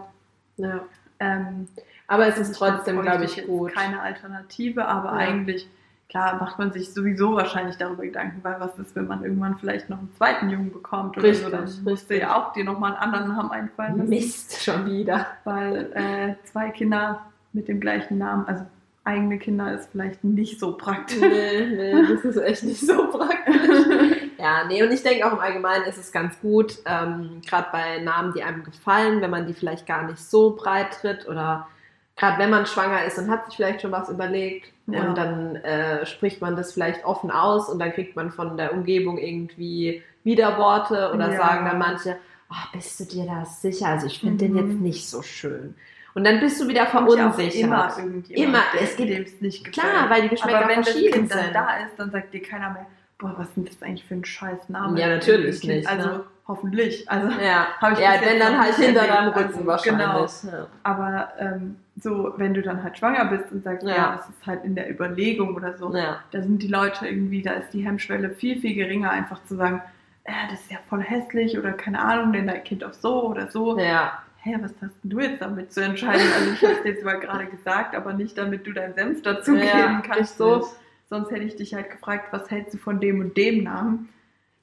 Ja. 0.58 0.82
ähm, 1.20 1.68
Aber 2.08 2.28
es 2.28 2.38
ist 2.38 2.52
ich 2.52 2.58
trotzdem, 2.58 3.02
glaube 3.02 3.26
ich, 3.26 3.44
gut. 3.48 3.74
Keine 3.74 4.00
Alternative, 4.00 4.86
aber 4.86 5.10
Ja. 5.10 5.16
eigentlich, 5.28 5.68
klar, 6.12 6.38
macht 6.40 6.60
man 6.60 6.74
sich 6.74 6.94
sowieso 6.94 7.36
wahrscheinlich 7.36 7.78
darüber 7.78 8.04
Gedanken, 8.04 8.44
weil 8.44 8.60
was 8.60 8.78
ist, 8.78 8.96
wenn 8.96 9.08
man 9.08 9.24
irgendwann 9.24 9.58
vielleicht 9.58 9.90
noch 9.90 9.98
einen 9.98 10.14
zweiten 10.18 10.50
Jungen 10.50 10.72
bekommt 10.72 11.18
oder 11.18 11.28
Richtig, 11.28 11.46
so, 11.46 11.50
dann 11.50 11.64
musst 11.64 11.86
du 11.86 11.90
richtig. 11.90 12.20
ja 12.20 12.36
auch 12.36 12.52
dir 12.52 12.66
nochmal 12.66 12.94
einen 12.94 13.14
anderen 13.14 13.30
Namen 13.30 13.52
einfallen 13.52 13.98
lassen. 13.98 14.10
Mist, 14.10 14.62
schon 14.62 14.86
wieder. 14.86 15.26
Weil 15.46 15.92
äh, 15.94 16.36
zwei 16.46 16.70
Kinder 16.70 17.22
mit 17.54 17.70
dem 17.70 17.80
gleichen 17.80 18.18
Namen, 18.18 18.46
also 18.46 18.66
eigene 19.06 19.40
Kinder 19.40 19.74
ist 19.74 19.90
vielleicht 19.92 20.24
nicht 20.24 20.60
so 20.60 20.76
praktisch. 20.76 21.22
Nee, 21.22 21.68
nee, 21.76 22.14
das 22.14 22.26
ist 22.26 22.38
echt 22.38 22.64
nicht 22.64 22.86
so 22.86 23.08
praktisch. 23.08 24.18
Ja, 24.42 24.64
nee, 24.68 24.82
und 24.82 24.92
ich 24.92 25.04
denke 25.04 25.28
auch 25.28 25.34
im 25.34 25.40
Allgemeinen 25.40 25.86
ist 25.86 26.00
es 26.00 26.12
ganz 26.12 26.40
gut, 26.42 26.80
ähm, 26.88 27.42
gerade 27.48 27.68
bei 27.72 28.00
Namen, 28.00 28.34
die 28.34 28.42
einem 28.42 28.64
gefallen, 28.64 29.22
wenn 29.22 29.30
man 29.30 29.46
die 29.46 29.54
vielleicht 29.54 29.86
gar 29.86 30.08
nicht 30.08 30.18
so 30.18 30.56
breit 30.56 30.94
tritt 31.00 31.28
oder 31.28 31.68
gerade 32.16 32.38
wenn 32.40 32.50
man 32.50 32.66
schwanger 32.66 33.04
ist 33.06 33.18
und 33.18 33.30
hat 33.30 33.46
sich 33.46 33.56
vielleicht 33.56 33.82
schon 33.82 33.92
was 33.92 34.10
überlegt 34.10 34.72
Ja. 34.88 35.04
und 35.04 35.18
dann 35.18 35.56
äh, 35.58 36.06
spricht 36.06 36.42
man 36.42 36.56
das 36.56 36.74
vielleicht 36.74 37.04
offen 37.06 37.32
aus 37.32 37.70
und 37.70 37.80
dann 37.80 37.92
kriegt 37.94 38.16
man 38.16 38.32
von 38.32 38.58
der 38.58 38.74
Umgebung 38.74 39.18
irgendwie 39.18 40.04
Widerworte 40.24 41.12
oder 41.14 41.32
Ja. 41.32 41.38
sagen 41.38 41.66
dann 41.66 41.80
manche, 41.80 42.18
"Ah, 42.50 42.68
bist 42.74 43.00
du 43.00 43.06
dir 43.06 43.26
da 43.26 43.46
sicher? 43.46 43.88
Also 43.88 44.08
ich 44.08 44.20
finde 44.20 44.46
den 44.46 44.54
Mhm. 44.54 44.58
jetzt 44.72 44.80
nicht 44.82 45.10
so 45.10 45.22
schön. 45.22 45.76
Und 46.14 46.26
dann 46.26 46.42
bist 46.42 46.60
du 46.62 46.68
wieder 46.68 46.86
verunsichert. 46.88 47.56
Immer 47.56 47.90
Immer, 48.30 48.60
es 48.82 48.96
gibt- 48.98 49.10
dem 49.10 49.24
es 49.24 49.40
nicht 49.40 49.64
gefällt. 49.64 49.88
Klar, 49.94 50.10
weil 50.10 50.24
die 50.24 50.28
Geschmäcker 50.30 50.60
Aber 50.60 50.68
wenn 50.68 50.82
das 50.82 50.90
verschieden 50.90 51.14
Kind 51.14 51.32
dann 51.32 51.44
sind. 51.46 51.56
da 51.56 51.78
ist, 51.78 51.96
dann 51.98 52.12
sagt 52.12 52.34
dir 52.34 52.42
keiner 52.44 52.70
mehr, 52.72 52.86
boah, 53.22 53.34
was 53.38 53.48
ist 53.50 53.56
denn 53.58 53.66
das 53.66 53.82
eigentlich 53.84 54.04
für 54.06 54.16
ein 54.16 54.26
scheiß 54.26 54.68
Name? 54.70 55.00
Ja, 55.00 55.08
natürlich 55.08 55.64
nicht, 55.64 55.88
Also 55.88 56.10
ne? 56.10 56.24
hoffentlich. 56.48 57.10
Also, 57.10 57.28
Ja, 57.40 57.68
Hab 57.80 57.94
ich 57.94 58.00
ja 58.00 58.14
wenn 58.26 58.40
dann 58.40 58.60
halt 58.60 58.76
hinter 58.76 59.08
deinem 59.08 59.32
erlebt, 59.32 59.38
Rücken 59.38 59.48
also, 59.54 59.66
wahrscheinlich. 59.68 60.32
Ja. 60.52 60.68
aber 60.84 61.30
ähm, 61.40 61.76
so, 62.02 62.34
wenn 62.38 62.54
du 62.54 62.62
dann 62.62 62.82
halt 62.84 62.98
schwanger 62.98 63.26
bist 63.26 63.52
und 63.52 63.64
sagst, 63.64 63.86
Ja. 63.88 63.96
ja, 63.96 64.16
das 64.18 64.28
ist 64.30 64.46
halt 64.48 64.64
in 64.66 64.76
der 64.76 64.90
Überlegung 64.90 65.56
oder 65.56 65.78
so, 65.78 65.96
Ja. 65.96 66.20
da 66.32 66.42
sind 66.42 66.64
die 66.64 66.68
Leute 66.68 67.08
irgendwie, 67.08 67.42
da 67.44 67.52
ist 67.54 67.70
die 67.74 67.86
Hemmschwelle 67.86 68.32
viel, 68.32 68.60
viel 68.60 68.74
geringer, 68.76 69.12
einfach 69.12 69.44
zu 69.46 69.56
sagen, 69.56 69.82
äh, 70.24 70.32
das 70.50 70.62
ist 70.62 70.72
ja 70.72 70.78
voll 70.90 71.02
hässlich 71.02 71.58
oder 71.60 71.72
keine 71.74 72.00
Ahnung, 72.02 72.34
denn 72.34 72.48
dein 72.48 72.64
Kind 72.64 72.84
auf 72.84 72.96
so 72.96 73.28
oder 73.28 73.50
so. 73.52 73.78
ja, 73.80 74.14
Hä, 74.44 74.58
was 74.60 74.72
hast 74.82 74.96
denn 75.04 75.12
du 75.12 75.20
jetzt 75.20 75.40
damit 75.40 75.72
zu 75.72 75.82
entscheiden? 75.82 76.26
Also 76.36 76.52
ich 76.54 76.64
habe 76.64 76.74
es 76.80 76.84
jetzt 76.84 77.06
mal 77.06 77.20
gerade 77.20 77.46
gesagt, 77.46 77.96
aber 77.96 78.14
nicht 78.14 78.36
damit 78.40 78.66
du 78.66 78.72
deinen 78.72 78.96
Senf 78.96 79.22
dazu 79.22 79.56
Ja, 79.56 79.62
geben 79.76 80.02
kannst. 80.02 80.40
So. 80.40 80.68
Sonst 81.12 81.30
hätte 81.30 81.44
ich 81.44 81.58
dich 81.58 81.74
halt 81.74 81.92
gefragt, 81.92 82.30
was 82.32 82.50
hältst 82.50 82.74
du 82.74 82.78
von 82.78 83.02
dem 83.02 83.20
und 83.20 83.36
dem 83.36 83.66
Namen? 83.66 84.08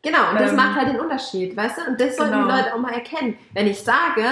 Genau, 0.01 0.31
und 0.31 0.41
das 0.41 0.53
Ähm, 0.53 0.57
macht 0.57 0.77
halt 0.77 0.89
den 0.89 0.99
Unterschied, 0.99 1.55
weißt 1.55 1.77
du? 1.77 1.91
Und 1.91 2.01
das 2.01 2.17
sollten 2.17 2.33
Genau. 2.33 2.47
die 2.47 2.53
Leute 2.53 2.75
auch 2.75 2.79
mal 2.79 2.95
erkennen. 2.95 3.37
Wenn 3.53 3.67
ich 3.67 3.83
sage, 3.83 4.25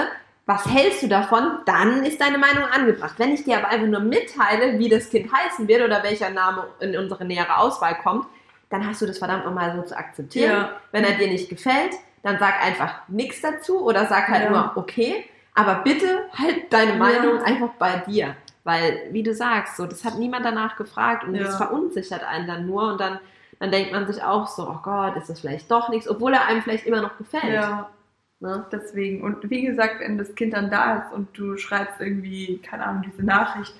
was 0.47 0.65
hältst 0.65 1.03
du 1.03 1.07
davon, 1.09 1.59
dann 1.67 2.03
ist 2.03 2.19
deine 2.19 2.39
Meinung 2.39 2.63
angebracht. 2.63 3.13
Wenn 3.17 3.33
ich 3.35 3.43
dir 3.43 3.57
aber 3.59 3.67
einfach 3.67 3.85
nur 3.85 3.99
mitteile, 3.99 4.79
wie 4.79 4.89
das 4.89 5.11
Kind 5.11 5.31
heißen 5.31 5.67
wird 5.67 5.83
oder 5.83 6.01
welcher 6.01 6.31
Name 6.31 6.65
in 6.79 6.97
unsere 6.97 7.23
nähere 7.23 7.57
Auswahl 7.57 7.93
kommt, 8.01 8.25
dann 8.71 8.87
hast 8.87 8.99
du 9.01 9.05
das 9.05 9.19
verdammt 9.19 9.45
nochmal 9.45 9.75
so 9.75 9.83
zu 9.83 9.95
akzeptieren. 9.95 10.51
Ja. 10.51 10.71
Wenn 10.91 11.03
er 11.03 11.17
dir 11.19 11.27
nicht 11.27 11.49
gefällt, 11.49 11.91
dann 12.23 12.39
sag 12.39 12.63
einfach 12.65 13.07
nichts 13.09 13.41
dazu 13.41 13.85
oder 13.85 14.07
sag 14.07 14.27
halt 14.29 14.45
Ja. 14.45 14.49
nur, 14.49 14.71
okay, 14.75 15.23
aber 15.53 15.75
bitte 15.83 16.25
halt 16.35 16.73
deine 16.73 16.93
Ja. 16.93 16.97
Meinung 16.97 17.41
einfach 17.43 17.69
bei 17.77 17.97
dir. 18.07 18.35
Weil, 18.67 19.07
wie 19.11 19.23
du 19.23 19.33
sagst, 19.33 19.77
so, 19.77 19.85
das 19.85 20.03
hat 20.03 20.19
niemand 20.19 20.43
danach 20.45 20.75
gefragt 20.75 21.23
und 21.23 21.33
Ja. 21.35 21.43
das 21.43 21.55
verunsichert 21.55 22.21
einen 22.23 22.47
dann 22.47 22.65
nur 22.67 22.91
und 22.91 22.99
dann, 22.99 23.17
dann 23.59 23.71
denkt 23.71 23.93
man 23.93 24.05
sich 24.05 24.21
auch 24.21 24.45
so, 24.47 24.67
oh 24.69 24.79
Gott, 24.83 25.15
ist 25.15 25.29
das 25.29 25.39
vielleicht 25.39 25.71
doch 25.71 25.87
nichts, 25.87 26.09
obwohl 26.09 26.33
er 26.33 26.45
einem 26.47 26.61
vielleicht 26.61 26.85
immer 26.85 27.01
noch 27.01 27.17
gefällt. 27.17 27.53
Ja, 27.53 27.89
Ne? 28.39 28.65
deswegen. 28.71 29.23
Und 29.23 29.49
wie 29.49 29.63
gesagt, 29.65 29.99
wenn 30.01 30.17
das 30.17 30.35
Kind 30.35 30.53
dann 30.53 30.69
da 30.69 30.97
ist 30.99 31.13
und 31.13 31.35
du 31.37 31.57
schreibst 31.57 31.99
irgendwie, 32.01 32.59
keine 32.59 32.85
Ahnung, 32.85 33.03
diese 33.07 33.23
Nachricht, 33.25 33.73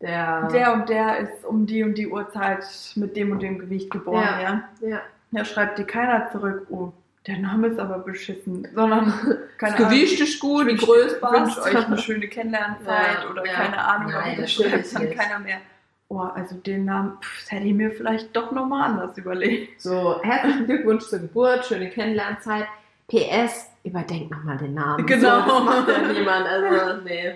Der, 0.00 0.48
der 0.48 0.72
und 0.74 0.88
der 0.88 1.18
ist 1.18 1.44
um 1.44 1.66
die 1.66 1.82
und 1.82 1.94
die 1.96 2.08
Uhrzeit 2.08 2.64
mit 2.96 3.16
dem 3.16 3.32
und 3.32 3.40
dem 3.42 3.58
Gewicht 3.58 3.90
geboren, 3.90 4.22
Ja. 4.22 4.40
ja. 4.40 4.88
ja. 4.88 5.00
Da 5.30 5.44
schreibt 5.44 5.78
dir 5.78 5.84
keiner 5.86 6.30
zurück, 6.30 6.66
oh, 6.70 6.92
der 7.28 7.38
Name 7.38 7.68
ist 7.68 7.78
aber 7.78 7.98
beschissen, 8.00 8.66
sondern 8.74 9.12
keine 9.58 9.76
Das 9.76 9.88
Gewicht 9.88 10.20
ist 10.20 10.40
gut, 10.40 10.68
die 10.70 10.76
Größe 10.76 11.16
Ich 11.16 11.22
wünsche 11.22 11.54
passt. 11.60 11.66
euch 11.66 11.86
eine 11.86 11.98
schöne 11.98 12.26
Kennenlernzeit 12.28 13.22
Ja, 13.22 13.30
oder 13.30 13.46
ja. 13.46 13.52
keine 13.52 13.78
Ahnung, 13.78 14.10
Nein, 14.12 14.16
aber 14.16 14.24
da 14.24 14.40
natürlich 14.40 14.54
schreibt 14.54 14.94
dann 14.94 15.02
nicht. 15.04 15.18
keiner 15.18 15.38
mehr. 15.38 15.58
Oh, 16.08 16.20
also 16.20 16.54
den 16.56 16.86
Namen, 16.86 17.18
pff, 17.22 17.40
das 17.42 17.52
hätte 17.52 17.66
ich 17.66 17.74
mir 17.74 17.90
vielleicht 17.90 18.34
doch 18.34 18.50
nochmal 18.50 18.90
anders 18.90 19.16
überlegt. 19.18 19.80
So, 19.80 20.20
herzlichen 20.22 20.64
Glückwunsch 20.66 21.04
zur 21.04 21.18
Geburt, 21.18 21.66
schöne 21.66 21.90
Kennenlernzeit. 21.90 22.66
PS, 23.08 23.70
überdenk 23.84 24.30
nochmal 24.30 24.56
den 24.56 24.74
Namen. 24.74 25.06
Genau. 25.06 25.40
So, 25.46 25.54
das 25.54 25.64
macht 25.64 25.88
ja 25.88 26.12
niemand. 26.12 26.46
Also, 26.46 27.02
nee. 27.04 27.34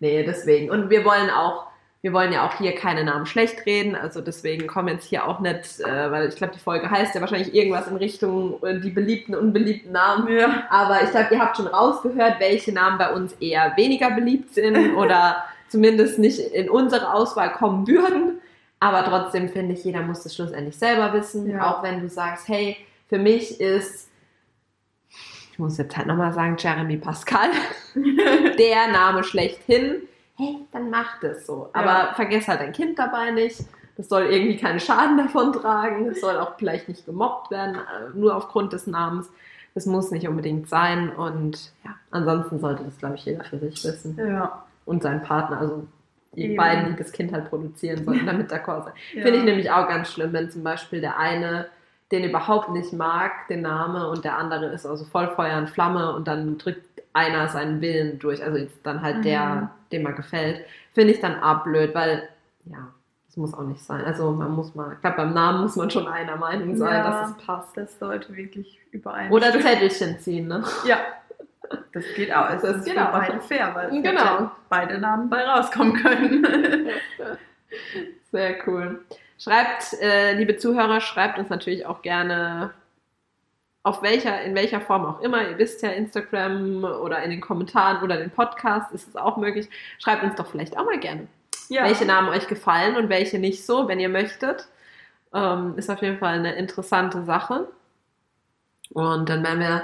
Nee, 0.00 0.22
deswegen. 0.22 0.70
Und 0.70 0.90
wir 0.90 1.04
wollen 1.04 1.30
auch, 1.30 1.66
wir 2.04 2.12
wollen 2.12 2.34
ja 2.34 2.46
auch 2.46 2.58
hier 2.58 2.74
keine 2.74 3.02
Namen 3.02 3.24
schlecht 3.24 3.64
reden. 3.64 3.94
Also 3.94 4.20
deswegen 4.20 4.66
kommen 4.66 4.88
jetzt 4.88 5.06
hier 5.06 5.26
auch 5.26 5.40
nicht, 5.40 5.80
äh, 5.80 6.10
weil 6.10 6.28
ich 6.28 6.36
glaube, 6.36 6.52
die 6.52 6.60
Folge 6.60 6.90
heißt 6.90 7.14
ja 7.14 7.22
wahrscheinlich 7.22 7.54
irgendwas 7.54 7.86
in 7.88 7.96
Richtung 7.96 8.62
äh, 8.62 8.78
die 8.78 8.90
beliebten, 8.90 9.34
unbeliebten 9.34 9.92
Namen. 9.92 10.28
Ja. 10.28 10.64
Aber 10.68 11.02
ich 11.02 11.10
glaube, 11.12 11.28
ihr 11.32 11.40
habt 11.40 11.56
schon 11.56 11.66
rausgehört, 11.66 12.40
welche 12.40 12.72
Namen 12.72 12.98
bei 12.98 13.10
uns 13.10 13.32
eher 13.40 13.72
weniger 13.78 14.10
beliebt 14.10 14.52
sind 14.52 14.94
oder 14.96 15.44
zumindest 15.68 16.18
nicht 16.18 16.40
in 16.40 16.68
unsere 16.68 17.10
Auswahl 17.10 17.52
kommen 17.52 17.88
würden. 17.88 18.38
Aber 18.80 19.02
trotzdem 19.04 19.48
finde 19.48 19.72
ich, 19.72 19.82
jeder 19.84 20.02
muss 20.02 20.26
es 20.26 20.34
schlussendlich 20.34 20.76
selber 20.76 21.10
wissen. 21.14 21.48
Ja. 21.48 21.72
Auch 21.72 21.82
wenn 21.82 22.02
du 22.02 22.10
sagst, 22.10 22.48
hey, 22.48 22.76
für 23.08 23.18
mich 23.18 23.62
ist 23.62 24.10
ich 25.52 25.58
muss 25.58 25.78
jetzt 25.78 25.96
halt 25.96 26.08
nochmal 26.08 26.32
sagen, 26.32 26.56
Jeremy 26.58 26.96
Pascal, 26.96 27.48
der 28.58 28.88
Name 28.88 29.22
schlechthin, 29.22 30.02
hey, 30.36 30.58
dann 30.72 30.90
mach 30.90 31.20
das 31.20 31.46
so. 31.46 31.70
Aber 31.72 31.86
Ja. 31.86 32.12
vergiss 32.14 32.48
halt 32.48 32.60
dein 32.60 32.72
Kind 32.72 32.98
dabei 32.98 33.30
nicht. 33.30 33.60
Das 33.96 34.08
soll 34.08 34.22
irgendwie 34.24 34.56
keinen 34.56 34.80
Schaden 34.80 35.16
davon 35.16 35.52
tragen. 35.52 36.06
Das 36.08 36.20
soll 36.20 36.36
auch 36.38 36.56
vielleicht 36.58 36.88
nicht 36.88 37.06
gemobbt 37.06 37.50
werden, 37.52 37.76
äh, 37.76 38.16
nur 38.18 38.34
aufgrund 38.34 38.72
des 38.72 38.86
Namens. 38.88 39.30
Das 39.74 39.86
muss 39.86 40.10
nicht 40.10 40.26
unbedingt 40.28 40.68
sein. 40.68 41.10
Und 41.10 41.72
ja, 41.84 41.94
ansonsten 42.10 42.58
sollte 42.58 42.82
das, 42.84 42.98
glaube 42.98 43.14
ich, 43.16 43.24
jeder 43.24 43.44
für 43.44 43.58
sich 43.58 43.84
wissen. 43.84 44.16
Ja. 44.18 44.64
Und 44.84 45.02
sein 45.02 45.22
Partner, 45.22 45.58
also 45.58 45.86
die 46.34 46.46
Eben. 46.46 46.56
beiden, 46.56 46.86
die 46.90 46.96
das 46.96 47.12
Kind 47.12 47.32
halt 47.32 47.48
produzieren 47.48 48.04
sollten, 48.04 48.26
damit 48.26 48.50
d'accord 48.52 48.84
sein. 48.84 48.92
ja. 49.14 49.22
Finde 49.22 49.38
ich 49.38 49.44
nämlich 49.44 49.70
auch 49.70 49.86
ganz 49.88 50.10
schlimm, 50.12 50.32
wenn 50.32 50.50
zum 50.50 50.64
Beispiel 50.64 51.00
der 51.00 51.16
eine 51.18 51.66
den 52.12 52.22
überhaupt 52.24 52.70
nicht 52.70 52.92
mag, 52.92 53.48
den 53.48 53.62
Name, 53.62 54.08
und 54.10 54.24
der 54.24 54.36
andere 54.36 54.66
ist 54.66 54.84
also 54.86 55.04
voll 55.04 55.28
Feuer 55.30 55.56
und 55.58 55.70
Flamme 55.70 56.14
und 56.14 56.28
dann 56.28 56.58
drückt 56.58 56.84
einer 57.12 57.48
seinen 57.48 57.80
Willen 57.80 58.18
durch, 58.18 58.42
also 58.44 58.58
jetzt 58.58 58.78
dann 58.84 59.00
halt 59.02 59.18
Mhm. 59.18 59.22
der, 59.22 59.70
dem 59.94 60.06
er 60.06 60.12
gefällt, 60.12 60.64
finde 60.92 61.12
ich 61.14 61.20
dann 61.20 61.42
auch 61.42 61.64
blöd, 61.64 61.94
weil, 61.94 62.28
ja, 62.66 62.88
das 63.26 63.36
muss 63.36 63.54
auch 63.54 63.62
nicht 63.62 63.80
sein. 63.82 64.04
Also 64.04 64.30
man 64.32 64.52
muss 64.52 64.74
mal, 64.74 64.92
ich 64.94 65.00
glaube, 65.00 65.16
beim 65.16 65.32
Namen 65.34 65.62
muss 65.62 65.76
man 65.76 65.90
schon 65.90 66.06
einer 66.06 66.36
Meinung 66.36 66.76
sein, 66.76 66.94
Ja. 66.94 67.10
dass 67.22 67.30
es 67.30 67.36
passt. 67.46 67.76
Das 67.76 67.98
sollte 67.98 68.34
wirklich 68.36 68.78
überein. 68.92 69.30
Oder 69.30 69.52
Zettelchen 69.52 70.18
ziehen, 70.18 70.48
ne? 70.48 70.62
Ja. 70.86 70.98
Das 71.92 72.04
geht 72.14 72.32
auch. 72.32 72.50
Es 72.50 72.62
Das 72.62 72.76
ist 72.76 72.84
geht 72.84 72.94
für 72.94 73.08
auch. 73.08 73.12
beide 73.12 73.40
fair, 73.40 73.70
weil 73.74 73.90
Genau. 74.02 74.20
ja 74.22 74.52
beide 74.68 74.98
Namen 74.98 75.28
bei 75.30 75.42
rauskommen 75.44 75.94
können. 75.94 76.46
Sehr 78.30 78.56
cool. 78.66 79.00
Schreibt, 79.38 79.94
äh, 80.00 80.34
liebe 80.34 80.56
Zuhörer, 80.56 81.00
schreibt 81.00 81.38
uns 81.38 81.48
natürlich 81.50 81.86
auch 81.86 82.02
gerne 82.02 82.70
auf 83.84 84.02
welcher, 84.02 84.40
in 84.42 84.54
welcher 84.54 84.80
Form 84.80 85.04
auch 85.04 85.20
immer. 85.20 85.48
Ihr 85.48 85.58
wisst 85.58 85.82
ja, 85.82 85.90
Instagram 85.90 86.84
oder 86.84 87.22
in 87.22 87.30
den 87.30 87.40
Kommentaren 87.40 88.02
oder 88.02 88.16
den 88.16 88.30
Podcast 88.30 88.90
ist 88.92 89.08
es 89.08 89.14
auch 89.16 89.36
möglich. 89.36 89.68
Schreibt 89.98 90.24
uns 90.24 90.34
doch 90.34 90.46
vielleicht 90.46 90.76
auch 90.76 90.86
mal 90.86 90.98
gerne, 90.98 91.28
ja. 91.68 91.84
welche 91.84 92.06
Namen 92.06 92.30
euch 92.30 92.48
gefallen 92.48 92.96
und 92.96 93.10
welche 93.10 93.38
nicht 93.38 93.64
so, 93.64 93.86
wenn 93.86 94.00
ihr 94.00 94.08
möchtet. 94.08 94.66
Ähm, 95.34 95.74
ist 95.76 95.90
auf 95.90 96.00
jeden 96.00 96.18
Fall 96.18 96.38
eine 96.38 96.54
interessante 96.54 97.24
Sache. 97.24 97.68
Und 98.90 99.28
dann 99.28 99.44
werden 99.44 99.60
wir 99.60 99.82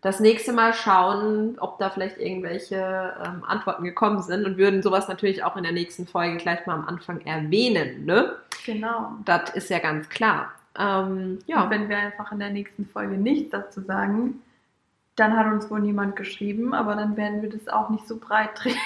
das 0.00 0.18
nächste 0.18 0.52
Mal 0.52 0.72
schauen, 0.72 1.58
ob 1.58 1.78
da 1.78 1.90
vielleicht 1.90 2.18
irgendwelche 2.18 3.14
ähm, 3.22 3.44
Antworten 3.46 3.84
gekommen 3.84 4.22
sind 4.22 4.46
und 4.46 4.56
würden 4.56 4.82
sowas 4.82 5.08
natürlich 5.08 5.44
auch 5.44 5.56
in 5.56 5.62
der 5.62 5.72
nächsten 5.72 6.06
Folge 6.06 6.38
gleich 6.38 6.64
mal 6.66 6.74
am 6.74 6.88
Anfang 6.88 7.20
erwähnen. 7.20 8.06
Ne? 8.06 8.34
Genau. 8.64 9.12
Das 9.26 9.50
ist 9.50 9.68
ja 9.68 9.78
ganz 9.78 10.08
klar. 10.08 10.52
Ähm, 10.78 11.38
ja, 11.46 11.64
Und 11.64 11.70
wenn 11.70 11.88
wir 11.88 11.98
einfach 11.98 12.32
in 12.32 12.38
der 12.38 12.50
nächsten 12.50 12.86
Folge 12.86 13.16
nichts 13.16 13.50
dazu 13.50 13.80
sagen, 13.82 14.42
dann 15.16 15.36
hat 15.36 15.46
uns 15.46 15.70
wohl 15.70 15.80
niemand 15.80 16.16
geschrieben, 16.16 16.74
aber 16.74 16.96
dann 16.96 17.16
werden 17.16 17.42
wir 17.42 17.50
das 17.50 17.68
auch 17.68 17.90
nicht 17.90 18.08
so 18.08 18.18
breit 18.18 18.54
treten. 18.54 18.78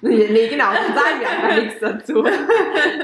Nee, 0.00 0.28
nee, 0.30 0.48
genau, 0.48 0.72
sagen 0.72 1.20
wir 1.20 1.28
einfach 1.28 1.62
nichts 1.62 1.80
dazu. 1.80 2.24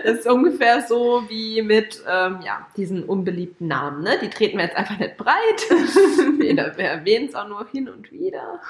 Das 0.04 0.18
ist 0.18 0.26
ungefähr 0.26 0.82
so 0.82 1.24
wie 1.28 1.62
mit 1.62 2.02
ähm, 2.08 2.38
ja, 2.44 2.66
diesen 2.76 3.04
unbeliebten 3.04 3.68
Namen. 3.68 4.02
Ne? 4.02 4.18
Die 4.22 4.28
treten 4.28 4.58
wir 4.58 4.64
jetzt 4.64 4.76
einfach 4.76 4.98
nicht 4.98 5.16
breit. 5.16 5.34
wir 6.38 6.84
erwähnen 6.84 7.28
es 7.28 7.34
auch 7.34 7.48
nur 7.48 7.66
hin 7.70 7.88
und 7.88 8.12
wieder. 8.12 8.60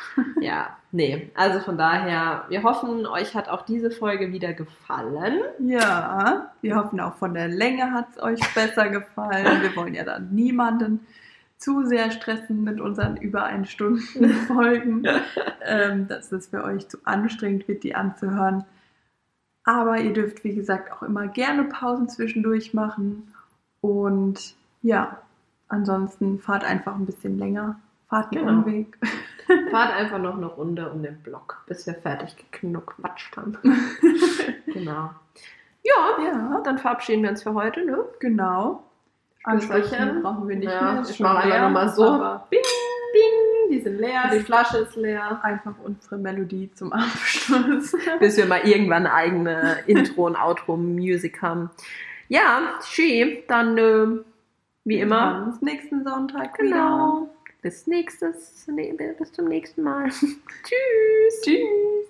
Ja, 0.40 0.76
nee, 0.92 1.30
also 1.34 1.60
von 1.60 1.76
daher, 1.76 2.44
wir 2.48 2.62
hoffen, 2.62 3.06
euch 3.06 3.34
hat 3.34 3.48
auch 3.48 3.62
diese 3.62 3.90
Folge 3.90 4.32
wieder 4.32 4.52
gefallen. 4.52 5.40
Ja, 5.58 6.52
wir 6.60 6.76
hoffen 6.76 7.00
auch 7.00 7.16
von 7.16 7.34
der 7.34 7.48
Länge 7.48 7.92
hat 7.92 8.06
es 8.12 8.22
euch 8.22 8.40
besser 8.54 8.88
gefallen. 8.88 9.62
Wir 9.62 9.74
wollen 9.76 9.94
ja 9.94 10.04
dann 10.04 10.34
niemanden 10.34 11.06
zu 11.64 11.86
sehr 11.86 12.10
stressen 12.10 12.62
mit 12.62 12.78
unseren 12.78 13.16
über 13.16 13.44
ein 13.44 13.64
Stunden 13.64 14.28
Folgen, 14.46 15.04
ähm, 15.64 16.06
dass 16.08 16.30
es 16.30 16.48
für 16.48 16.62
euch 16.62 16.86
zu 16.88 16.98
anstrengend 17.04 17.66
wird, 17.68 17.82
die 17.84 17.94
anzuhören. 17.94 18.64
Aber 19.64 19.98
ihr 19.98 20.12
dürft, 20.12 20.44
wie 20.44 20.54
gesagt, 20.54 20.92
auch 20.92 21.02
immer 21.02 21.26
gerne 21.26 21.64
Pausen 21.64 22.08
zwischendurch 22.10 22.74
machen. 22.74 23.32
Und 23.80 24.54
ja, 24.82 25.22
ansonsten 25.68 26.38
fahrt 26.38 26.64
einfach 26.64 26.94
ein 26.96 27.06
bisschen 27.06 27.38
länger. 27.38 27.80
Fahrt 28.10 28.36
einen 28.36 28.46
Genau. 28.46 28.58
Umweg. 28.58 28.98
Fahrt 29.70 29.94
einfach 29.98 30.18
noch 30.18 30.36
eine 30.36 30.46
Runde 30.46 30.90
um 30.90 31.02
den 31.02 31.16
Block, 31.22 31.64
bis 31.66 31.86
wir 31.86 31.94
fertig 31.94 32.36
geknuckwatcht 32.36 33.34
haben. 33.38 33.56
genau. 34.66 35.10
Ja, 35.82 36.22
Ja, 36.24 36.60
dann 36.62 36.76
verabschieden 36.78 37.22
wir 37.22 37.30
uns 37.30 37.42
für 37.42 37.54
heute, 37.54 37.84
ne? 37.86 38.04
genau. 38.20 38.82
Ansprüche 39.44 40.18
brauchen 40.22 40.48
wir 40.48 40.56
nicht 40.56 40.70
Ja, 40.70 40.92
mehr. 40.94 41.04
ich 41.08 41.20
mache 41.20 41.42
einfach 41.44 41.60
nochmal 41.62 41.88
so. 41.90 42.04
Bing, 42.50 42.60
bing, 43.12 43.70
die 43.70 43.80
sind 43.80 43.98
leer, 43.98 44.30
die 44.32 44.40
Flasche 44.40 44.78
ist 44.78 44.96
leer. 44.96 45.38
einfach 45.42 45.74
unsere 45.84 46.16
Melodie 46.16 46.70
zum 46.74 46.92
Abschluss. 46.92 47.94
Bis 48.20 48.36
wir 48.36 48.46
mal 48.46 48.60
irgendwann 48.66 49.06
eigene 49.06 49.78
Intro- 49.86 50.26
und 50.26 50.36
Outro-Musik 50.36 51.42
haben. 51.42 51.70
Ja, 52.28 52.78
schön. 52.84 53.38
Dann, 53.48 53.76
äh, 53.78 54.06
wie 54.84 54.98
immer, 55.00 55.44
uns 55.46 55.60
nächsten 55.62 56.04
Sonntag 56.04 56.58
wieder. 56.58 56.70
genau. 56.70 57.28
Bis 57.62 57.86
nächstes, 57.86 58.66
nee, 58.66 58.94
bis 59.18 59.32
zum 59.32 59.46
nächsten 59.46 59.82
Mal. 59.82 60.08
Tschüss. 60.08 61.40
Tschüss. 61.42 62.06